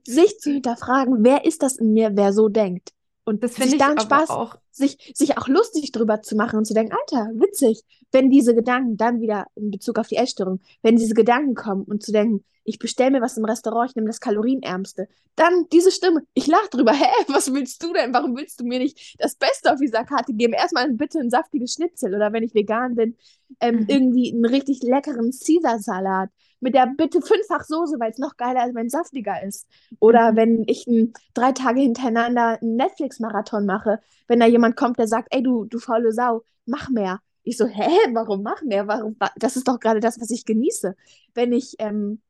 sich 0.05 0.39
zu 0.39 0.51
hinterfragen, 0.51 1.23
wer 1.23 1.45
ist 1.45 1.63
das 1.63 1.77
in 1.77 1.93
mir, 1.93 2.11
wer 2.15 2.31
so 2.31 2.47
denkt? 2.47 2.93
Und 3.23 3.43
das 3.43 3.55
finde 3.55 3.73
ich 3.73 3.79
dann 3.79 3.99
Spaß, 3.99 4.29
auch 4.29 4.57
sich, 4.75 5.11
sich 5.15 5.38
auch 5.38 5.47
lustig 5.47 5.91
drüber 5.91 6.21
zu 6.21 6.35
machen 6.35 6.57
und 6.57 6.65
zu 6.65 6.73
denken, 6.73 6.93
Alter, 6.93 7.31
witzig, 7.35 7.83
wenn 8.11 8.29
diese 8.29 8.53
Gedanken 8.53 8.97
dann 8.97 9.21
wieder 9.21 9.47
in 9.55 9.71
Bezug 9.71 9.97
auf 9.97 10.07
die 10.07 10.17
Essstörung, 10.17 10.59
wenn 10.81 10.97
diese 10.97 11.13
Gedanken 11.13 11.55
kommen 11.55 11.83
und 11.83 12.03
zu 12.03 12.11
denken, 12.11 12.43
ich 12.65 12.79
bestelle 12.79 13.11
mir 13.11 13.21
was 13.21 13.38
im 13.38 13.45
Restaurant, 13.45 13.91
ich 13.91 13.95
nehme 13.95 14.07
das 14.07 14.19
kalorienärmste, 14.19 15.07
dann 15.35 15.67
diese 15.71 15.91
Stimme, 15.91 16.23
ich 16.33 16.47
lache 16.47 16.69
drüber, 16.71 16.93
hä, 16.93 17.05
was 17.27 17.53
willst 17.53 17.81
du 17.83 17.93
denn? 17.93 18.13
Warum 18.13 18.35
willst 18.35 18.59
du 18.59 18.65
mir 18.65 18.79
nicht 18.79 19.15
das 19.19 19.35
Beste 19.35 19.71
auf 19.71 19.79
dieser 19.79 20.03
Karte 20.03 20.33
geben? 20.33 20.53
Erstmal 20.53 20.91
bitte 20.91 21.19
ein 21.19 21.29
saftiges 21.29 21.73
Schnitzel 21.73 22.15
oder 22.15 22.33
wenn 22.33 22.43
ich 22.43 22.55
vegan 22.55 22.95
bin, 22.95 23.15
ähm, 23.59 23.81
mhm. 23.81 23.85
irgendwie 23.88 24.33
einen 24.33 24.45
richtig 24.45 24.81
leckeren 24.81 25.31
Caesar-Salat 25.31 26.29
mit 26.65 26.73
der 26.73 26.88
bitte 26.88 27.21
fünffach 27.21 27.63
Soße, 27.63 27.99
weil 27.99 28.09
es 28.09 28.17
noch 28.17 28.38
geiler 28.38 28.61
als 28.61 28.73
mein 28.73 28.89
saftiger 28.89 29.43
ist. 29.43 29.67
Oder 29.99 30.31
mhm. 30.31 30.35
wenn 30.35 30.63
ich 30.65 30.88
ein, 30.88 31.13
drei 31.35 31.51
Tage 31.51 31.81
hintereinander 31.81 32.59
einen 32.59 32.75
Netflix-Marathon 32.75 33.67
mache, 33.67 33.99
wenn 34.27 34.39
da 34.39 34.47
jemand 34.47 34.64
kommt, 34.73 34.97
der 34.97 35.08
sagt, 35.08 35.28
ey 35.32 35.43
du, 35.43 35.65
du 35.65 35.78
faule 35.80 36.12
Sau, 36.12 36.43
mach 36.65 36.89
mehr. 36.89 37.19
Ich 37.43 37.58
so, 37.58 37.65
hä, 37.65 37.91
warum 38.13 38.41
mach 38.41 38.63
mehr? 38.63 38.88
Warum? 38.88 39.17
Das 39.36 39.56
ist 39.56 39.67
doch 39.67 39.80
gerade 39.80 39.99
das, 39.99 40.19
was 40.19 40.32
ich 40.32 40.45
genieße. 40.45 40.95
Wenn 41.36 41.54
ich 41.54 41.75
ähm, 41.78 42.21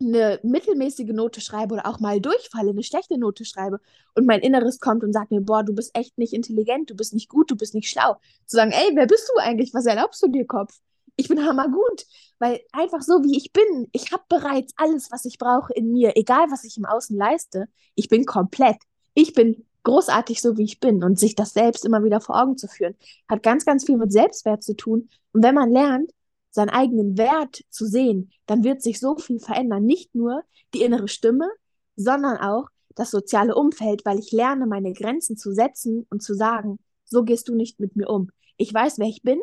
eine 0.00 0.40
mittelmäßige 0.42 1.10
Note 1.12 1.40
schreibe 1.42 1.74
oder 1.74 1.86
auch 1.86 2.00
mal 2.00 2.20
durchfalle, 2.20 2.70
eine 2.70 2.82
schlechte 2.82 3.18
Note 3.18 3.44
schreibe 3.44 3.80
und 4.14 4.26
mein 4.26 4.40
Inneres 4.40 4.80
kommt 4.80 5.04
und 5.04 5.12
sagt 5.12 5.30
mir, 5.30 5.42
boah, 5.42 5.62
du 5.62 5.74
bist 5.74 5.90
echt 5.94 6.16
nicht 6.16 6.32
intelligent, 6.32 6.88
du 6.90 6.96
bist 6.96 7.12
nicht 7.12 7.28
gut, 7.28 7.50
du 7.50 7.56
bist 7.56 7.74
nicht 7.74 7.90
schlau. 7.90 8.16
Zu 8.46 8.56
sagen, 8.56 8.72
ey, 8.72 8.92
wer 8.94 9.06
bist 9.06 9.28
du 9.28 9.40
eigentlich? 9.40 9.74
Was 9.74 9.84
erlaubst 9.84 10.22
du 10.22 10.28
dir, 10.28 10.46
Kopf? 10.46 10.80
ich 11.16 11.28
bin 11.28 11.44
hammergut, 11.44 12.06
weil 12.38 12.60
einfach 12.72 13.02
so 13.02 13.22
wie 13.22 13.36
ich 13.36 13.52
bin, 13.52 13.88
ich 13.92 14.12
habe 14.12 14.24
bereits 14.28 14.72
alles, 14.76 15.10
was 15.10 15.24
ich 15.24 15.38
brauche 15.38 15.72
in 15.72 15.92
mir, 15.92 16.16
egal 16.16 16.50
was 16.50 16.64
ich 16.64 16.76
im 16.76 16.84
Außen 16.84 17.16
leiste, 17.16 17.68
ich 17.94 18.08
bin 18.08 18.24
komplett. 18.24 18.76
Ich 19.14 19.34
bin 19.34 19.66
großartig 19.84 20.40
so 20.40 20.56
wie 20.56 20.64
ich 20.64 20.80
bin 20.80 21.02
und 21.02 21.18
sich 21.18 21.34
das 21.34 21.52
selbst 21.52 21.84
immer 21.84 22.04
wieder 22.04 22.20
vor 22.20 22.40
Augen 22.40 22.56
zu 22.56 22.68
führen, 22.68 22.94
hat 23.28 23.42
ganz, 23.42 23.64
ganz 23.64 23.84
viel 23.84 23.96
mit 23.96 24.12
Selbstwert 24.12 24.62
zu 24.62 24.74
tun. 24.74 25.08
Und 25.32 25.42
wenn 25.42 25.54
man 25.54 25.70
lernt, 25.70 26.12
seinen 26.50 26.70
eigenen 26.70 27.16
Wert 27.16 27.62
zu 27.70 27.86
sehen, 27.86 28.30
dann 28.46 28.62
wird 28.62 28.82
sich 28.82 29.00
so 29.00 29.16
viel 29.16 29.40
verändern. 29.40 29.84
Nicht 29.84 30.14
nur 30.14 30.44
die 30.74 30.82
innere 30.82 31.08
Stimme, 31.08 31.48
sondern 31.96 32.36
auch 32.36 32.68
das 32.94 33.10
soziale 33.10 33.54
Umfeld, 33.54 34.04
weil 34.04 34.18
ich 34.18 34.32
lerne, 34.32 34.66
meine 34.66 34.92
Grenzen 34.92 35.36
zu 35.36 35.52
setzen 35.52 36.06
und 36.10 36.22
zu 36.22 36.34
sagen, 36.34 36.78
so 37.04 37.24
gehst 37.24 37.48
du 37.48 37.54
nicht 37.54 37.80
mit 37.80 37.96
mir 37.96 38.08
um. 38.08 38.30
Ich 38.58 38.72
weiß, 38.72 38.98
wer 38.98 39.08
ich 39.08 39.22
bin, 39.22 39.40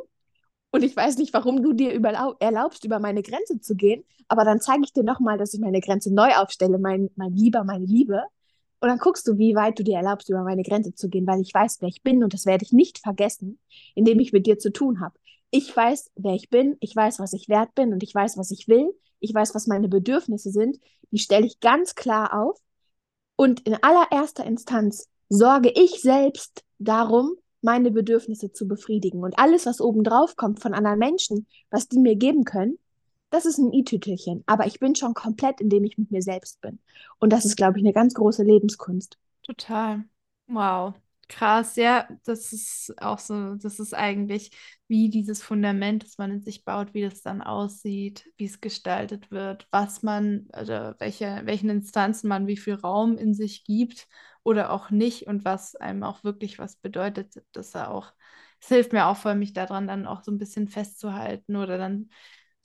und 0.71 0.83
ich 0.83 0.95
weiß 0.95 1.17
nicht, 1.17 1.33
warum 1.33 1.63
du 1.63 1.73
dir 1.73 1.99
erlaubst, 2.39 2.85
über 2.85 2.99
meine 2.99 3.23
Grenze 3.23 3.59
zu 3.59 3.75
gehen, 3.75 4.03
aber 4.27 4.45
dann 4.45 4.61
zeige 4.61 4.83
ich 4.83 4.93
dir 4.93 5.03
nochmal, 5.03 5.37
dass 5.37 5.53
ich 5.53 5.59
meine 5.59 5.81
Grenze 5.81 6.13
neu 6.13 6.35
aufstelle, 6.35 6.77
mein, 6.77 7.09
mein 7.15 7.33
Lieber, 7.33 7.63
meine 7.63 7.85
Liebe. 7.85 8.23
Und 8.81 8.87
dann 8.87 8.97
guckst 8.97 9.27
du, 9.27 9.37
wie 9.37 9.55
weit 9.55 9.77
du 9.77 9.83
dir 9.83 9.97
erlaubst, 9.97 10.29
über 10.29 10.43
meine 10.43 10.63
Grenze 10.63 10.93
zu 10.93 11.09
gehen, 11.09 11.27
weil 11.27 11.41
ich 11.41 11.53
weiß, 11.53 11.81
wer 11.81 11.89
ich 11.89 12.01
bin 12.01 12.23
und 12.23 12.33
das 12.33 12.45
werde 12.45 12.63
ich 12.63 12.71
nicht 12.71 12.99
vergessen, 12.99 13.59
indem 13.93 14.19
ich 14.19 14.31
mit 14.31 14.45
dir 14.45 14.57
zu 14.57 14.71
tun 14.71 15.01
habe. 15.01 15.15
Ich 15.51 15.75
weiß, 15.75 16.11
wer 16.15 16.33
ich 16.33 16.49
bin, 16.49 16.77
ich 16.79 16.95
weiß, 16.95 17.19
was 17.19 17.33
ich 17.33 17.49
wert 17.49 17.75
bin 17.75 17.91
und 17.91 18.03
ich 18.03 18.13
weiß, 18.13 18.37
was 18.37 18.51
ich 18.51 18.67
will. 18.67 18.93
Ich 19.19 19.33
weiß, 19.33 19.53
was 19.53 19.67
meine 19.67 19.89
Bedürfnisse 19.89 20.51
sind. 20.51 20.79
Die 21.11 21.17
stelle 21.19 21.45
ich 21.45 21.59
ganz 21.59 21.95
klar 21.95 22.33
auf. 22.33 22.57
Und 23.35 23.61
in 23.61 23.75
allererster 23.81 24.45
Instanz 24.45 25.09
sorge 25.27 25.71
ich 25.75 26.01
selbst 26.01 26.63
darum, 26.77 27.35
meine 27.61 27.91
Bedürfnisse 27.91 28.51
zu 28.51 28.67
befriedigen. 28.67 29.23
Und 29.23 29.37
alles, 29.37 29.65
was 29.65 29.81
obendrauf 29.81 30.35
kommt 30.35 30.61
von 30.61 30.73
anderen 30.73 30.99
Menschen, 30.99 31.47
was 31.69 31.87
die 31.87 31.99
mir 31.99 32.15
geben 32.15 32.45
können, 32.45 32.77
das 33.29 33.45
ist 33.45 33.57
ein 33.57 33.73
i-Tütelchen. 33.73 34.43
Aber 34.45 34.65
ich 34.67 34.79
bin 34.79 34.95
schon 34.95 35.13
komplett, 35.13 35.61
indem 35.61 35.83
ich 35.83 35.97
mit 35.97 36.11
mir 36.11 36.21
selbst 36.21 36.61
bin. 36.61 36.79
Und 37.19 37.31
das 37.31 37.45
ist, 37.45 37.55
glaube 37.55 37.77
ich, 37.77 37.83
eine 37.83 37.93
ganz 37.93 38.13
große 38.13 38.43
Lebenskunst. 38.43 39.17
Total. 39.43 40.03
Wow. 40.47 40.95
Krass, 41.29 41.75
ja, 41.75 42.07
das 42.25 42.51
ist 42.53 42.99
auch 42.99 43.19
so, 43.19 43.53
das 43.53 43.79
ist 43.79 43.93
eigentlich 43.93 44.49
wie 44.87 45.09
dieses 45.11 45.43
Fundament, 45.43 46.03
das 46.03 46.17
man 46.17 46.31
in 46.31 46.41
sich 46.41 46.65
baut, 46.65 46.95
wie 46.95 47.03
das 47.03 47.21
dann 47.21 47.43
aussieht, 47.43 48.25
wie 48.37 48.45
es 48.45 48.61
gestaltet 48.61 49.29
wird, 49.29 49.67
was 49.69 50.01
man, 50.01 50.47
also 50.51 50.73
welche, 50.97 51.41
welchen 51.45 51.69
Instanzen 51.69 52.29
man 52.29 52.47
wie 52.47 52.57
viel 52.57 52.73
Raum 52.73 53.15
in 53.15 53.35
sich 53.35 53.63
gibt 53.63 54.07
oder 54.41 54.71
auch 54.71 54.89
nicht 54.89 55.27
und 55.27 55.45
was 55.45 55.75
einem 55.75 56.01
auch 56.01 56.23
wirklich 56.23 56.57
was 56.57 56.77
bedeutet, 56.77 57.35
dass 57.51 57.75
er 57.75 57.91
auch, 57.91 58.11
es 58.59 58.69
hilft 58.69 58.91
mir 58.91 59.05
auch 59.05 59.17
voll, 59.17 59.35
mich 59.35 59.53
daran 59.53 59.87
dann 59.87 60.07
auch 60.07 60.23
so 60.23 60.31
ein 60.31 60.39
bisschen 60.39 60.67
festzuhalten 60.67 61.55
oder 61.55 61.77
dann 61.77 62.09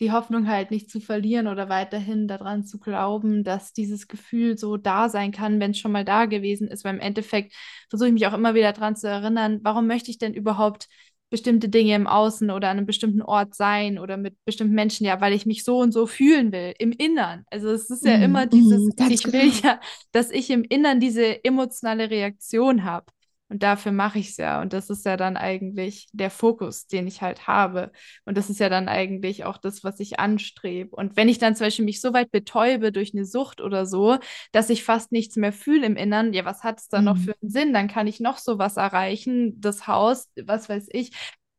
die 0.01 0.11
Hoffnung 0.11 0.49
halt 0.49 0.71
nicht 0.71 0.91
zu 0.91 1.01
verlieren 1.01 1.47
oder 1.47 1.69
weiterhin 1.69 2.27
daran 2.27 2.65
zu 2.65 2.79
glauben, 2.79 3.45
dass 3.45 3.73
dieses 3.73 4.09
Gefühl 4.09 4.59
so 4.59 4.77
da 4.77 5.09
sein 5.09 5.31
kann, 5.31 5.61
wenn 5.61 5.71
es 5.71 5.79
schon 5.79 5.93
mal 5.93 6.05
da 6.05 6.27
gewesen 6.27 6.69
ist. 6.69 6.85
Weil 6.85 6.95
im 6.95 7.01
Endeffekt 7.01 7.55
versuche 7.89 8.09
ich 8.09 8.15
mich 8.15 8.27
auch 8.27 8.33
immer 8.33 8.55
wieder 8.55 8.73
daran 8.73 8.97
zu 8.97 9.09
erinnern, 9.09 9.61
warum 9.63 9.87
möchte 9.87 10.11
ich 10.11 10.19
denn 10.19 10.35
überhaupt 10.35 10.89
bestimmte 11.31 11.69
Dinge 11.69 11.95
im 11.97 12.07
Außen 12.07 12.51
oder 12.51 12.69
an 12.69 12.77
einem 12.77 12.87
bestimmten 12.87 13.23
Ort 13.23 13.55
sein 13.55 13.99
oder 13.99 14.17
mit 14.17 14.37
bestimmten 14.45 14.75
Menschen, 14.75 15.05
ja, 15.05 15.21
weil 15.21 15.33
ich 15.33 15.47
mich 15.47 15.65
so 15.65 15.79
und 15.79 15.91
so 15.91 16.07
fühlen 16.07 16.53
will, 16.53 16.75
im 16.79 16.93
Innern. 16.93 17.45
Also 17.51 17.71
es 17.71 17.91
ist 17.91 18.05
ja 18.05 18.19
mm, 18.19 18.23
immer 18.23 18.47
dieses, 18.47 18.95
mm, 18.97 19.11
ich 19.11 19.25
will 19.33 19.51
genau. 19.51 19.63
ja, 19.65 19.81
dass 20.13 20.31
ich 20.31 20.51
im 20.51 20.63
Innern 20.63 21.01
diese 21.01 21.45
emotionale 21.45 22.11
Reaktion 22.11 22.85
habe. 22.85 23.07
Und 23.55 23.63
dafür 23.63 23.93
mache 23.93 24.19
ich 24.19 24.31
es 24.31 24.37
ja. 24.37 24.61
Und 24.61 24.73
das 24.73 24.91
ist 24.91 25.07
ja 25.07 25.17
dann 25.17 25.37
eigentlich 25.37 26.09
der 26.13 26.31
Fokus, 26.31 26.89
den 26.89 27.07
ich 27.07 27.23
halt 27.23 27.47
habe. 27.47 27.93
Und 28.25 28.37
das 28.37 28.51
ist 28.51 28.59
ja 28.59 28.69
dann 28.69 28.89
eigentlich 28.89 29.45
auch 29.45 29.59
das, 29.59 29.85
was 29.85 30.01
ich 30.01 30.19
anstrebe. 30.19 30.97
Und 30.97 31.17
wenn 31.17 31.29
ich 31.29 31.39
dann 31.39 31.55
zum 31.55 31.69
Beispiel 31.69 31.85
mich 31.85 32.01
so 32.01 32.13
weit 32.13 32.33
betäube 32.33 32.91
durch 32.91 33.15
eine 33.15 33.25
Sucht 33.25 33.61
oder 33.61 33.87
so, 33.87 34.19
dass 34.51 34.71
ich 34.71 34.83
fast 34.83 35.13
nichts 35.13 35.37
mehr 35.37 35.53
fühle 35.53 35.87
im 35.87 35.95
Innern, 35.95 36.33
ja, 36.33 36.45
was 36.45 36.65
hat 36.65 36.81
es 36.81 36.89
dann 36.89 37.03
mhm. 37.03 37.11
noch 37.11 37.17
für 37.17 37.37
einen 37.41 37.49
Sinn? 37.49 37.73
Dann 37.73 37.87
kann 37.87 38.09
ich 38.09 38.19
noch 38.19 38.39
sowas 38.39 38.77
erreichen, 38.77 39.61
das 39.61 39.87
Haus, 39.87 40.33
was 40.45 40.69
weiß 40.69 40.89
ich, 40.91 41.13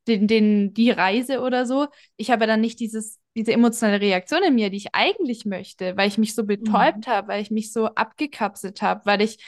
den, 0.06 0.28
den, 0.28 0.74
die 0.74 0.92
Reise 0.92 1.40
oder 1.40 1.66
so. 1.66 1.88
Ich 2.18 2.30
habe 2.30 2.46
dann 2.46 2.60
nicht 2.60 2.82
dieses 2.82 3.22
diese 3.36 3.52
emotionale 3.52 4.00
Reaktion 4.00 4.44
in 4.44 4.56
mir, 4.56 4.70
die 4.70 4.78
ich 4.78 4.96
eigentlich 4.96 5.46
möchte, 5.46 5.98
weil 5.98 6.08
ich 6.08 6.18
mich 6.18 6.34
so 6.34 6.46
betäubt 6.46 7.08
mhm. 7.08 7.12
habe, 7.12 7.28
weil 7.28 7.42
ich 7.42 7.52
mich 7.52 7.74
so 7.74 7.88
abgekapselt 7.88 8.82
habe, 8.82 9.02
weil 9.06 9.22
ich 9.22 9.44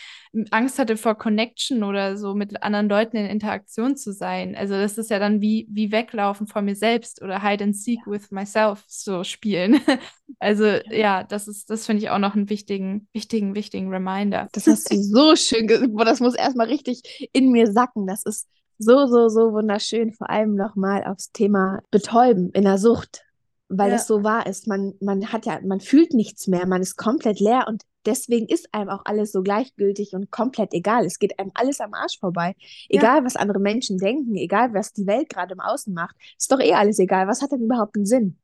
Angst 0.51 0.77
hatte 0.77 0.97
vor 0.97 1.15
Connection 1.15 1.83
oder 1.83 2.17
so 2.17 2.35
mit 2.35 2.61
anderen 2.63 2.89
Leuten 2.89 3.15
in 3.15 3.25
Interaktion 3.25 3.95
zu 3.95 4.11
sein. 4.11 4.55
Also 4.55 4.73
das 4.73 4.97
ist 4.97 5.09
ja 5.09 5.19
dann 5.19 5.41
wie, 5.41 5.67
wie 5.69 5.91
weglaufen 5.91 6.47
vor 6.47 6.61
mir 6.61 6.75
selbst 6.75 7.21
oder 7.21 7.41
Hide 7.41 7.63
and 7.63 7.77
Seek 7.77 7.99
ja. 8.05 8.11
with 8.11 8.29
myself 8.31 8.83
so 8.87 9.23
spielen. 9.23 9.79
also 10.39 10.65
ja, 10.65 10.81
ja 10.91 11.23
das 11.23 11.47
ist, 11.47 11.69
das 11.69 11.85
finde 11.85 12.03
ich 12.03 12.09
auch 12.09 12.19
noch 12.19 12.35
einen 12.35 12.49
wichtigen, 12.49 13.07
wichtigen, 13.13 13.55
wichtigen 13.55 13.89
Reminder. 13.89 14.49
Das 14.51 14.67
hast 14.67 14.91
du 14.91 15.01
so 15.01 15.35
schön 15.37 15.65
gesagt. 15.65 15.91
Das 15.97 16.19
muss 16.19 16.35
erstmal 16.35 16.67
richtig 16.67 17.29
in 17.31 17.51
mir 17.51 17.71
sacken. 17.71 18.05
Das 18.05 18.23
ist 18.25 18.49
so, 18.77 19.07
so, 19.07 19.29
so 19.29 19.53
wunderschön. 19.53 20.11
Vor 20.11 20.29
allem 20.29 20.55
nochmal 20.55 21.05
aufs 21.05 21.31
Thema 21.31 21.79
Betäuben 21.89 22.51
in 22.51 22.63
der 22.63 22.77
Sucht 22.77 23.23
weil 23.69 23.89
ja. 23.89 23.95
es 23.95 24.07
so 24.07 24.23
wahr 24.23 24.47
ist. 24.47 24.67
Man, 24.67 24.93
man 25.01 25.31
hat 25.31 25.45
ja, 25.45 25.59
man 25.63 25.79
fühlt 25.79 26.13
nichts 26.13 26.47
mehr, 26.47 26.65
man 26.65 26.81
ist 26.81 26.95
komplett 26.95 27.39
leer 27.39 27.65
und 27.67 27.83
deswegen 28.05 28.47
ist 28.47 28.73
einem 28.73 28.89
auch 28.89 29.01
alles 29.05 29.31
so 29.31 29.41
gleichgültig 29.41 30.13
und 30.13 30.31
komplett 30.31 30.73
egal. 30.73 31.05
Es 31.05 31.19
geht 31.19 31.37
einem 31.39 31.51
alles 31.53 31.79
am 31.81 31.93
Arsch 31.93 32.19
vorbei. 32.19 32.55
Egal, 32.89 33.19
ja. 33.19 33.25
was 33.25 33.35
andere 33.35 33.59
Menschen 33.59 33.97
denken, 33.97 34.35
egal, 34.35 34.73
was 34.73 34.93
die 34.93 35.07
Welt 35.07 35.29
gerade 35.29 35.53
im 35.53 35.59
Außen 35.59 35.93
macht, 35.93 36.15
ist 36.37 36.51
doch 36.51 36.59
eh 36.59 36.73
alles 36.73 36.99
egal. 36.99 37.27
Was 37.27 37.41
hat 37.41 37.51
denn 37.51 37.61
überhaupt 37.61 37.95
einen 37.95 38.05
Sinn? 38.05 38.37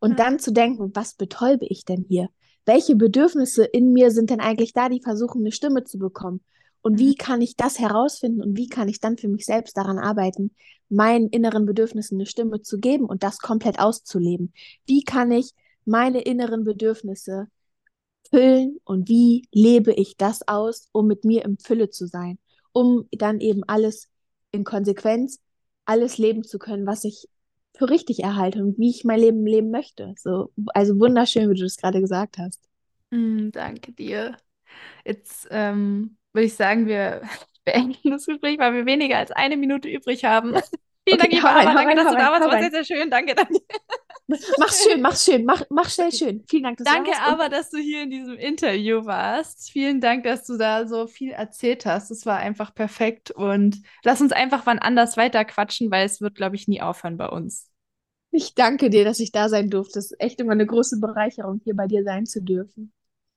Und 0.00 0.10
ja. 0.10 0.16
dann 0.16 0.38
zu 0.38 0.52
denken, 0.52 0.90
was 0.94 1.14
betäube 1.14 1.66
ich 1.66 1.84
denn 1.84 2.04
hier? 2.08 2.28
Welche 2.64 2.96
Bedürfnisse 2.96 3.64
in 3.64 3.92
mir 3.92 4.10
sind 4.10 4.30
denn 4.30 4.40
eigentlich 4.40 4.72
da, 4.72 4.88
die 4.88 5.00
versuchen, 5.00 5.42
eine 5.42 5.52
Stimme 5.52 5.84
zu 5.84 5.98
bekommen? 5.98 6.40
Und 6.86 7.00
wie 7.00 7.08
mhm. 7.08 7.16
kann 7.16 7.40
ich 7.42 7.56
das 7.56 7.80
herausfinden 7.80 8.40
und 8.40 8.56
wie 8.56 8.68
kann 8.68 8.88
ich 8.88 9.00
dann 9.00 9.18
für 9.18 9.26
mich 9.26 9.44
selbst 9.44 9.76
daran 9.76 9.98
arbeiten, 9.98 10.54
meinen 10.88 11.28
inneren 11.30 11.66
Bedürfnissen 11.66 12.16
eine 12.16 12.26
Stimme 12.26 12.62
zu 12.62 12.78
geben 12.78 13.06
und 13.06 13.24
das 13.24 13.38
komplett 13.38 13.80
auszuleben? 13.80 14.52
Wie 14.86 15.02
kann 15.02 15.32
ich 15.32 15.50
meine 15.84 16.20
inneren 16.20 16.62
Bedürfnisse 16.62 17.48
füllen 18.30 18.78
und 18.84 19.08
wie 19.08 19.48
lebe 19.50 19.92
ich 19.94 20.16
das 20.16 20.46
aus, 20.46 20.88
um 20.92 21.08
mit 21.08 21.24
mir 21.24 21.44
im 21.44 21.58
Fülle 21.58 21.90
zu 21.90 22.06
sein, 22.06 22.38
um 22.70 23.08
dann 23.10 23.40
eben 23.40 23.64
alles 23.64 24.06
in 24.52 24.62
Konsequenz, 24.62 25.40
alles 25.86 26.18
leben 26.18 26.44
zu 26.44 26.60
können, 26.60 26.86
was 26.86 27.02
ich 27.02 27.28
für 27.76 27.90
richtig 27.90 28.22
erhalte 28.22 28.62
und 28.62 28.78
wie 28.78 28.90
ich 28.90 29.02
mein 29.02 29.18
Leben 29.18 29.44
leben 29.44 29.72
möchte. 29.72 30.14
So, 30.18 30.52
also 30.68 31.00
wunderschön, 31.00 31.50
wie 31.50 31.56
du 31.56 31.64
das 31.64 31.78
gerade 31.78 32.00
gesagt 32.00 32.38
hast. 32.38 32.62
Mm, 33.10 33.48
danke 33.50 33.90
dir. 33.90 34.36
Jetzt 35.04 35.48
ähm, 35.50 36.16
würde 36.36 36.46
ich 36.46 36.54
sagen, 36.54 36.86
wir 36.86 37.22
beenden 37.64 38.10
das 38.10 38.26
Gespräch, 38.26 38.58
weil 38.58 38.74
wir 38.74 38.86
weniger 38.86 39.18
als 39.18 39.32
eine 39.32 39.56
Minute 39.56 39.88
übrig 39.88 40.24
haben. 40.24 40.54
Vielen 41.08 41.20
okay, 41.20 41.30
Dank, 41.30 41.32
Eva. 41.34 41.62
Danke, 41.62 41.78
rein, 41.78 41.96
dass 41.96 42.12
du 42.12 42.18
da 42.18 42.30
warst. 42.32 42.44
Das 42.44 42.52
war 42.52 42.60
sehr, 42.60 42.70
sehr 42.70 42.84
schön. 42.84 43.10
Danke, 43.10 43.34
danke. 43.34 43.60
Mach's 44.58 44.82
schön, 44.82 45.00
mach's 45.00 45.24
schön, 45.24 45.44
mach, 45.44 45.62
mach 45.70 45.88
schnell 45.88 46.10
schön. 46.10 46.42
Vielen 46.48 46.64
Dank, 46.64 46.78
dass 46.78 46.84
danke 46.84 47.12
du 47.12 47.16
Danke 47.16 47.32
aber, 47.32 47.48
dass 47.48 47.70
du 47.70 47.78
hier 47.78 48.02
in 48.02 48.10
diesem 48.10 48.34
Interview 48.34 49.04
warst. 49.04 49.70
Vielen 49.70 50.00
Dank, 50.00 50.24
dass 50.24 50.44
du 50.44 50.56
da 50.56 50.88
so 50.88 51.06
viel 51.06 51.30
erzählt 51.30 51.86
hast. 51.86 52.10
Es 52.10 52.26
war 52.26 52.38
einfach 52.38 52.74
perfekt 52.74 53.30
und 53.30 53.80
lass 54.02 54.20
uns 54.20 54.32
einfach 54.32 54.66
wann 54.66 54.80
anders 54.80 55.16
weiter 55.16 55.44
quatschen, 55.44 55.92
weil 55.92 56.06
es 56.06 56.20
wird, 56.20 56.34
glaube 56.34 56.56
ich, 56.56 56.66
nie 56.66 56.82
aufhören 56.82 57.16
bei 57.16 57.28
uns. 57.28 57.70
Ich 58.32 58.56
danke 58.56 58.90
dir, 58.90 59.04
dass 59.04 59.20
ich 59.20 59.30
da 59.30 59.48
sein 59.48 59.70
durfte. 59.70 60.00
Es 60.00 60.10
ist 60.10 60.20
echt 60.20 60.40
immer 60.40 60.52
eine 60.52 60.66
große 60.66 60.98
Bereicherung, 60.98 61.60
hier 61.62 61.76
bei 61.76 61.86
dir 61.86 62.02
sein 62.02 62.26
zu 62.26 62.42
dürfen. 62.42 62.92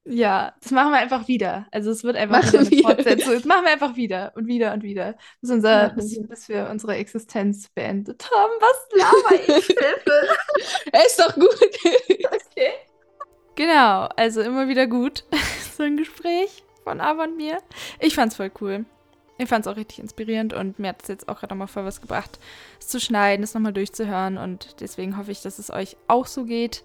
Ja, 0.06 0.54
das 0.62 0.72
machen 0.72 0.92
wir 0.92 0.98
einfach 0.98 1.28
wieder. 1.28 1.68
Also 1.72 1.92
es 1.92 2.04
wird 2.04 2.16
einfach 2.16 2.42
machen 2.42 2.68
wieder 2.70 2.88
eine 2.88 2.96
Fortsetzung. 2.96 3.34
Das 3.34 3.46
machen 3.46 3.66
wir 3.66 3.72
einfach 3.72 3.96
wieder 3.96 4.32
und 4.36 4.48
wieder 4.48 4.74
und 4.74 4.84
wieder. 4.84 5.16
Bis, 5.42 5.52
unser, 5.52 5.90
bis, 5.90 6.20
bis 6.28 6.50
wir 6.50 6.70
unsere 6.72 6.96
Existenz 6.96 7.70
beendet 7.70 8.28
haben. 8.32 8.52
Was 8.60 8.88
laber 8.98 9.36
ich, 9.36 9.66
Hilfe? 9.68 11.06
ist 11.06 11.20
doch 11.20 11.36
gut. 11.36 11.54
okay. 11.54 12.72
Genau, 13.56 14.08
also 14.16 14.42
immer 14.42 14.68
wieder 14.68 14.88
gut. 14.88 15.26
so 15.78 15.84
ein 15.84 15.98
Gespräch 15.98 16.64
von 16.84 17.02
Ava 17.02 17.26
und 17.26 17.38
mir. 17.38 17.58
Ich 18.00 18.16
fand's 18.16 18.38
voll 18.38 18.52
cool. 18.62 18.86
Ich 19.38 19.48
fand's 19.48 19.68
auch 19.68 19.78
richtig 19.78 20.00
inspirierend 20.00 20.54
und 20.54 20.80
mir 20.80 20.90
hat 20.90 21.02
es 21.02 21.08
jetzt 21.08 21.30
auch 21.30 21.40
gerade 21.40 21.54
nochmal 21.54 21.68
voll 21.68 21.86
was 21.86 22.02
gebracht, 22.02 22.40
es 22.80 22.88
zu 22.88 23.00
schneiden, 23.00 23.42
es 23.44 23.54
nochmal 23.54 23.72
durchzuhören 23.72 24.38
und 24.38 24.82
deswegen 24.82 25.18
hoffe 25.18 25.32
ich, 25.32 25.42
dass 25.42 25.60
es 25.60 25.72
euch 25.72 25.96
auch 26.08 26.26
so 26.26 26.44
geht. 26.44 26.84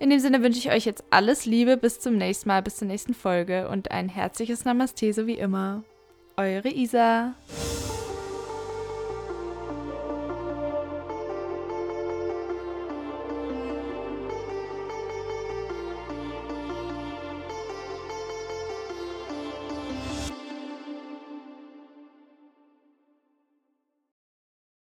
In 0.00 0.08
dem 0.08 0.18
Sinne 0.18 0.42
wünsche 0.42 0.58
ich 0.58 0.70
euch 0.70 0.86
jetzt 0.86 1.04
alles 1.10 1.44
Liebe 1.44 1.76
bis 1.76 2.00
zum 2.00 2.16
nächsten 2.16 2.48
Mal, 2.48 2.62
bis 2.62 2.76
zur 2.76 2.88
nächsten 2.88 3.12
Folge 3.12 3.68
und 3.68 3.90
ein 3.90 4.08
herzliches 4.08 4.64
Namaste, 4.64 5.12
so 5.12 5.26
wie 5.26 5.34
immer. 5.34 5.84
Eure 6.38 6.70
Isa. 6.70 7.34